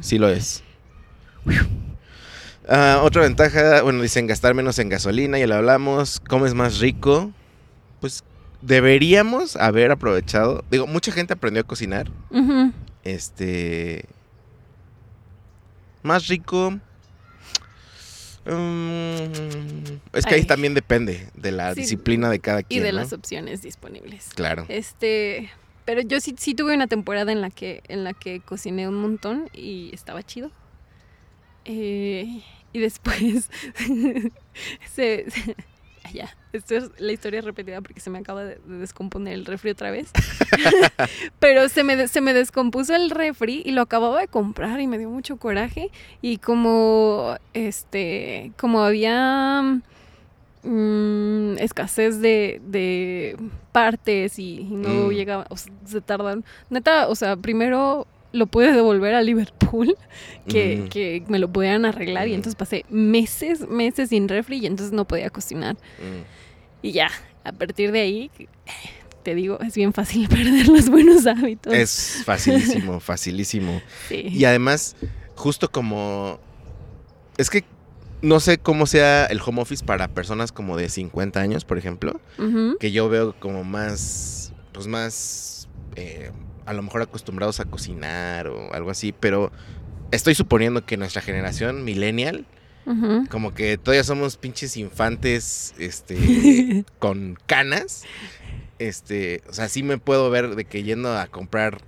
Sí 0.00 0.18
lo 0.18 0.28
es. 0.28 0.62
Ah, 2.68 3.00
otra 3.02 3.22
ventaja, 3.22 3.82
bueno, 3.82 4.02
dicen 4.02 4.26
gastar 4.26 4.54
menos 4.54 4.78
en 4.78 4.88
gasolina, 4.90 5.38
ya 5.38 5.46
lo 5.46 5.54
hablamos. 5.54 6.20
Comes 6.20 6.54
más 6.54 6.78
rico. 6.80 7.32
Pues 8.00 8.22
deberíamos 8.60 9.56
haber 9.56 9.90
aprovechado. 9.90 10.64
Digo, 10.70 10.86
mucha 10.86 11.10
gente 11.12 11.32
aprendió 11.32 11.62
a 11.62 11.66
cocinar. 11.66 12.10
Este. 13.04 14.04
Más 16.02 16.26
rico. 16.28 16.78
mm, 18.44 19.98
es 20.12 20.26
que 20.26 20.34
ahí 20.34 20.44
también 20.44 20.74
depende 20.74 21.28
de 21.34 21.52
la 21.52 21.74
Sí, 21.74 21.80
disciplina 21.80 22.30
de 22.30 22.38
cada 22.40 22.60
Y 22.60 22.64
quien. 22.64 22.82
de 22.82 22.92
¿no? 22.92 22.98
las 23.00 23.12
opciones 23.12 23.62
disponibles. 23.62 24.28
Claro. 24.34 24.66
Este, 24.68 25.50
pero 25.88 26.02
yo 26.02 26.20
sí, 26.20 26.34
sí 26.36 26.52
tuve 26.54 26.74
una 26.74 26.86
temporada 26.86 27.32
en 27.32 27.40
la 27.40 27.48
que, 27.48 27.82
en 27.88 28.04
la 28.04 28.12
que 28.12 28.40
cociné 28.40 28.86
un 28.86 28.96
montón 28.96 29.48
y 29.54 29.88
estaba 29.94 30.22
chido. 30.22 30.50
Eh, 31.64 32.42
y 32.74 32.78
después 32.78 33.48
se, 34.94 35.30
se- 35.30 35.56
ya, 36.12 36.28
esto 36.52 36.76
es 36.76 36.90
la 36.98 37.12
historia 37.12 37.40
repetida 37.40 37.80
porque 37.80 38.00
se 38.00 38.10
me 38.10 38.18
acaba 38.18 38.44
de, 38.44 38.56
de 38.66 38.76
descomponer 38.76 39.32
el 39.32 39.46
refri 39.46 39.70
otra 39.70 39.90
vez. 39.90 40.10
Pero 41.38 41.70
se 41.70 41.84
me, 41.84 42.06
se 42.06 42.20
me 42.20 42.34
descompuso 42.34 42.94
el 42.94 43.08
refri 43.08 43.62
y 43.64 43.70
lo 43.72 43.80
acababa 43.80 44.20
de 44.20 44.28
comprar 44.28 44.80
y 44.82 44.86
me 44.86 44.98
dio 44.98 45.08
mucho 45.08 45.38
coraje. 45.38 45.90
Y 46.20 46.36
como 46.36 47.36
este, 47.54 48.52
como 48.58 48.82
había 48.82 49.80
mm, 50.68 51.58
escasez 51.58 52.20
de, 52.20 52.60
de 52.66 53.36
partes 53.72 54.38
y, 54.38 54.60
y 54.60 54.64
no 54.70 55.08
Mm. 55.08 55.10
llegaba, 55.12 55.46
o 55.50 55.56
sea, 55.56 55.72
se 55.86 56.00
tardan. 56.00 56.44
Neta, 56.70 57.08
o 57.08 57.14
sea, 57.14 57.36
primero 57.36 58.06
lo 58.32 58.46
pude 58.46 58.72
devolver 58.72 59.14
a 59.14 59.22
Liverpool, 59.22 59.96
que, 60.48 60.76
Mm. 60.76 60.88
que 60.88 61.22
me 61.28 61.38
lo 61.38 61.50
pudieran 61.50 61.84
arreglar 61.86 62.28
y 62.28 62.34
entonces 62.34 62.54
pasé 62.56 62.84
meses, 62.90 63.66
meses 63.68 64.10
sin 64.10 64.28
refri 64.28 64.58
y 64.58 64.66
entonces 64.66 64.92
no 64.92 65.06
podía 65.06 65.30
cocinar. 65.30 65.74
Mm. 65.74 66.22
Y 66.82 66.92
ya, 66.92 67.10
a 67.44 67.52
partir 67.52 67.90
de 67.90 68.00
ahí, 68.00 68.30
te 69.22 69.34
digo, 69.34 69.58
es 69.60 69.74
bien 69.74 69.92
fácil 69.92 70.28
perder 70.28 70.68
los 70.68 70.90
buenos 70.90 71.26
hábitos. 71.26 71.72
Es 71.72 72.22
facilísimo, 72.24 73.00
facilísimo. 73.00 73.80
Sí. 74.08 74.28
Y 74.30 74.44
además, 74.44 74.96
justo 75.34 75.70
como... 75.70 76.38
Es 77.38 77.48
que 77.50 77.64
no 78.22 78.40
sé 78.40 78.58
cómo 78.58 78.86
sea 78.86 79.26
el 79.26 79.40
home 79.44 79.62
office 79.62 79.84
para 79.84 80.08
personas 80.08 80.52
como 80.52 80.76
de 80.76 80.88
50 80.88 81.40
años, 81.40 81.64
por 81.64 81.78
ejemplo, 81.78 82.20
que 82.80 82.92
yo 82.92 83.08
veo 83.08 83.34
como 83.38 83.64
más, 83.64 84.52
pues 84.72 84.86
más, 84.86 85.68
eh, 85.96 86.32
a 86.66 86.72
lo 86.72 86.82
mejor 86.82 87.02
acostumbrados 87.02 87.60
a 87.60 87.64
cocinar 87.64 88.48
o 88.48 88.72
algo 88.72 88.90
así, 88.90 89.12
pero 89.12 89.52
estoy 90.10 90.34
suponiendo 90.34 90.84
que 90.84 90.96
nuestra 90.96 91.22
generación 91.22 91.84
millennial, 91.84 92.46
como 93.28 93.52
que 93.52 93.76
todavía 93.76 94.02
somos 94.02 94.38
pinches 94.38 94.76
infantes, 94.78 95.74
este, 95.78 96.84
con 96.98 97.38
canas. 97.46 98.04
Este, 98.78 99.42
o 99.48 99.52
sea, 99.52 99.68
sí 99.68 99.82
me 99.82 99.98
puedo 99.98 100.30
ver 100.30 100.54
de 100.54 100.64
que 100.64 100.82
yendo 100.84 101.16
a 101.16 101.26
comprar 101.26 101.78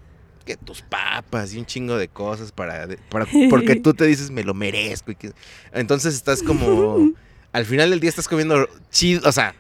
que 0.57 0.65
tus 0.65 0.83
papas 0.83 1.53
y 1.55 1.59
un 1.59 1.67
chingo 1.67 1.97
de 1.97 2.09
cosas 2.09 2.51
para, 2.53 2.89
para 3.09 3.27
porque 3.51 3.77
tú 3.77 3.95
te 3.95 4.05
dices 4.07 4.31
me 4.31 4.43
lo 4.45 4.53
merezco 4.55 5.13
y 5.13 5.15
que 5.17 5.33
entonces 5.73 6.15
estás 6.15 6.43
como 6.43 7.13
al 7.53 7.65
final 7.67 7.91
del 7.91 8.01
día 8.01 8.11
estás 8.11 8.29
comiendo 8.29 8.69
chido, 8.91 9.29
o 9.29 9.33
sea, 9.33 9.55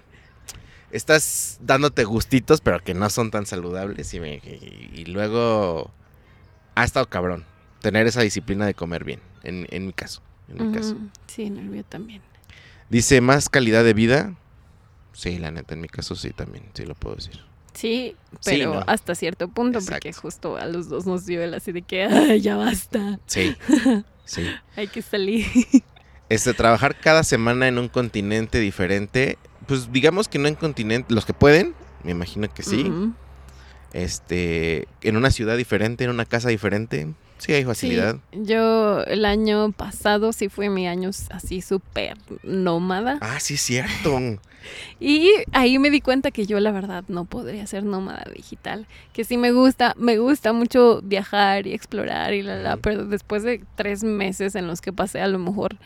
estás 0.90 1.58
dándote 1.60 2.04
gustitos, 2.04 2.60
pero 2.60 2.80
que 2.82 2.94
no 2.94 3.08
son 3.10 3.30
tan 3.30 3.46
saludables 3.46 4.12
y, 4.14 4.20
me- 4.20 4.36
y- 4.44 4.90
y 4.94 5.04
luego 5.06 5.90
ha 6.74 6.84
estado 6.84 7.06
cabrón 7.08 7.44
tener 7.80 8.06
esa 8.06 8.22
disciplina 8.22 8.66
de 8.66 8.74
comer 8.74 9.04
bien, 9.04 9.20
en, 9.42 9.66
en 9.70 9.86
mi 9.86 9.92
caso, 9.92 10.22
en 10.48 10.66
mi 10.66 10.72
caso. 10.72 10.96
Sí, 11.26 11.42
en 11.44 11.56
el 11.58 11.66
mío 11.66 11.84
también. 11.88 12.22
Dice, 12.88 13.20
más 13.20 13.48
calidad 13.48 13.84
de 13.84 13.94
vida. 13.94 14.34
Sí, 15.12 15.38
la 15.38 15.50
neta, 15.50 15.74
en 15.74 15.80
mi 15.80 15.88
caso 15.88 16.14
sí 16.16 16.30
también, 16.30 16.64
sí 16.74 16.84
lo 16.84 16.94
puedo 16.94 17.16
decir. 17.16 17.40
Sí, 17.74 18.16
Sí, 18.40 18.52
pero 18.58 18.74
no. 18.74 18.84
hasta 18.86 19.14
cierto 19.14 19.48
punto, 19.48 19.78
porque 19.86 20.12
justo 20.12 20.56
a 20.56 20.66
los 20.66 20.88
dos 20.88 21.06
nos 21.06 21.26
dio 21.26 21.42
el 21.42 21.54
así 21.54 21.72
de 21.72 21.82
que 21.82 22.04
"Ay, 22.04 22.40
ya 22.40 22.56
basta, 22.56 23.18
Sí, 23.26 23.56
sí. 24.24 24.46
hay 24.76 24.88
que 24.88 25.02
salir. 25.02 25.46
Este, 26.28 26.54
trabajar 26.54 26.96
cada 26.98 27.22
semana 27.24 27.66
en 27.68 27.78
un 27.78 27.88
continente 27.88 28.60
diferente, 28.60 29.36
pues 29.66 29.92
digamos 29.92 30.28
que 30.28 30.38
no 30.38 30.46
en 30.48 30.54
continente, 30.54 31.12
los 31.14 31.24
que 31.26 31.34
pueden, 31.34 31.74
me 32.04 32.12
imagino 32.12 32.52
que 32.52 32.62
sí. 32.62 32.90
Este, 33.92 34.86
en 35.02 35.16
una 35.16 35.30
ciudad 35.30 35.56
diferente, 35.56 36.04
en 36.04 36.10
una 36.10 36.24
casa 36.24 36.48
diferente, 36.48 37.08
sí 37.40 37.52
hay 37.52 37.64
facilidad. 37.64 38.16
Sí, 38.32 38.38
yo 38.44 39.02
el 39.04 39.24
año 39.24 39.72
pasado 39.72 40.32
sí 40.32 40.48
fue 40.48 40.68
mi 40.68 40.86
año 40.86 41.10
así 41.30 41.60
súper 41.62 42.16
nómada. 42.42 43.18
Ah, 43.20 43.40
sí 43.40 43.56
cierto. 43.56 44.18
Y 45.00 45.30
ahí 45.52 45.78
me 45.78 45.88
di 45.88 46.02
cuenta 46.02 46.30
que 46.30 46.44
yo 46.44 46.60
la 46.60 46.70
verdad 46.70 47.02
no 47.08 47.24
podría 47.24 47.66
ser 47.66 47.82
nómada 47.82 48.24
digital. 48.36 48.86
Que 49.14 49.24
sí 49.24 49.38
me 49.38 49.52
gusta, 49.52 49.94
me 49.96 50.18
gusta 50.18 50.52
mucho 50.52 51.00
viajar 51.02 51.66
y 51.66 51.72
explorar 51.72 52.34
y 52.34 52.42
la 52.42 52.56
la, 52.56 52.76
pero 52.76 53.06
después 53.06 53.42
de 53.42 53.64
tres 53.74 54.04
meses 54.04 54.54
en 54.54 54.66
los 54.66 54.82
que 54.82 54.92
pasé 54.92 55.22
a 55.22 55.28
lo 55.28 55.38
mejor 55.38 55.76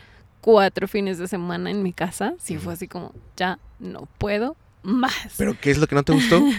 cuatro 0.40 0.88
fines 0.88 1.18
de 1.18 1.28
semana 1.28 1.70
en 1.70 1.84
mi 1.84 1.92
casa, 1.92 2.34
sí 2.40 2.57
fue 2.59 2.72
así 2.72 2.88
como, 2.88 3.12
ya 3.36 3.61
no 3.78 4.09
puedo 4.18 4.57
más. 4.82 5.14
Pero 5.38 5.57
¿qué 5.61 5.70
es 5.70 5.78
lo 5.78 5.86
que 5.86 5.94
no 5.94 6.02
te 6.02 6.12
gustó? 6.12 6.42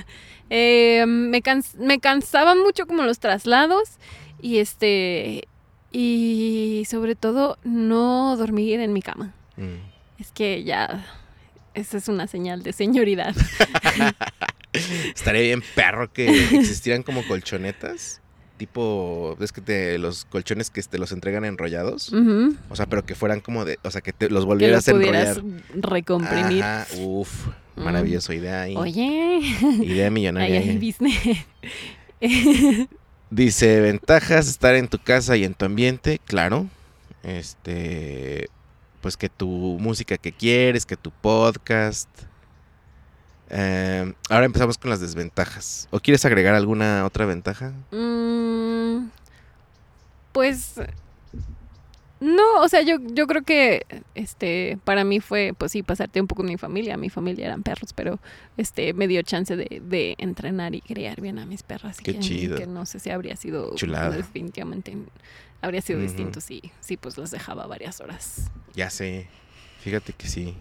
Eh, 0.52 1.04
me, 1.08 1.41
cans- 1.41 1.74
me 1.80 2.00
cansaban 2.00 2.60
mucho 2.60 2.86
como 2.86 3.02
los 3.02 3.18
traslados 3.18 3.98
y 4.42 4.58
este 4.58 5.48
y 5.92 6.84
sobre 6.90 7.16
todo 7.16 7.58
no 7.64 8.36
dormir 8.38 8.80
en 8.80 8.92
mi 8.94 9.02
cama. 9.02 9.34
Mm, 9.58 10.22
Es 10.22 10.32
que 10.32 10.64
ya 10.64 11.06
esa 11.74 11.98
es 11.98 12.08
una 12.08 12.28
señal 12.28 12.64
de 12.64 12.74
señoridad. 12.74 13.36
Estaría 15.16 15.42
bien 15.42 15.64
perro 15.74 16.12
que 16.12 16.28
existieran 16.58 17.04
como 17.04 17.26
colchonetas. 17.28 18.22
Tipo, 18.58 19.36
ves 19.40 19.52
que 19.52 19.60
te, 19.62 19.98
los 19.98 20.24
colchones 20.26 20.70
que 20.70 20.82
te 20.82 20.98
los 20.98 21.12
entregan 21.12 21.44
enrollados. 21.44 22.14
O 22.70 22.76
sea, 22.76 22.86
pero 22.86 23.06
que 23.06 23.14
fueran 23.16 23.42
como 23.42 23.66
de, 23.66 23.80
o 23.84 23.92
sea, 23.92 24.00
que 24.02 24.14
te 24.14 24.30
los 24.30 24.40
Que 24.40 24.42
lo 24.42 24.46
volvieras 24.48 24.88
a 24.88 24.92
enrollar. 24.92 25.42
recomprimir. 25.76 26.64
Ajá, 26.64 26.88
uf, 27.00 27.48
maravilloso, 27.76 28.32
idea 28.34 28.62
ahí. 28.64 28.76
Oye, 28.78 29.40
Idea 29.82 30.06
ahí 30.06 30.12
millonaria. 30.12 30.60
hay 30.60 30.70
ahí. 30.70 30.78
business. 30.78 31.46
Dice, 33.36 33.82
ventajas, 33.82 34.48
estar 34.48 34.76
en 34.76 34.88
tu 34.88 34.98
casa 34.98 35.36
y 35.36 35.44
en 35.44 35.54
tu 35.54 35.66
ambiente, 35.66 36.22
claro. 36.24 36.68
Este, 37.22 38.48
pues 39.02 39.18
que 39.18 39.28
tu 39.28 39.78
música 39.78 40.18
que 40.18 40.32
quieres, 40.32 40.86
que 40.86 40.96
tu 40.96 41.12
podcast. 41.12 42.08
Eh, 43.50 44.14
ahora 44.30 44.46
empezamos 44.46 44.78
con 44.78 44.90
las 44.90 45.02
desventajas. 45.02 45.90
¿O 45.92 46.00
quieres 46.00 46.24
agregar 46.24 46.56
alguna 46.56 47.04
otra 47.04 47.26
ventaja? 47.26 47.74
Mm, 47.92 49.10
pues 50.32 50.76
no, 52.20 52.61
o 52.61 52.70
sea, 52.70 52.82
yo, 52.82 52.97
yo 53.01 53.28
creo 53.28 53.43
que 53.43 53.86
este 54.16 54.78
para 54.84 55.03
mí 55.03 55.20
fue, 55.20 55.53
pues 55.57 55.72
sí, 55.74 55.84
pasar 55.84 56.09
tiempo 56.09 56.34
con 56.36 56.45
mi 56.45 56.57
familia. 56.57 56.97
Mi 56.97 57.09
familia 57.09 57.47
eran 57.47 57.61
perros, 57.63 57.93
pero 57.93 58.20
este 58.57 58.93
me 58.93 59.07
dio 59.07 59.22
chance 59.22 59.55
de, 59.55 59.82
de 59.84 60.16
entrenar 60.18 60.74
y 60.76 60.82
criar 60.82 61.20
bien 61.22 61.39
a 61.39 61.45
mis 61.45 61.63
perras. 61.63 61.99
y 61.99 62.03
Qué 62.03 62.13
que, 62.13 62.20
chido. 62.20 62.57
Que 62.57 62.68
no 62.68 62.86
sé 62.86 62.99
si 62.99 63.09
habría 63.09 63.36
sido 63.36 63.76
Chulada. 63.76 64.16
definitivamente 64.16 64.95
habría 65.61 65.82
sido 65.82 65.99
distinto 65.99 66.41
si 66.41 66.72
sí, 66.80 66.95
pues 66.97 67.18
los 67.18 67.32
dejaba 67.32 67.68
varias 67.68 67.99
horas. 67.99 68.49
Ya 68.76 68.89
sé, 68.89 69.28
fíjate 69.82 70.13
que 70.13 70.28
sí. 70.28 70.55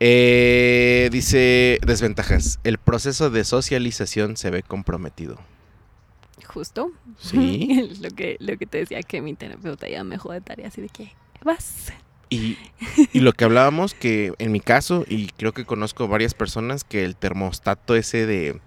Eh, 0.00 1.08
dice, 1.10 1.78
desventajas. 1.84 2.60
El 2.64 2.78
proceso 2.78 3.30
de 3.30 3.44
socialización 3.44 4.36
se 4.36 4.50
ve 4.50 4.62
comprometido. 4.62 5.38
Justo. 6.58 6.90
Sí. 7.18 7.88
lo 8.00 8.10
que 8.10 8.36
lo 8.40 8.58
que 8.58 8.66
te 8.66 8.78
decía 8.78 9.00
que 9.04 9.22
mi 9.22 9.34
terapeuta 9.34 9.88
ya 9.88 10.02
me 10.02 10.16
dejó 10.16 10.32
de 10.32 10.40
tarea 10.40 10.66
así 10.66 10.80
de 10.80 10.88
que 10.88 11.12
vas. 11.44 11.92
Y, 12.30 12.58
y 13.12 13.20
lo 13.20 13.32
que 13.32 13.44
hablábamos, 13.44 13.94
que 13.94 14.32
en 14.38 14.50
mi 14.50 14.58
caso, 14.58 15.04
y 15.06 15.28
creo 15.28 15.52
que 15.52 15.64
conozco 15.64 16.08
varias 16.08 16.34
personas, 16.34 16.82
que 16.82 17.04
el 17.04 17.14
termostato 17.14 17.94
ese 17.94 18.26
de... 18.26 18.60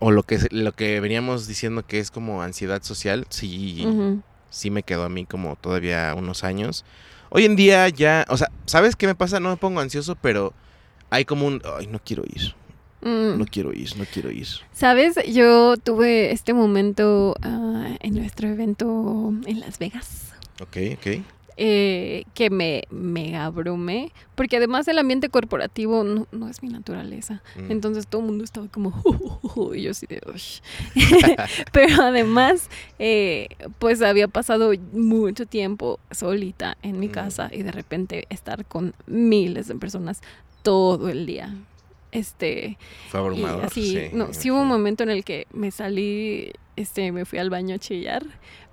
O 0.00 0.10
lo 0.10 0.22
que, 0.22 0.38
lo 0.50 0.72
que 0.72 1.00
veníamos 1.00 1.46
diciendo 1.46 1.86
que 1.86 1.98
es 1.98 2.10
como 2.10 2.42
ansiedad 2.42 2.82
social, 2.82 3.24
sí, 3.30 3.86
sí 4.50 4.68
me 4.68 4.82
quedó 4.82 5.04
a 5.04 5.08
mí 5.08 5.24
como 5.24 5.56
todavía 5.56 6.14
unos 6.14 6.44
años. 6.44 6.84
Hoy 7.30 7.46
en 7.46 7.56
día 7.56 7.88
ya, 7.88 8.26
o 8.28 8.36
sea, 8.36 8.50
¿sabes 8.66 8.96
qué 8.96 9.06
me 9.06 9.14
pasa? 9.14 9.40
No 9.40 9.48
me 9.48 9.56
pongo 9.56 9.80
ansioso, 9.80 10.14
pero 10.14 10.52
hay 11.08 11.24
como 11.24 11.46
un, 11.46 11.62
ay, 11.78 11.86
no 11.86 12.00
quiero 12.04 12.22
ir, 12.26 12.54
Mm. 13.04 13.38
no 13.38 13.44
quiero 13.46 13.72
ir, 13.72 13.96
no 13.96 14.04
quiero 14.12 14.30
ir. 14.30 14.46
Sabes, 14.72 15.14
yo 15.32 15.76
tuve 15.76 16.32
este 16.32 16.54
momento 16.54 17.36
ah, 17.42 17.96
en 18.00 18.14
nuestro 18.14 18.48
evento 18.48 19.32
en 19.46 19.60
Las 19.60 19.78
Vegas. 19.78 20.32
Ok, 20.62 20.76
ok. 20.98 21.22
eh, 21.56 22.24
que 22.34 22.50
me 22.50 22.82
mega 22.90 23.44
abrumé, 23.44 24.10
porque 24.34 24.56
además 24.56 24.88
el 24.88 24.98
ambiente 24.98 25.28
corporativo 25.28 26.02
no, 26.02 26.26
no 26.32 26.48
es 26.48 26.62
mi 26.64 26.68
naturaleza. 26.68 27.42
Mm. 27.56 27.70
Entonces 27.70 28.06
todo 28.08 28.22
el 28.22 28.26
mundo 28.28 28.42
estaba 28.42 28.66
como, 28.68 28.90
y 29.74 29.82
yo 29.82 29.90
así 29.92 30.06
de. 30.08 30.20
Pero 31.72 32.02
además, 32.02 32.68
eh, 32.98 33.48
pues 33.78 34.02
había 34.02 34.28
pasado 34.28 34.72
mucho 34.92 35.46
tiempo 35.46 36.00
solita 36.10 36.76
en 36.82 36.98
mi 36.98 37.08
Mm. 37.08 37.12
casa 37.12 37.50
y 37.52 37.62
de 37.62 37.70
repente 37.72 38.26
estar 38.30 38.64
con 38.64 38.94
miles 39.06 39.68
de 39.68 39.74
personas 39.76 40.22
todo 40.62 41.08
el 41.08 41.26
día. 41.26 41.54
Este, 42.14 42.78
Fue 43.10 43.20
abrumador. 43.20 43.64
así, 43.66 43.90
sí, 43.90 44.10
no, 44.12 44.32
sí 44.32 44.50
hubo 44.50 44.60
un 44.62 44.68
momento 44.68 45.02
en 45.02 45.10
el 45.10 45.24
que 45.24 45.46
me 45.52 45.70
salí, 45.70 46.52
este, 46.76 47.12
me 47.12 47.24
fui 47.24 47.38
al 47.40 47.50
baño 47.50 47.74
a 47.74 47.78
chillar, 47.78 48.24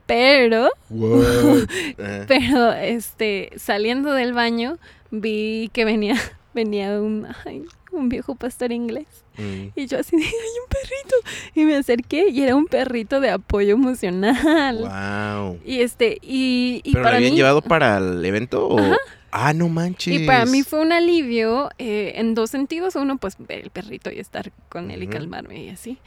pero? 0.05 0.69
Ah, 0.91 2.23
pero 2.27 2.71
este, 2.73 3.49
saliendo 3.57 4.13
del 4.13 4.33
baño, 4.33 4.77
vi 5.09 5.69
que 5.73 5.85
venía, 5.85 6.15
venía 6.53 7.01
un, 7.01 7.27
ay, 7.45 7.63
un 7.91 8.09
viejo 8.09 8.35
pastor 8.35 8.71
inglés. 8.71 9.07
mm. 9.37 9.67
Y 9.75 9.87
yo 9.87 9.99
así 9.99 10.15
de, 10.15 10.23
hay 10.23 10.29
un 10.29 10.69
perrito. 10.69 11.15
Y 11.55 11.65
me 11.65 11.75
acerqué 11.75 12.29
y 12.29 12.41
era 12.43 12.55
un 12.55 12.65
perrito 12.67 13.19
de 13.19 13.31
apoyo 13.31 13.73
emocional. 13.73 14.77
Wow. 14.79 15.59
Y 15.65 15.81
este, 15.81 16.19
y, 16.21 16.81
y 16.83 16.91
¿Pero 16.91 16.99
lo 16.99 17.03
para 17.05 17.15
habían 17.17 17.31
mí. 17.31 17.37
llevado 17.37 17.61
para 17.61 17.97
el 17.97 18.23
evento? 18.23 18.67
O... 18.67 18.95
Ah, 19.32 19.53
no 19.53 19.69
manches. 19.69 20.13
Y 20.21 20.25
para 20.25 20.45
mí 20.45 20.63
fue 20.63 20.82
un 20.82 20.91
alivio 20.91 21.69
eh, 21.77 22.13
en 22.15 22.36
dos 22.36 22.49
sentidos. 22.51 22.95
Uno, 22.95 23.17
pues 23.17 23.36
ver 23.39 23.59
el 23.61 23.69
perrito 23.69 24.11
y 24.11 24.19
estar 24.19 24.51
con 24.69 24.91
él 24.91 25.03
y 25.03 25.07
calmarme 25.07 25.63
y 25.63 25.69
así. 25.69 25.97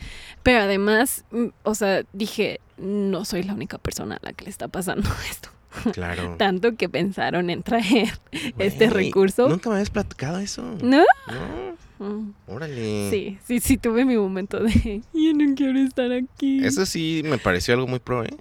Pero 0.42 0.60
además, 0.60 1.24
mm, 1.30 1.46
o 1.62 1.74
sea, 1.74 2.04
dije, 2.12 2.60
no 2.76 3.24
soy 3.24 3.42
la 3.42 3.54
única 3.54 3.78
persona 3.78 4.16
a 4.16 4.26
la 4.26 4.32
que 4.32 4.44
le 4.44 4.50
está 4.50 4.68
pasando 4.68 5.08
esto. 5.30 5.48
Claro. 5.92 6.36
Tanto 6.38 6.76
que 6.76 6.88
pensaron 6.88 7.50
en 7.50 7.62
traer 7.62 8.18
este 8.58 8.88
recurso. 8.90 9.48
Nunca 9.48 9.70
me 9.70 9.76
habías 9.76 9.90
platicado 9.90 10.38
eso. 10.38 10.62
¿No? 10.82 10.98
No, 11.26 11.74
Mm, 11.98 12.32
órale. 12.48 13.08
Sí, 13.10 13.38
sí, 13.46 13.60
sí, 13.60 13.76
tuve 13.78 14.04
mi 14.04 14.16
momento 14.16 14.58
de, 14.60 15.00
yo 15.12 15.32
no 15.34 15.54
quiero 15.54 15.78
estar 15.78 16.10
aquí. 16.12 16.64
Eso 16.64 16.86
sí 16.86 17.22
me 17.24 17.38
pareció 17.38 17.74
algo 17.74 17.86
muy 17.86 18.00
pro, 18.00 18.24
¿eh? 18.24 18.34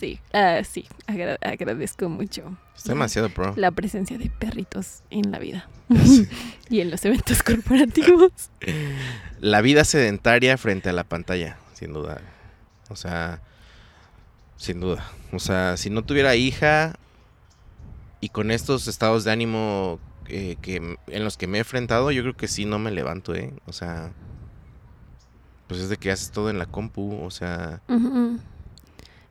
Sí, 0.00 0.18
ah, 0.32 0.60
sí, 0.64 0.86
agra- 1.06 1.36
agradezco 1.42 2.08
mucho 2.08 2.56
Está 2.74 2.92
demasiado 2.92 3.28
pro. 3.28 3.52
la 3.56 3.70
presencia 3.70 4.16
de 4.16 4.30
perritos 4.30 5.02
en 5.10 5.30
la 5.30 5.38
vida 5.38 5.68
y 6.70 6.80
en 6.80 6.90
los 6.90 7.04
eventos 7.04 7.42
corporativos. 7.42 8.32
La 9.40 9.60
vida 9.60 9.84
sedentaria 9.84 10.56
frente 10.58 10.88
a 10.88 10.92
la 10.94 11.04
pantalla, 11.04 11.58
sin 11.74 11.92
duda. 11.92 12.20
O 12.88 12.96
sea, 12.96 13.40
sin 14.56 14.80
duda. 14.80 15.04
O 15.32 15.38
sea, 15.38 15.76
si 15.76 15.90
no 15.90 16.02
tuviera 16.02 16.34
hija 16.36 16.94
y 18.20 18.28
con 18.30 18.50
estos 18.50 18.86
estados 18.88 19.24
de 19.24 19.32
ánimo 19.32 19.98
eh, 20.28 20.56
que 20.62 20.76
en 21.08 21.24
los 21.24 21.36
que 21.36 21.46
me 21.46 21.58
he 21.58 21.60
enfrentado, 21.60 22.10
yo 22.10 22.22
creo 22.22 22.36
que 22.36 22.48
sí 22.48 22.64
no 22.66 22.78
me 22.78 22.90
levanto, 22.90 23.34
¿eh? 23.34 23.52
O 23.66 23.72
sea, 23.72 24.12
pues 25.68 25.80
es 25.80 25.88
de 25.88 25.96
que 25.96 26.10
haces 26.10 26.30
todo 26.30 26.50
en 26.50 26.58
la 26.58 26.66
compu, 26.66 27.18
o 27.22 27.30
sea, 27.30 27.80
Ujú. 27.88 28.38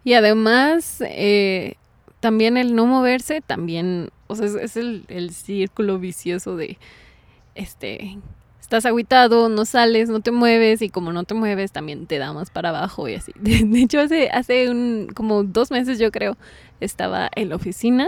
Y 0.03 0.13
además, 0.13 1.03
eh, 1.05 1.75
también 2.19 2.57
el 2.57 2.75
no 2.75 2.85
moverse, 2.85 3.41
también, 3.41 4.09
o 4.27 4.35
sea, 4.35 4.45
es, 4.45 4.77
el, 4.77 5.05
el 5.07 5.31
círculo 5.31 5.99
vicioso 5.99 6.55
de, 6.55 6.77
este, 7.55 8.17
estás 8.61 8.85
agüitado, 8.85 9.49
no 9.49 9.65
sales, 9.65 10.09
no 10.09 10.19
te 10.19 10.31
mueves, 10.31 10.81
y 10.81 10.89
como 10.89 11.11
no 11.11 11.23
te 11.23 11.33
mueves, 11.33 11.71
también 11.71 12.05
te 12.07 12.17
da 12.17 12.33
más 12.33 12.49
para 12.51 12.69
abajo 12.69 13.07
y 13.07 13.15
así. 13.15 13.31
De, 13.39 13.81
hecho, 13.81 13.99
hace, 13.99 14.29
hace 14.29 14.69
un, 14.69 15.07
como 15.15 15.43
dos 15.43 15.71
meses, 15.71 15.99
yo 15.99 16.11
creo, 16.11 16.37
estaba 16.79 17.29
en 17.35 17.49
la 17.49 17.55
oficina 17.55 18.07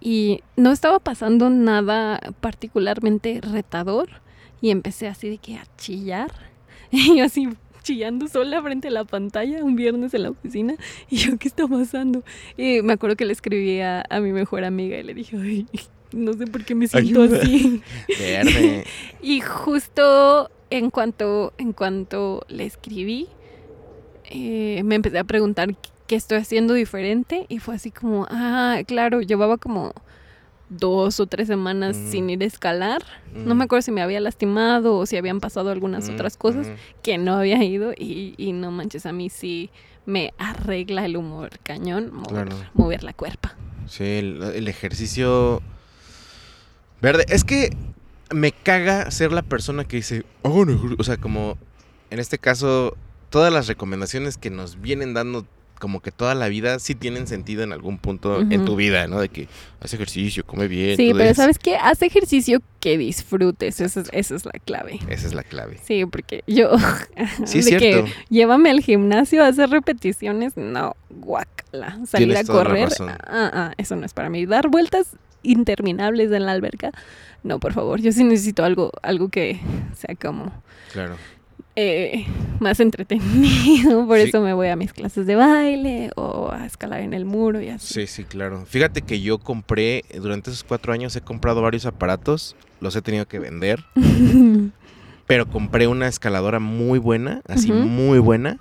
y 0.00 0.42
no 0.56 0.70
estaba 0.70 0.98
pasando 1.00 1.50
nada 1.50 2.20
particularmente 2.40 3.40
retador, 3.40 4.20
y 4.60 4.70
empecé 4.70 5.08
así 5.08 5.28
de 5.28 5.38
que 5.38 5.56
a 5.56 5.64
chillar, 5.76 6.30
y 6.90 7.20
así 7.20 7.48
chillando 7.86 8.26
sola 8.26 8.60
frente 8.62 8.88
a 8.88 8.90
la 8.90 9.04
pantalla 9.04 9.62
un 9.62 9.76
viernes 9.76 10.12
en 10.14 10.24
la 10.24 10.30
oficina 10.30 10.74
y 11.10 11.16
yo 11.18 11.38
qué 11.38 11.46
está 11.48 11.68
pasando 11.68 12.24
y 12.56 12.82
me 12.82 12.94
acuerdo 12.94 13.14
que 13.16 13.24
le 13.24 13.32
escribí 13.32 13.80
a, 13.80 14.04
a 14.10 14.20
mi 14.20 14.32
mejor 14.32 14.64
amiga 14.64 14.98
y 14.98 15.02
le 15.04 15.14
dije 15.14 15.36
"Ay, 15.40 15.66
no 16.12 16.32
sé 16.32 16.46
por 16.48 16.64
qué 16.64 16.74
me 16.74 16.88
siento 16.88 17.22
Ayuda. 17.22 17.38
así 17.42 17.80
verde. 18.18 18.84
y 19.22 19.40
justo 19.40 20.50
en 20.70 20.90
cuanto 20.90 21.52
en 21.58 21.72
cuanto 21.72 22.44
le 22.48 22.64
escribí 22.66 23.28
eh, 24.30 24.82
me 24.84 24.96
empecé 24.96 25.18
a 25.18 25.24
preguntar 25.24 25.68
qué- 25.68 25.90
qué 26.08 26.16
estoy 26.16 26.38
haciendo 26.38 26.74
diferente 26.74 27.46
y 27.48 27.58
fue 27.60 27.74
así 27.76 27.90
como 27.92 28.26
ah 28.30 28.78
claro 28.86 29.20
llevaba 29.22 29.58
como 29.58 29.92
dos 30.68 31.20
o 31.20 31.26
tres 31.26 31.46
semanas 31.48 31.96
Mm. 31.96 32.10
sin 32.10 32.30
ir 32.30 32.42
a 32.42 32.46
escalar 32.46 33.02
no 33.34 33.54
me 33.54 33.64
acuerdo 33.64 33.82
si 33.82 33.92
me 33.92 34.02
había 34.02 34.18
lastimado 34.20 34.96
o 34.96 35.06
si 35.06 35.16
habían 35.16 35.40
pasado 35.40 35.70
algunas 35.70 36.08
Mm, 36.08 36.14
otras 36.14 36.36
cosas 36.36 36.66
que 37.02 37.18
no 37.18 37.34
había 37.34 37.62
ido 37.62 37.92
y, 37.92 38.34
y 38.38 38.52
no 38.52 38.70
manches, 38.70 39.06
a 39.06 39.12
mí 39.12 39.28
sí 39.30 39.70
me 40.06 40.32
arregla 40.38 41.04
el 41.04 41.16
humor 41.16 41.50
cañón 41.62 42.10
mover, 42.12 42.48
Claro. 42.48 42.56
mover 42.74 43.02
la 43.04 43.12
cuerpa. 43.12 43.54
Sí, 43.88 44.04
el, 44.04 44.42
el 44.42 44.68
ejercicio 44.68 45.60
verde. 47.02 47.24
Es 47.28 47.44
que 47.44 47.76
me 48.32 48.52
caga 48.52 49.10
ser 49.10 49.32
la 49.32 49.42
persona 49.42 49.84
que 49.84 49.96
dice, 49.96 50.24
ejercicio. 50.42 50.96
O 50.98 51.04
sea, 51.04 51.16
como 51.16 51.56
en 52.10 52.18
este 52.18 52.38
caso, 52.38 52.96
todas 53.30 53.52
las 53.52 53.66
recomendaciones 53.68 54.36
que 54.38 54.50
nos 54.50 54.80
vienen 54.80 55.14
dando 55.14 55.46
como 55.78 56.00
que 56.00 56.10
toda 56.10 56.34
la 56.34 56.48
vida 56.48 56.78
sí 56.78 56.94
tienen 56.94 57.26
sentido 57.26 57.62
en 57.62 57.72
algún 57.72 57.98
punto 57.98 58.40
en 58.40 58.64
tu 58.64 58.76
vida, 58.76 59.06
¿no? 59.06 59.20
De 59.20 59.28
que 59.28 59.48
haz 59.80 59.92
ejercicio, 59.94 60.44
come 60.44 60.68
bien. 60.68 60.96
Sí, 60.96 61.12
pero. 61.16 61.34
¿sabes 61.34 61.58
qué? 61.58 61.76
Haz 61.76 62.02
ejercicio 62.02 62.60
que 62.80 62.98
disfrutes, 62.98 63.80
esa 63.80 64.00
es, 64.00 64.08
esa 64.12 64.34
es 64.34 64.44
la 64.44 64.52
clave. 64.64 64.98
Esa 65.08 65.26
es 65.26 65.34
la 65.34 65.42
clave. 65.42 65.78
Sí, 65.84 66.04
porque 66.06 66.44
yo... 66.46 66.70
Sí, 67.44 67.58
es 67.58 67.64
de 67.66 67.70
que 67.72 67.92
cierto. 67.92 68.10
llévame 68.28 68.70
al 68.70 68.80
gimnasio 68.80 69.44
a 69.44 69.48
hacer 69.48 69.70
repeticiones, 69.70 70.56
no, 70.56 70.96
guácala. 71.10 71.98
Salir 72.06 72.28
Tienes 72.28 72.48
a 72.48 72.52
correr, 72.52 72.88
razón. 72.90 73.10
ah, 73.10 73.50
ah, 73.52 73.72
eso 73.76 73.96
no 73.96 74.06
es 74.06 74.14
para 74.14 74.30
mí. 74.30 74.46
Dar 74.46 74.68
vueltas 74.68 75.08
interminables 75.42 76.32
en 76.32 76.46
la 76.46 76.52
alberca. 76.52 76.90
No, 77.42 77.60
por 77.60 77.72
favor, 77.72 78.00
yo 78.00 78.12
sí 78.12 78.24
necesito 78.24 78.64
algo, 78.64 78.90
algo 79.02 79.28
que 79.28 79.60
sea 79.96 80.14
como 80.16 80.52
Claro. 80.92 81.16
Eh, 81.76 82.26
más 82.60 82.80
entretenido. 82.80 84.06
Por 84.06 84.18
Sí. 84.18 84.24
eso 84.28 84.40
me 84.40 84.52
voy 84.54 84.68
a 84.68 84.76
mis 84.76 84.92
clases 84.92 85.26
de 85.26 85.34
baile 85.36 86.10
o 86.16 86.50
a 86.50 86.66
escalar 86.66 87.00
en 87.00 87.12
el 87.14 87.24
muro 87.24 87.60
y 87.60 87.68
así. 87.68 87.94
Sí, 87.94 88.06
sí, 88.06 88.24
claro. 88.24 88.64
Fíjate 88.66 89.02
que 89.02 89.20
yo 89.20 89.38
compré, 89.38 90.04
durante 90.20 90.50
esos 90.50 90.64
cuatro 90.64 90.92
años 90.92 91.14
he 91.16 91.20
comprado 91.20 91.62
varios 91.62 91.86
aparatos, 91.86 92.56
los 92.80 92.96
he 92.96 93.02
tenido 93.02 93.26
que 93.26 93.38
vender, 93.38 93.84
pero 95.26 95.46
compré 95.46 95.86
una 95.86 96.08
escaladora 96.08 96.58
muy 96.58 96.98
buena, 96.98 97.42
así 97.48 97.72
muy 97.72 98.18
buena. 98.18 98.58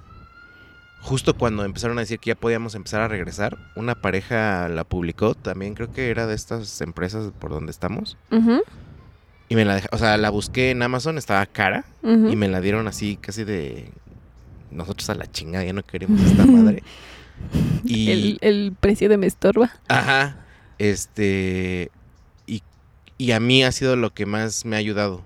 Justo 1.01 1.35
cuando 1.35 1.63
empezaron 1.63 1.97
a 1.99 2.01
decir 2.01 2.17
que 2.17 2.29
ya 2.31 2.35
podíamos 2.35 2.73
empezar 2.73 3.01
a 3.01 3.07
regresar, 3.07 3.55
una 3.75 3.93
pareja 3.93 4.67
la 4.69 4.83
publicó, 4.83 5.35
también 5.35 5.75
creo 5.75 5.91
que 5.91 6.09
era 6.09 6.25
de 6.25 6.33
estas 6.33 6.81
empresas 6.81 7.31
por 7.39 7.51
donde 7.51 7.71
estamos. 7.71 8.17
Ujú, 8.31 8.61
Y 9.49 9.55
me 9.55 9.63
la 9.65 9.79
dej- 9.79 9.89
o 9.91 9.97
sea, 9.97 10.17
la 10.17 10.29
busqué 10.29 10.71
en 10.71 10.81
Amazon, 10.81 11.17
estaba 11.17 11.45
cara, 11.45 11.85
y 12.03 12.35
me 12.35 12.47
la 12.47 12.61
dieron 12.61 12.87
así 12.87 13.15
casi 13.17 13.43
de 13.43 13.89
nosotros 14.71 15.09
a 15.09 15.15
la 15.15 15.29
chingada, 15.31 15.63
ya 15.65 15.73
no 15.73 15.83
queremos 15.83 16.19
esta 16.21 16.45
madre. 16.47 16.83
Y 17.83 18.11
el, 18.11 18.37
el 18.41 18.73
precio 18.79 19.07
de 19.09 19.17
me 19.17 19.27
estorba. 19.27 19.71
Ajá. 19.87 20.37
Este. 20.79 21.91
Y, 22.47 22.63
y 23.17 23.31
a 23.31 23.39
mí 23.39 23.63
ha 23.63 23.71
sido 23.71 23.95
lo 23.95 24.13
que 24.13 24.25
más 24.25 24.65
me 24.65 24.75
ha 24.75 24.79
ayudado. 24.79 25.23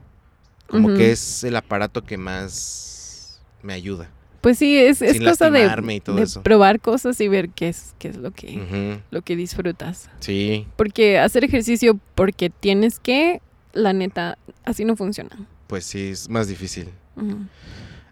Como 0.68 0.90
que 0.96 1.12
es 1.12 1.44
el 1.44 1.56
aparato 1.56 2.04
que 2.04 2.18
más 2.18 3.42
me 3.64 3.74
ayuda. 3.74 4.10
Pues 4.42 4.58
sí, 4.58 4.78
es, 4.78 5.02
es 5.02 5.20
cosa 5.20 5.50
de, 5.50 5.68
de 5.68 6.28
probar 6.44 6.80
cosas 6.80 7.20
y 7.20 7.28
ver 7.28 7.50
qué 7.50 7.70
es, 7.70 7.94
qué 8.00 8.08
es 8.10 8.16
lo 8.18 8.32
que, 8.32 9.00
lo 9.12 9.22
que 9.22 9.36
disfrutas. 9.36 10.10
Sí, 10.20 10.66
Porque 10.78 11.20
hacer 11.20 11.44
ejercicio 11.44 12.00
porque 12.16 12.50
tienes 12.50 13.00
que, 13.00 13.42
la 13.74 13.94
neta, 13.94 14.38
así 14.66 14.86
no 14.86 14.96
funciona. 14.96 15.30
pues 15.68 15.86
sí, 15.86 16.10
es 16.10 16.30
más 16.30 16.48
difícil. 16.48 16.90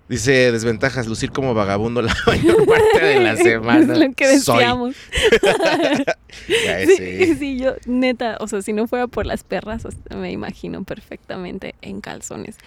Dice 0.10 0.51
desventajas, 0.53 1.05
lucir 1.08 1.32
como 1.32 1.53
vagabundo 1.53 2.01
la 2.01 2.16
mayor 2.28 2.66
parte 2.66 3.05
de 3.05 3.20
la 3.20 3.36
semana. 3.36 3.93
es 3.93 3.99
lo 3.99 4.14
que 4.14 4.28
decíamos. 4.28 4.95
Sí, 6.97 7.36
sí, 7.36 7.58
yo, 7.58 7.76
neta, 7.86 8.38
o 8.39 8.47
sea, 8.47 8.62
si 8.62 8.72
no 8.74 8.88
fuera 8.88 9.08
por 9.08 9.26
las 9.26 9.43
perras, 9.43 9.84
me 10.16 10.32
imagino 10.32 10.84
perfectamente 10.84 11.76
en 11.82 11.99
calzones 12.01 12.58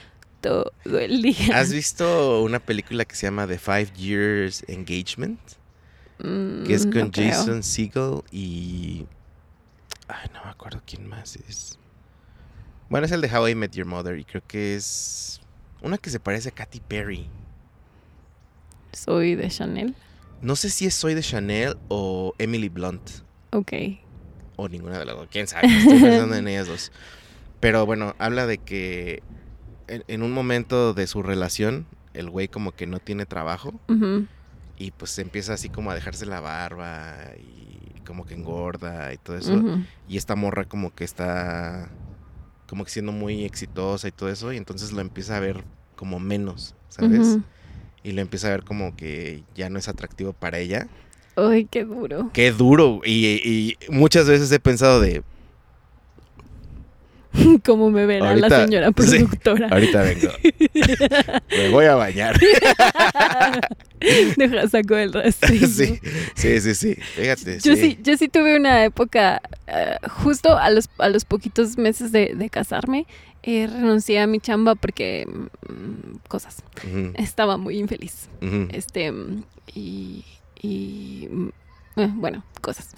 todo 0.40 0.72
el 0.98 1.22
día. 1.22 1.58
¿Has 1.58 1.72
visto 1.72 2.42
una 2.42 2.58
película 2.58 3.04
que 3.04 3.14
se 3.14 3.26
llama 3.26 3.46
The 3.46 3.58
Five 3.58 3.92
Years 3.96 4.64
Engagement? 4.68 5.38
Mm, 6.18 6.64
Que 6.64 6.74
es 6.74 6.86
con. 6.86 7.12
Jason 7.12 7.62
Segel 7.62 8.22
y. 8.32 9.06
Ay, 10.08 10.28
no 10.34 10.44
me 10.44 10.50
acuerdo 10.50 10.80
quién 10.86 11.06
más 11.08 11.36
es. 11.48 11.78
Bueno, 12.90 13.06
es 13.06 13.12
el 13.12 13.20
de 13.20 13.34
How 13.34 13.48
I 13.48 13.54
Met 13.54 13.72
Your 13.72 13.86
Mother 13.86 14.18
y 14.18 14.24
creo 14.24 14.42
que 14.46 14.74
es. 14.74 15.40
Una 15.80 15.96
que 15.96 16.10
se 16.10 16.20
parece 16.20 16.50
a 16.50 16.52
Katy 16.52 16.80
Perry. 16.80 17.28
Soy 18.92 19.36
de 19.36 19.48
Chanel. 19.48 19.94
No 20.42 20.56
sé 20.56 20.68
si 20.70 20.86
es 20.86 20.94
Soy 20.94 21.14
de 21.14 21.22
Chanel 21.22 21.76
o 21.88 22.34
Emily 22.38 22.68
Blunt. 22.68 23.08
Ok. 23.52 23.72
O 24.56 24.68
ninguna 24.68 24.98
de 24.98 25.04
las 25.04 25.14
dos. 25.14 25.28
Quién 25.30 25.46
sabe. 25.46 25.68
Estoy 25.68 26.00
pensando 26.00 26.34
en 26.34 26.48
ellas 26.48 26.66
dos. 26.66 26.92
Pero 27.60 27.86
bueno, 27.86 28.16
habla 28.18 28.46
de 28.46 28.58
que 28.58 29.22
en, 29.86 30.02
en 30.08 30.22
un 30.22 30.32
momento 30.32 30.92
de 30.92 31.06
su 31.06 31.22
relación, 31.22 31.86
el 32.12 32.28
güey 32.28 32.48
como 32.48 32.72
que 32.72 32.86
no 32.88 32.98
tiene 32.98 33.24
trabajo. 33.24 33.72
Y 34.76 34.90
pues 34.90 35.16
empieza 35.18 35.52
así 35.52 35.68
como 35.68 35.92
a 35.92 35.94
dejarse 35.94 36.26
la 36.26 36.40
barba 36.40 37.16
y 37.38 38.00
como 38.00 38.26
que 38.26 38.34
engorda 38.34 39.14
y 39.14 39.18
todo 39.18 39.36
eso. 39.36 39.62
Y 40.08 40.16
esta 40.16 40.34
morra 40.34 40.64
como 40.64 40.92
que 40.92 41.04
está 41.04 41.88
como 42.70 42.84
que 42.84 42.90
siendo 42.90 43.10
muy 43.10 43.44
exitosa 43.44 44.06
y 44.06 44.12
todo 44.12 44.28
eso. 44.28 44.52
Y 44.52 44.56
entonces 44.56 44.92
lo 44.92 45.00
empieza 45.00 45.36
a 45.36 45.40
ver 45.40 45.64
como 45.96 46.20
menos, 46.20 46.76
¿sabes? 46.88 47.38
Y 48.04 48.12
lo 48.12 48.22
empieza 48.22 48.46
a 48.46 48.52
ver 48.52 48.62
como 48.62 48.94
que 48.94 49.42
ya 49.56 49.68
no 49.68 49.80
es 49.80 49.88
atractivo 49.88 50.32
para 50.32 50.60
ella. 50.60 50.86
Ay, 51.34 51.66
qué 51.68 51.84
duro. 51.84 52.30
Qué 52.32 52.52
duro. 52.52 53.00
Y, 53.04 53.26
y 53.26 53.76
muchas 53.90 54.28
veces 54.28 54.52
he 54.52 54.60
pensado 54.60 55.00
de, 55.00 55.24
¿Cómo 57.64 57.90
me 57.90 58.06
verá 58.06 58.34
la 58.34 58.48
señora 58.48 58.88
sí. 58.88 58.92
productora? 58.94 59.68
ahorita 59.68 60.02
vengo. 60.02 60.28
Me 61.50 61.68
voy 61.70 61.84
a 61.86 61.94
bañar. 61.94 62.38
Deja 64.36 64.68
saco 64.68 64.96
el 64.96 65.12
rastrillo. 65.12 65.66
sí, 65.66 66.00
sí, 66.34 66.60
sí, 66.60 66.74
sí. 66.74 66.94
Fíjate. 66.94 67.58
Yo 67.60 67.76
sí, 67.76 67.98
yo 68.02 68.16
sí 68.16 68.28
tuve 68.28 68.56
una 68.56 68.84
época, 68.84 69.42
eh, 69.66 69.96
justo 70.22 70.56
a 70.56 70.70
los, 70.70 70.88
a 70.98 71.08
los 71.08 71.24
poquitos 71.24 71.76
meses 71.76 72.10
de, 72.10 72.32
de 72.34 72.50
casarme, 72.50 73.06
eh, 73.42 73.66
renuncié 73.66 74.20
a 74.20 74.26
mi 74.26 74.40
chamba 74.40 74.74
porque 74.74 75.26
mm, 75.26 76.16
cosas. 76.28 76.62
Estaba 77.14 77.56
muy 77.56 77.78
infeliz. 77.78 78.28
Este, 78.72 79.12
y, 79.74 80.24
y 80.60 81.28
mm, 81.30 81.48
eh, 81.96 82.10
bueno, 82.14 82.44
cosas. 82.60 82.94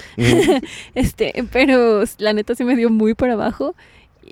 Este, 0.95 1.33
pero 1.53 2.05
la 2.19 2.33
neta 2.33 2.55
sí 2.55 2.65
me 2.65 2.77
dio 2.77 2.91
muy 2.91 3.15
para 3.15 3.35
abajo 3.35 3.75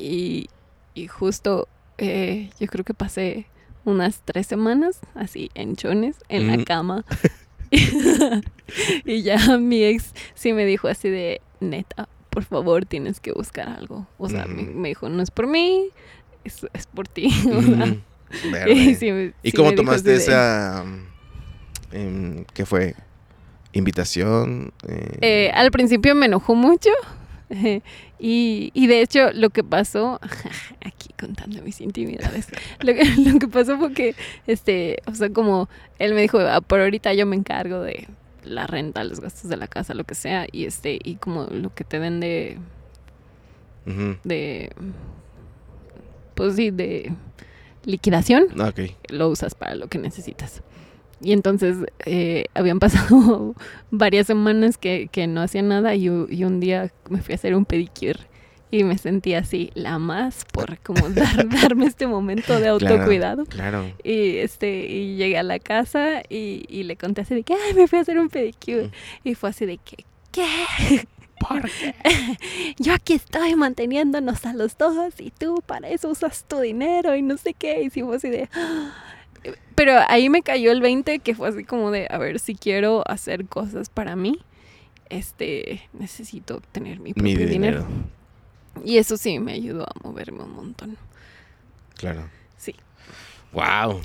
y, 0.01 0.49
y 0.95 1.07
justo 1.07 1.69
eh, 1.99 2.51
yo 2.59 2.67
creo 2.69 2.85
que 2.85 2.95
pasé 2.95 3.47
unas 3.85 4.23
tres 4.25 4.47
semanas 4.47 5.01
así 5.15 5.51
en 5.55 5.77
chones 5.77 6.17
en 6.29 6.47
la 6.47 6.55
Ujú. 6.55 6.65
cama. 6.65 7.05
y 9.05 9.23
ya 9.23 9.59
mi 9.59 9.85
ex 9.85 10.13
sí 10.35 10.53
me 10.53 10.65
dijo 10.65 10.89
así 10.89 11.09
de 11.09 11.41
neta, 11.61 12.09
por 12.31 12.45
favor 12.45 12.85
tienes 12.87 13.21
que 13.21 13.33
buscar 13.33 13.69
algo. 13.69 14.07
O 14.19 14.29
sea, 14.29 14.47
me, 14.47 14.89
dijo, 14.89 15.09
no 15.09 15.23
es 15.23 15.31
por 15.31 15.47
mí, 15.47 15.89
es, 16.45 16.67
es 16.73 16.87
por 16.87 17.09
ti. 17.09 17.29
O 17.51 17.63
sea, 17.63 17.85
Ujú. 17.85 18.01
y 18.45 18.51
Verde. 18.53 18.95
sí 18.95 19.11
me- 19.13 19.35
¿Y 19.43 19.51
sí 19.51 19.57
cómo 19.57 19.73
tomaste 19.75 20.15
así 20.15 20.27
de- 20.29 20.33
esa... 20.33 20.85
mm, 20.87 21.95
em, 21.97 22.45
¿Qué 22.55 22.65
fue? 22.65 22.95
¿Invitación? 23.73 24.73
Eh, 24.87 25.19
Eh, 25.21 25.51
al 25.53 25.71
principio 25.71 26.15
me 26.15 26.27
enojó 26.27 26.55
mucho. 26.55 26.91
Y, 28.23 28.71
y 28.75 28.87
de 28.87 29.01
hecho 29.01 29.33
lo 29.33 29.49
que 29.51 29.65
pasó, 29.65 30.21
aquí 30.85 31.09
contando 31.19 31.63
mis 31.63 31.81
intimidades, 31.81 32.49
lo 32.81 32.93
que, 32.95 33.05
lo 33.17 33.39
que 33.39 33.49
pasó 33.49 33.79
fue 33.79 33.93
que, 33.95 34.15
este, 34.47 34.99
o 35.07 35.15
sea, 35.15 35.31
como 35.31 35.69
él 35.99 36.13
me 36.15 36.21
dijo, 36.21 36.39
"Ah, 36.39 36.61
por 36.61 36.81
ahorita 36.81 37.15
yo 37.15 37.25
me 37.27 37.35
encargo 37.37 37.81
de 37.81 38.09
la 38.45 38.67
renta, 38.67 39.05
los 39.05 39.21
gastos 39.21 39.49
de 39.51 39.57
la 39.57 39.67
casa, 39.69 39.95
lo 39.95 40.05
que 40.05 40.15
sea, 40.15 40.47
y 40.53 40.65
este, 40.67 40.99
y 41.03 41.17
como 41.17 41.45
lo 41.51 41.75
que 41.75 41.85
te 41.85 41.99
den 41.99 42.21
de, 42.21 42.59
de, 44.25 44.71
pues 46.35 46.57
sí, 46.57 46.71
de 46.71 47.13
liquidación, 47.85 48.49
Ah, 48.59 48.73
lo 49.09 49.29
usas 49.31 49.55
para 49.55 49.75
lo 49.75 49.89
que 49.89 49.99
necesitas. 49.99 50.63
Y 51.23 51.33
entonces 51.33 51.77
eh, 52.07 52.45
habían 52.55 52.79
pasado 52.81 53.55
varias 53.91 54.27
semanas 54.27 54.79
que, 54.79 55.09
que 55.13 55.27
no 55.27 55.43
hacía 55.43 55.63
nada 55.63 55.95
y, 55.95 56.07
y 56.07 56.45
un 56.45 56.61
día 56.61 56.91
me 57.09 57.21
fui 57.23 57.33
a 57.33 57.37
hacer 57.37 57.55
un 57.55 57.65
pedicure 57.65 58.19
y 58.73 58.85
me 58.85 58.97
sentí 58.99 59.35
así 59.35 59.71
la 59.75 59.99
más 59.99 60.45
por 60.53 60.79
como 60.79 61.09
dar, 61.11 61.49
darme 61.49 61.87
este 61.87 62.07
momento 62.07 62.59
de 62.61 62.69
autocuidado. 62.69 63.45
Claro. 63.47 63.85
Y 64.05 64.37
este 64.37 64.87
y 64.87 65.17
llegué 65.17 65.39
a 65.39 65.43
la 65.43 65.59
casa 65.59 66.23
y, 66.29 66.65
y 66.69 66.85
le 66.85 66.97
conté 66.97 67.23
así 67.23 67.35
de 67.35 67.43
que 67.43 67.55
Ay, 67.55 67.75
me 67.75 67.89
fui 67.89 67.99
a 67.99 68.03
hacer 68.03 68.19
un 68.19 68.29
pedicure 68.29 68.87
Mm. 68.87 69.29
y 69.29 69.35
fue 69.35 69.51
así 69.51 69.67
de 69.67 69.79
que 69.79 70.05
¿qué? 70.33 70.47
¿Por 71.41 71.63
qué? 71.63 71.95
Yo 72.79 72.93
aquí 72.93 73.15
estoy 73.15 73.57
manteniéndonos 73.57 74.45
a 74.45 74.53
los 74.53 74.77
dos 74.77 75.15
y 75.19 75.31
tú 75.31 75.63
para 75.67 75.89
eso 75.89 76.11
usas 76.11 76.45
tu 76.47 76.61
dinero 76.61 77.17
y 77.17 77.23
no 77.23 77.39
sé 77.39 77.55
qué. 77.55 77.83
Y 77.83 77.89
sí 77.91 78.03
fue 78.03 78.17
así 78.17 78.29
de... 78.29 78.49
Pero 79.75 79.95
ahí 80.09 80.29
me 80.29 80.43
cayó 80.43 80.73
el 80.73 80.81
20 80.81 81.21
que 81.21 81.35
fue 81.35 81.49
así 81.49 81.65
como 81.65 81.91
de, 81.91 82.07
a 82.11 82.19
ver, 82.19 82.39
si 82.41 82.55
quiero 82.55 83.03
hacer 83.09 83.47
cosas 83.47 83.89
para 83.89 84.15
mí, 84.17 84.39
este, 85.09 85.83
necesito 85.93 86.63
tener 86.73 87.01
mi 87.01 87.15
propio 87.15 87.23
Mi 87.25 87.35
dinero. 87.35 87.81
dinero. 87.81 87.87
Y 88.85 88.99
eso 88.99 89.17
sí 89.17 89.39
me 89.39 89.53
ayudó 89.53 89.85
a 89.85 89.95
moverme 90.03 90.43
un 90.45 90.53
montón. 90.55 90.97
Claro. 91.97 92.29
Sí. 92.57 92.75
Wow. 93.53 94.01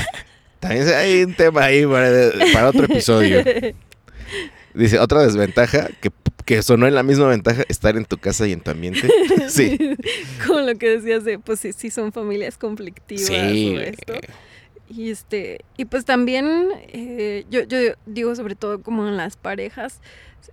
También 0.60 0.88
hay 0.88 1.22
un 1.24 1.34
tema 1.34 1.64
ahí 1.64 1.84
para, 1.84 2.10
para 2.52 2.68
otro 2.70 2.84
episodio. 2.84 3.44
Dice, 4.74 4.98
otra 4.98 5.22
desventaja, 5.22 5.88
que, 6.00 6.10
que 6.44 6.62
sonó 6.62 6.86
en 6.86 6.94
la 6.94 7.02
misma 7.02 7.26
ventaja, 7.28 7.64
estar 7.68 7.96
en 7.96 8.04
tu 8.04 8.18
casa 8.18 8.46
y 8.46 8.52
en 8.52 8.60
tu 8.60 8.70
ambiente. 8.70 9.08
Sí. 9.48 9.78
Como 10.46 10.60
lo 10.60 10.76
que 10.76 10.88
decías 10.98 11.24
de, 11.24 11.38
pues 11.38 11.60
sí, 11.60 11.72
sí 11.72 11.90
son 11.90 12.12
familias 12.12 12.58
conflictivas 12.58 13.24
Sí. 13.26 13.74
o 13.76 13.80
esto. 13.80 14.14
Y 14.88 15.10
este, 15.10 15.64
y 15.76 15.86
pues 15.86 16.04
también, 16.04 16.68
eh, 16.88 17.44
yo, 17.50 17.62
yo 17.64 17.78
digo 18.06 18.34
sobre 18.36 18.54
todo 18.54 18.82
como 18.82 19.06
en 19.08 19.16
las 19.16 19.36
parejas, 19.36 20.00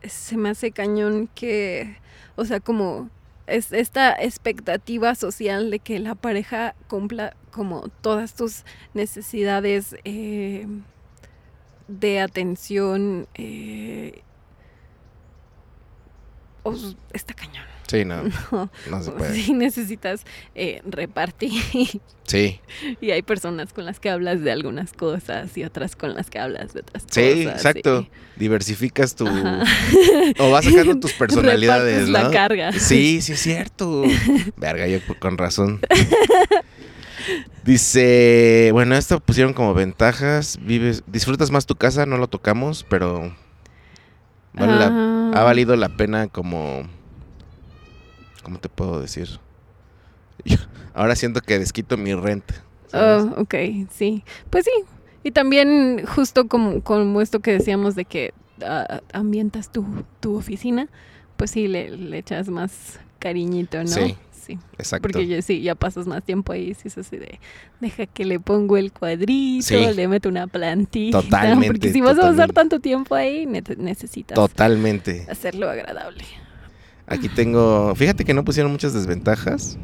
se- 0.04 0.38
me 0.38 0.50
hace 0.50 0.72
cañón 0.72 1.30
que, 1.36 1.98
o 2.36 2.46
sea, 2.46 2.60
como 2.60 3.10
es 3.46 3.72
esta 3.74 4.12
expectativa 4.14 5.14
social 5.16 5.70
de 5.70 5.80
que 5.80 6.00
la 6.00 6.16
pareja 6.16 6.74
cumpla 6.88 7.36
como 7.52 7.90
todas 8.02 8.34
tus 8.34 8.64
necesidades 8.96 9.96
eh, 10.04 10.66
de 11.88 12.20
atención, 12.22 13.28
eh, 13.36 14.22
os- 16.64 16.96
está 17.14 17.34
cañón. 17.34 17.66
Sí, 17.88 18.06
no, 18.06 18.24
No, 18.52 18.70
no 18.90 19.04
se 19.04 19.12
puede. 19.18 19.34
sí 19.36 19.54
necesitas 19.54 20.26
eh, 20.56 20.82
repartir. 20.86 21.52
Sí, 22.26 22.62
y 23.02 23.12
hay 23.12 23.22
personas 23.22 23.74
con 23.74 23.86
las 23.86 24.00
que 24.00 24.10
hablas 24.10 24.42
de 24.42 24.50
algunas 24.54 24.94
cosas 24.94 25.58
y 25.58 25.66
otras 25.66 25.98
con 25.98 26.14
las 26.14 26.30
que 26.30 26.40
hablas 26.40 26.74
de 26.74 26.80
otras 26.80 27.04
sí, 27.12 27.44
cosas. 27.44 27.56
exacto. 27.58 28.08
y- 28.10 28.40
Diversificas 28.40 29.14
tu... 29.16 29.28
Ajá. 29.28 29.64
O 30.40 30.50
vas 30.50 30.64
sacando 30.64 30.98
tus 31.02 31.12
personalidades, 31.14 32.08
Repartes 32.08 32.10
la 32.10 32.24
¿no? 32.24 32.32
carga. 32.32 32.72
Sí, 32.72 33.22
sí 33.22 33.34
es 33.34 33.40
cierto. 33.42 34.04
Verga, 34.56 34.88
yo 34.88 35.00
con 35.20 35.38
razón. 35.38 35.82
Dice, 37.64 38.70
bueno, 38.74 38.96
esto 38.96 39.20
pusieron 39.20 39.54
como 39.54 39.74
ventajas. 39.74 40.58
Vives, 40.62 41.04
disfrutas 41.08 41.52
más 41.52 41.66
tu 41.66 41.76
casa, 41.76 42.06
no 42.06 42.18
lo 42.18 42.28
tocamos, 42.28 42.86
pero 42.90 43.36
vale 44.54 44.74
la- 44.76 44.88
Ah. 44.92 45.32
ha 45.36 45.44
valido 45.44 45.76
la 45.76 45.90
pena 45.90 46.28
como, 46.28 46.88
¿cómo 48.44 48.60
te 48.60 48.70
puedo 48.70 49.00
decir? 49.02 49.28
Yo 50.46 50.58
ahora 50.94 51.16
siento 51.16 51.42
que 51.42 51.58
desquito 51.60 51.98
mi 51.98 52.14
renta. 52.14 52.54
¿sabes? 52.88 53.24
Oh, 53.36 53.42
ok, 53.42 53.56
sí. 53.92 54.24
Pues 54.50 54.66
sí. 54.66 54.72
Y 55.24 55.32
también 55.32 56.06
justo 56.06 56.48
como, 56.48 56.82
como 56.84 57.22
esto 57.22 57.40
que 57.40 57.52
decíamos 57.54 57.96
de 57.96 58.06
que 58.06 58.34
ah, 58.64 59.02
ambientas 59.14 59.72
tu, 59.72 59.86
tu 60.20 60.36
oficina, 60.36 60.90
pues 61.38 61.52
sí, 61.52 61.68
le, 61.68 61.90
le 61.98 62.18
echas 62.18 62.50
más 62.50 63.00
cariñito, 63.20 63.80
¿no? 63.80 63.88
Sí, 63.88 64.16
Sí. 64.32 64.60
Exacto. 64.78 65.04
Porque 65.04 65.26
ya, 65.26 65.42
sí, 65.42 65.62
ya 65.62 65.74
pasas 65.74 66.06
más 66.06 66.22
tiempo 66.22 66.52
ahí, 66.52 66.74
sí 66.74 66.90
es 66.90 66.98
así 66.98 67.16
de, 67.16 67.40
deja 67.80 68.06
que 68.08 68.26
le 68.26 68.42
pongo 68.42 68.76
el 68.76 68.92
cuadrito, 68.92 69.66
Sí. 69.66 69.78
le 69.96 70.10
meto 70.10 70.28
una 70.28 70.48
plantita. 70.48 71.22
Totalmente, 71.22 71.68
Porque 71.68 71.94
si 71.94 72.02
vas 72.02 72.18
a 72.20 72.24
pasar 72.24 72.52
tanto 72.52 72.82
tiempo 72.82 73.16
ahí, 73.16 73.46
ne- 73.46 73.64
necesitas 73.78 74.36
Totalmente. 74.36 75.26
hacerlo 75.30 75.70
agradable. 75.70 76.26
Aquí 77.14 77.30
tengo. 77.30 77.94
Fíjate 77.96 78.26
que 78.26 78.34
no 78.34 78.44
pusieron 78.44 78.72
muchas 78.72 78.94
desventajas. 78.94 79.78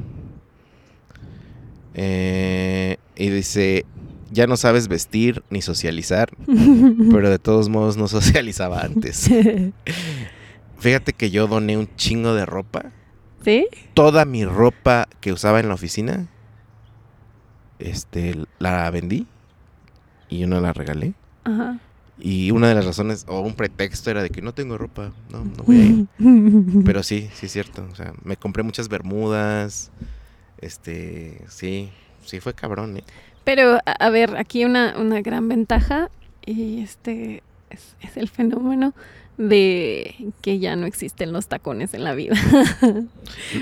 Eh, 1.94 2.98
y 3.16 3.30
dice: 3.30 3.86
Ya 4.32 4.48
no 4.48 4.58
sabes 4.58 4.88
vestir 4.88 5.44
ni 5.52 5.62
socializar, 5.62 6.32
pero 7.12 7.30
de 7.30 7.38
todos 7.38 7.70
modos 7.70 7.98
no 7.98 8.08
socializaba 8.08 8.82
antes. 8.82 9.30
Fíjate 10.80 11.14
que 11.14 11.30
yo 11.30 11.48
doné 11.48 11.78
un 11.78 11.94
chingo 11.96 12.34
de 12.34 12.46
ropa. 12.46 12.92
¿Sí? 13.44 13.68
Toda 13.94 14.26
mi 14.26 14.44
ropa 14.44 15.08
que 15.22 15.32
usaba 15.32 15.60
en 15.60 15.68
la 15.68 15.76
oficina, 15.76 16.28
este, 17.78 18.36
la 18.58 18.90
vendí 18.90 19.28
y 20.30 20.44
una 20.44 20.60
la 20.62 20.74
regalé. 20.74 21.14
Ajá. 21.44 21.80
Y 22.20 22.52
una 22.52 22.68
de 22.68 22.76
las 22.76 22.86
razones, 22.86 23.26
o 23.28 23.40
un 23.40 23.54
pretexto, 23.54 24.12
era 24.12 24.22
de 24.22 24.30
que 24.30 24.42
no 24.42 24.54
tengo 24.54 24.78
ropa. 24.78 25.12
No, 25.32 25.46
no 25.46 25.64
voy 25.64 25.78
a 25.78 25.86
ir. 25.86 26.08
Pero 26.86 27.04
sí, 27.04 27.30
sí 27.34 27.46
es 27.46 27.52
cierto. 27.52 27.88
O 27.92 27.96
sea, 27.96 28.14
me 28.24 28.36
compré 28.36 28.64
muchas 28.64 28.90
bermudas. 28.90 29.92
Este, 30.60 31.46
sí, 31.48 31.90
sí 32.26 32.40
fue 32.40 32.54
cabrón, 32.54 32.98
¿eh? 32.98 33.04
Pero, 33.46 33.80
a, 33.86 34.10
ver, 34.10 34.36
aquí 34.38 34.66
una, 34.66 34.96
una 35.00 35.22
gran 35.22 35.48
ventaja 35.48 36.12
y 36.46 36.82
este 36.82 37.42
es, 37.70 37.96
es 38.02 38.18
el 38.18 38.28
fenómeno 38.28 38.94
de 39.40 40.34
que 40.42 40.60
ya 40.60 40.76
no 40.76 40.86
existen 40.86 41.32
los 41.32 41.48
tacones 41.48 41.94
en 41.94 42.04
la 42.04 42.14
vida. 42.14 42.36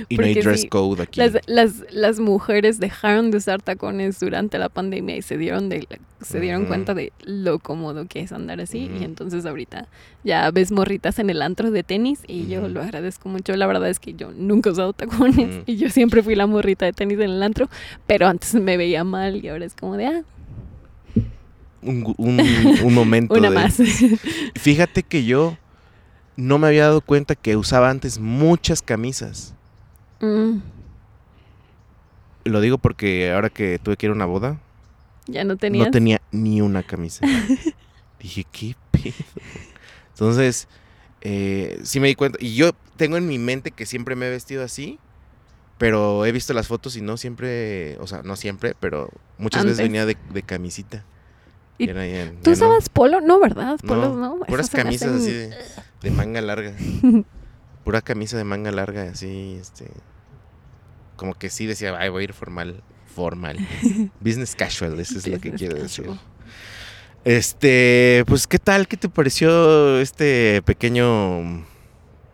Y 0.09 0.17
no 0.17 0.23
hay 0.25 0.33
dress 0.33 0.61
sí, 0.61 0.67
code 0.69 1.03
aquí. 1.03 1.19
Las, 1.19 1.33
las, 1.45 1.83
las 1.91 2.19
mujeres 2.19 2.79
dejaron 2.79 3.29
de 3.29 3.37
usar 3.37 3.61
tacones 3.61 4.19
durante 4.19 4.57
la 4.57 4.69
pandemia 4.69 5.15
y 5.15 5.21
se 5.21 5.37
dieron 5.37 5.69
de 5.69 5.87
se 6.19 6.39
dieron 6.39 6.65
cuenta 6.65 6.95
de 6.95 7.13
lo 7.25 7.59
cómodo 7.59 8.07
que 8.07 8.21
es 8.21 8.31
andar 8.31 8.59
así 8.59 8.89
y 8.99 9.03
entonces 9.03 9.45
ahorita 9.45 9.87
ya 10.23 10.49
ves 10.49 10.71
morritas 10.71 11.19
en 11.19 11.29
el 11.29 11.43
antro 11.43 11.69
de 11.69 11.83
tenis 11.83 12.21
y 12.27 12.47
yo 12.47 12.67
lo 12.67 12.81
agradezco 12.81 13.29
mucho. 13.29 13.55
La 13.55 13.67
verdad 13.67 13.87
es 13.87 13.99
que 13.99 14.15
yo 14.15 14.31
nunca 14.35 14.71
he 14.71 14.73
usado 14.73 14.93
tacones 14.93 15.61
y 15.67 15.77
yo 15.77 15.91
siempre 15.91 16.23
fui 16.23 16.33
la 16.33 16.47
morrita 16.47 16.85
de 16.85 16.93
tenis 16.93 17.19
en 17.19 17.29
el 17.29 17.43
antro, 17.43 17.69
pero 18.07 18.27
antes 18.27 18.55
me 18.55 18.77
veía 18.77 19.03
mal 19.03 19.45
y 19.45 19.47
ahora 19.47 19.65
es 19.65 19.75
como 19.75 19.95
de 19.95 20.07
ah, 20.07 20.21
Un, 21.83 22.15
un, 22.17 22.39
un 22.83 22.93
momento. 22.95 23.33
una 23.37 23.49
de- 23.51 23.55
más. 23.55 23.77
Fíjate 24.55 25.03
que 25.03 25.23
yo 25.23 25.55
no 26.37 26.57
me 26.59 26.67
había 26.67 26.83
dado 26.83 27.01
cuenta 27.01 27.35
que 27.35 27.57
usaba 27.57 27.89
antes 27.89 28.19
muchas 28.19 28.81
camisas. 28.81 29.53
Mm, 30.21 30.59
Lo 32.45 32.61
digo 32.61 32.77
porque 32.77 33.31
ahora 33.31 33.49
que 33.49 33.77
tuve 33.79 33.97
que 33.97 34.05
ir 34.05 34.11
a 34.11 34.15
una 34.15 34.25
boda, 34.25 34.57
ya 35.27 35.43
no 35.43 35.57
tenías. 35.57 35.85
no 35.87 35.91
tenía 35.91 36.21
ni 36.31 36.61
una 36.61 36.83
camisa. 36.83 37.25
Dije, 38.19 38.45
¿qué 38.51 38.75
pedo? 38.91 39.13
Entonces, 40.13 40.67
eh, 41.21 41.79
sí 41.83 41.99
me 41.99 42.07
di 42.07 42.15
cuenta. 42.15 42.37
Y 42.41 42.55
yo 42.55 42.71
tengo 42.95 43.17
en 43.17 43.27
mi 43.27 43.37
mente 43.37 43.71
que 43.71 43.85
siempre 43.85 44.15
me 44.15 44.27
he 44.27 44.29
vestido 44.29 44.63
así, 44.63 44.97
pero 45.77 46.25
he 46.25 46.31
visto 46.31 46.53
las 46.53 46.67
fotos 46.67 46.95
y 46.95 47.01
no 47.01 47.17
siempre, 47.17 47.97
o 47.99 48.07
sea, 48.07 48.23
no 48.23 48.35
siempre, 48.35 48.73
pero 48.79 49.09
muchas 49.37 49.65
veces 49.65 49.79
venía 49.79 50.05
de, 50.05 50.17
de 50.31 50.41
camisita. 50.43 51.03
¿Y 51.77 51.85
Y 51.85 51.89
era 51.89 52.07
ya- 52.07 52.31
¿Tú 52.31 52.35
ya 52.43 52.47
no. 52.49 52.53
usabas 52.53 52.89
polo? 52.89 53.21
No, 53.21 53.39
¿verdad? 53.39 53.77
No, 53.83 53.87
Polos 53.87 54.15
no. 54.15 54.39
Puras 54.47 54.67
se 54.67 54.77
me 54.77 54.83
camisas 54.83 55.09
hacen- 55.09 55.17
así 55.21 55.31
de, 55.31 55.57
de 56.01 56.11
manga 56.11 56.41
larga. 56.41 56.73
Pura 57.83 58.01
camisa 58.01 58.37
de 58.37 58.43
manga 58.43 58.71
larga, 58.71 59.03
así, 59.03 59.57
este. 59.59 59.89
Como 61.15 61.33
que 61.33 61.49
sí 61.49 61.65
decía, 61.65 61.95
ay, 61.97 62.09
voy 62.09 62.21
a 62.21 62.23
ir 62.25 62.33
formal. 62.33 62.83
Formal. 63.05 63.57
Business 64.19 64.55
casual, 64.55 64.99
eso 64.99 65.17
es 65.17 65.27
lo 65.27 65.39
que 65.39 65.51
quiero 65.51 65.81
decir. 65.81 66.09
Este, 67.23 68.23
pues, 68.27 68.45
¿qué 68.45 68.59
tal? 68.59 68.87
¿Qué 68.87 68.97
te 68.97 69.09
pareció 69.09 69.99
este 69.99 70.61
pequeño 70.63 71.65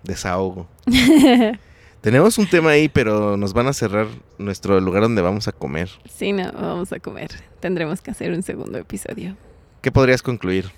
desahogo? 0.04 0.68
Tenemos 2.02 2.38
un 2.38 2.50
tema 2.50 2.72
ahí, 2.72 2.90
pero 2.90 3.38
nos 3.38 3.54
van 3.54 3.68
a 3.68 3.74
cerrar 3.74 4.08
nuestro 4.38 4.80
lugar 4.82 5.04
donde 5.04 5.22
vamos 5.22 5.48
a 5.48 5.54
comer. 5.54 5.90
sí, 6.14 6.34
no, 6.34 6.52
vamos 6.52 6.92
a 6.92 7.00
comer. 7.00 7.32
Tendremos 7.62 8.02
que 8.02 8.12
hacer 8.12 8.34
un 8.34 8.44
segundo 8.44 8.78
episodio. 8.78 9.38
¿Qué 9.82 9.90
podrías 9.92 10.22
concluir? 10.22 10.70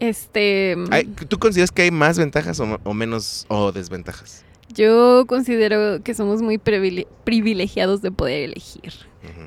Este, 0.00 0.76
Ay, 0.90 1.04
¿Tú 1.28 1.38
consideras 1.38 1.70
que 1.72 1.82
hay 1.82 1.90
más 1.90 2.18
ventajas 2.18 2.60
o, 2.60 2.78
o 2.84 2.94
menos 2.94 3.46
o 3.48 3.72
desventajas? 3.72 4.44
yo 4.74 5.24
considero 5.26 6.02
que 6.04 6.12
somos 6.14 6.42
muy 6.42 6.58
privile- 6.58 7.06
privilegiados 7.24 8.02
de 8.02 8.12
poder 8.12 8.42
elegir 8.44 8.92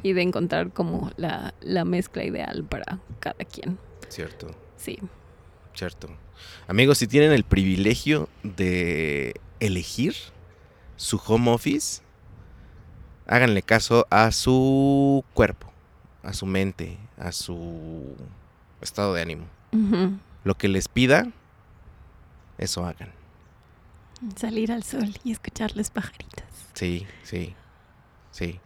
y 0.04 0.14
de 0.14 0.24
encontrar 0.24 0.72
como 0.72 1.12
la, 1.16 1.54
la 1.62 1.86
mezcla 1.86 2.24
ideal 2.26 2.64
para 2.64 3.00
cada 3.20 3.46
quien. 3.46 3.78
Cierto. 4.10 4.48
Sí. 4.78 4.98
Cierto. 5.76 6.10
Amigos, 6.68 6.98
si 6.98 7.08
tienen 7.08 7.32
el 7.34 7.44
privilegio 7.44 8.30
de 8.44 9.36
elegir 9.60 10.16
su 10.98 11.22
home 11.26 11.52
office, 11.52 12.02
háganle 13.28 13.62
caso 13.62 14.08
a 14.10 14.32
su 14.32 15.24
cuerpo, 15.36 15.72
a 16.24 16.34
su 16.34 16.46
mente, 16.48 16.98
a 17.18 17.32
su 17.32 18.16
estado 18.82 19.14
de 19.14 19.22
ánimo. 19.22 19.46
Ujú. 19.72 20.18
Lo 20.44 20.56
que 20.56 20.68
les 20.68 20.88
pida, 20.88 21.28
eso 22.58 22.86
hagan. 22.86 23.12
Salir 24.36 24.72
al 24.72 24.84
sol 24.84 25.14
y 25.24 25.32
escuchar 25.32 25.76
los 25.76 25.90
pajaritos. 25.90 26.46
Sí, 26.74 27.06
sí, 27.24 27.56
sí. 28.32 28.60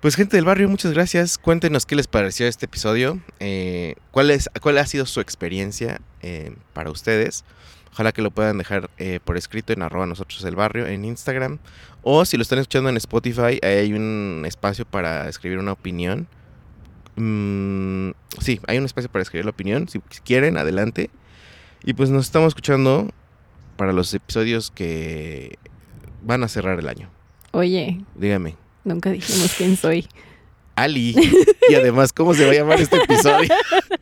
Pues 0.00 0.16
gente 0.16 0.36
del 0.36 0.44
barrio, 0.44 0.68
muchas 0.68 0.92
gracias. 0.92 1.38
Cuéntenos 1.38 1.86
qué 1.86 1.96
les 1.96 2.08
pareció 2.08 2.46
este 2.46 2.66
episodio. 2.66 3.20
eh, 3.40 3.94
cuál, 4.10 4.30
es, 4.30 4.50
¿Cuál 4.60 4.76
ha 4.78 4.86
sido 4.86 5.06
su 5.06 5.20
experiencia 5.20 6.00
eh, 6.20 6.54
para 6.74 6.90
ustedes? 6.90 7.44
Ojalá 7.90 8.12
que 8.12 8.22
lo 8.22 8.30
puedan 8.30 8.58
dejar 8.58 8.90
eh, 8.98 9.20
por 9.24 9.36
escrito 9.36 9.72
en 9.72 9.80
arroba 9.80 10.04
nosotros 10.04 10.44
el 10.44 10.56
barrio 10.56 10.86
en 10.86 11.04
Instagram. 11.04 11.58
O 12.02 12.24
si 12.24 12.36
lo 12.36 12.42
están 12.42 12.58
escuchando 12.58 12.90
en 12.90 12.96
Spotify, 12.98 13.58
ahí 13.62 13.78
hay 13.78 13.92
un 13.94 14.42
espacio 14.46 14.84
para 14.84 15.28
escribir 15.28 15.58
una 15.58 15.72
opinión. 15.72 16.26
Mm, 17.16 18.10
sí, 18.40 18.60
hay 18.66 18.78
un 18.78 18.84
espacio 18.84 19.10
para 19.10 19.22
escribir 19.22 19.44
la 19.44 19.50
opinión. 19.50 19.88
Si 19.88 20.00
quieren, 20.24 20.56
adelante. 20.56 21.10
Y 21.84 21.94
pues 21.94 22.10
nos 22.10 22.24
estamos 22.26 22.48
escuchando 22.48 23.10
para 23.76 23.92
los 23.92 24.12
episodios 24.14 24.70
que 24.70 25.58
van 26.22 26.42
a 26.42 26.48
cerrar 26.48 26.78
el 26.78 26.88
año. 26.88 27.10
Oye, 27.52 28.00
Dígame. 28.14 28.56
nunca 28.84 29.10
dijimos 29.10 29.54
quién 29.56 29.76
soy. 29.76 30.08
Ali. 30.76 31.14
Y 31.68 31.74
además, 31.74 32.12
¿cómo 32.12 32.34
se 32.34 32.44
va 32.44 32.50
a 32.50 32.54
llamar 32.54 32.80
este 32.80 32.96
episodio? 32.96 33.48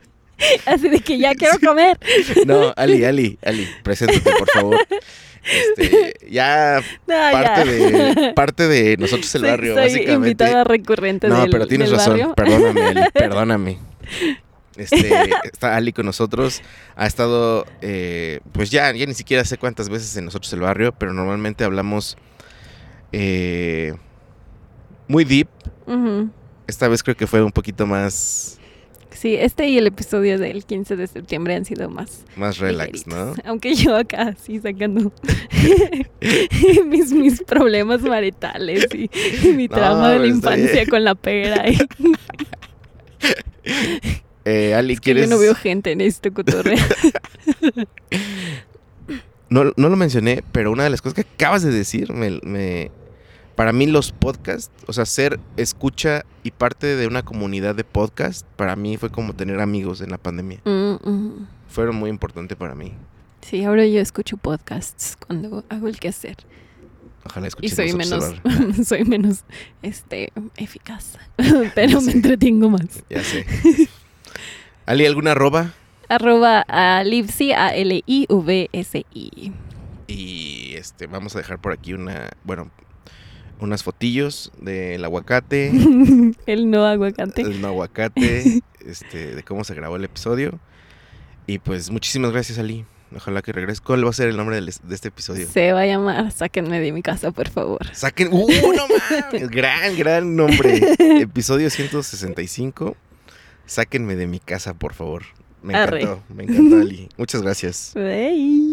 Así 0.65 0.89
de 0.89 0.99
que 0.99 1.19
ya 1.19 1.35
quiero 1.35 1.59
comer. 1.59 1.97
No, 2.45 2.73
Ali, 2.75 3.05
Ali, 3.05 3.37
Ali, 3.43 3.67
preséntate, 3.83 4.31
por 4.37 4.49
favor. 4.49 4.77
Este, 5.43 6.13
ya 6.29 6.81
No, 7.07 7.15
parte 7.31 7.65
ya. 7.65 8.13
de 8.15 8.33
parte 8.33 8.67
de 8.67 8.97
nosotros 8.97 9.33
el 9.35 9.43
barrio, 9.43 9.73
soy 9.73 9.83
básicamente. 9.83 10.13
invitada 10.13 10.63
recurrente 10.63 11.27
No, 11.27 11.41
del, 11.41 11.49
pero 11.51 11.67
tienes 11.67 11.89
del 11.89 11.97
razón. 11.99 12.11
barrio. 12.17 12.33
Perdóname, 12.35 12.81
Ali, 12.81 13.01
perdóname. 13.13 13.77
Este, 14.77 15.29
está 15.51 15.75
Ali 15.75 15.91
con 15.93 16.05
nosotros. 16.05 16.61
Ha 16.95 17.05
estado, 17.05 17.65
eh, 17.81 18.39
pues 18.53 18.71
ya, 18.71 18.91
ya 18.93 19.05
ni 19.05 19.13
siquiera 19.13 19.43
sé 19.45 19.57
cuántas 19.57 19.89
veces 19.89 20.15
en 20.17 20.25
nosotros 20.25 20.51
el 20.53 20.61
barrio, 20.61 20.93
pero 20.93 21.13
normalmente 21.13 21.63
hablamos 21.63 22.17
eh, 23.11 23.93
muy 25.07 25.25
deep. 25.25 25.47
Esta 26.67 26.87
vez 26.87 27.03
creo 27.03 27.15
que 27.15 27.27
fue 27.27 27.43
un 27.43 27.51
poquito 27.51 27.85
más 27.85 28.59
Sí, 29.15 29.35
este 29.35 29.67
y 29.69 29.77
el 29.77 29.87
episodio 29.87 30.37
del 30.39 30.65
15 30.65 30.95
de 30.95 31.07
septiembre 31.07 31.55
han 31.55 31.63
sido 31.65 31.89
más 31.89 32.25
Más 32.35 32.57
relax, 32.57 33.07
¿no? 33.07 33.33
Aunque 33.45 33.73
yo 33.75 33.95
acá 33.95 34.35
sí 34.41 34.59
sacando 34.59 35.11
mis, 36.87 37.11
mis 37.13 37.41
problemas 37.43 38.01
maritales 38.01 38.87
y, 38.93 39.09
y 39.43 39.53
mi 39.53 39.67
No, 39.67 39.75
trauma 39.75 40.11
de 40.11 40.19
la 40.19 40.25
está 40.25 40.35
infancia 40.55 40.71
bien. 40.73 40.89
con 40.89 41.03
la 41.03 41.15
pera. 41.15 41.63
Y, 41.69 41.77
Eh, 44.45 44.73
Ali, 44.75 44.93
es 44.95 44.99
que 44.99 45.11
yo 45.11 45.13
¿quieres...? 45.13 45.29
no 45.29 45.39
veo 45.39 45.55
gente 45.55 45.93
en 45.93 46.01
esto 46.01 46.33
cotorreo. 46.33 46.75
No, 49.49 49.71
no 49.77 49.89
lo 49.89 49.95
mencioné, 49.95 50.43
pero 50.51 50.71
una 50.71 50.83
de 50.83 50.89
las 50.89 51.01
cosas 51.01 51.13
que 51.15 51.21
acabas 51.21 51.61
de 51.63 51.71
decir, 51.71 52.11
me, 52.11 52.39
me- 52.43 52.91
para 53.55 53.71
mí 53.71 53.87
los 53.87 54.11
podcasts, 54.11 54.71
o 54.87 54.93
sea, 54.93 55.05
ser 55.05 55.39
escucha 55.57 56.25
y 56.43 56.51
parte 56.51 56.95
de 56.95 57.07
una 57.07 57.23
comunidad 57.23 57.75
de 57.75 57.83
podcast, 57.83 58.45
para 58.55 58.75
mí 58.75 58.97
fue 58.97 59.09
como 59.09 59.33
tener 59.33 59.59
amigos 59.59 60.01
en 60.01 60.09
la 60.09 60.17
pandemia. 60.17 60.59
Mm. 60.65 61.45
Fueron 61.69 61.95
muy 61.95 62.09
importantes 62.09 62.57
para 62.57 62.75
mí. 62.75 62.93
Sí, 63.41 63.63
ahora 63.63 63.85
yo 63.85 63.99
escucho 63.99 64.37
podcasts 64.37 65.17
cuando 65.25 65.63
hago 65.69 65.87
el 65.87 65.99
quehacer. 65.99 66.37
Ojalá 67.25 67.47
Y 67.61 67.67
escuchemos 67.67 68.07
soy 68.07 68.19
menos, 68.19 68.87
soy 68.87 69.05
menos 69.05 69.43
este 69.81 70.31
eficaz. 70.57 71.17
Pero 71.75 72.01
me 72.01 72.11
entretengo 72.11 72.69
más. 72.69 73.03
Ya 73.09 73.23
sé. 73.23 73.45
Ali, 74.85 75.05
¿alguna 75.05 75.31
arroba? 75.31 75.73
Arroba 76.09 76.61
a 76.67 77.03
Livsi, 77.03 77.53
a 77.53 77.73
L-I-V-S-I. 77.73 79.53
Y 80.07 80.73
este, 80.75 81.07
vamos 81.07 81.35
a 81.35 81.39
dejar 81.39 81.59
por 81.59 81.71
aquí 81.71 81.93
una, 81.93 82.29
bueno, 82.43 82.69
unas 83.63 83.83
fotillos 83.83 84.51
del 84.61 85.03
aguacate, 85.03 85.71
El 86.45 86.69
no 86.69 86.85
aguacate. 86.85 87.41
el 87.41 87.61
no 87.61 87.67
aguacate, 87.69 88.61
este, 88.85 89.35
de 89.35 89.43
cómo 89.43 89.63
se 89.63 89.73
grabó 89.73 89.95
el 89.95 90.03
episodio. 90.03 90.59
Y 91.47 91.59
pues 91.59 91.89
muchísimas 91.89 92.31
gracias, 92.31 92.57
Ali. 92.59 92.85
Ojalá 93.15 93.41
que 93.43 93.51
regrese. 93.51 93.81
¿Cuál 93.83 94.03
va 94.05 94.09
a 94.09 94.13
ser 94.13 94.29
el 94.29 94.37
nombre 94.37 94.59
de 94.59 94.71
este 94.95 95.09
episodio? 95.09 95.47
Se 95.47 95.71
va 95.71 95.81
a 95.81 95.85
llamar 95.85 96.31
Sáquenme 96.31 96.79
de 96.79 96.91
mi 96.91 97.03
casa, 97.03 97.31
por 97.31 97.47
favor. 97.49 97.85
Saquen. 97.93 98.29
¡Uh, 98.31 98.47
no 98.75 98.87
mames! 99.09 99.49
Gran, 99.49 99.95
gran 99.97 100.35
nombre. 100.35 100.95
Episodio 101.21 101.69
165. 101.69 102.95
Sáquenme 103.67 104.15
de 104.15 104.25
mi 104.27 104.39
casa, 104.39 104.73
por 104.73 104.93
favor. 104.93 105.23
Me 105.61 105.75
Arre. 105.75 106.01
encantó, 106.01 106.23
me 106.33 106.43
encantó, 106.43 106.77
Ali. 106.77 107.07
Muchas 107.17 107.41
gracias. 107.43 107.91
Bye. 107.93 108.72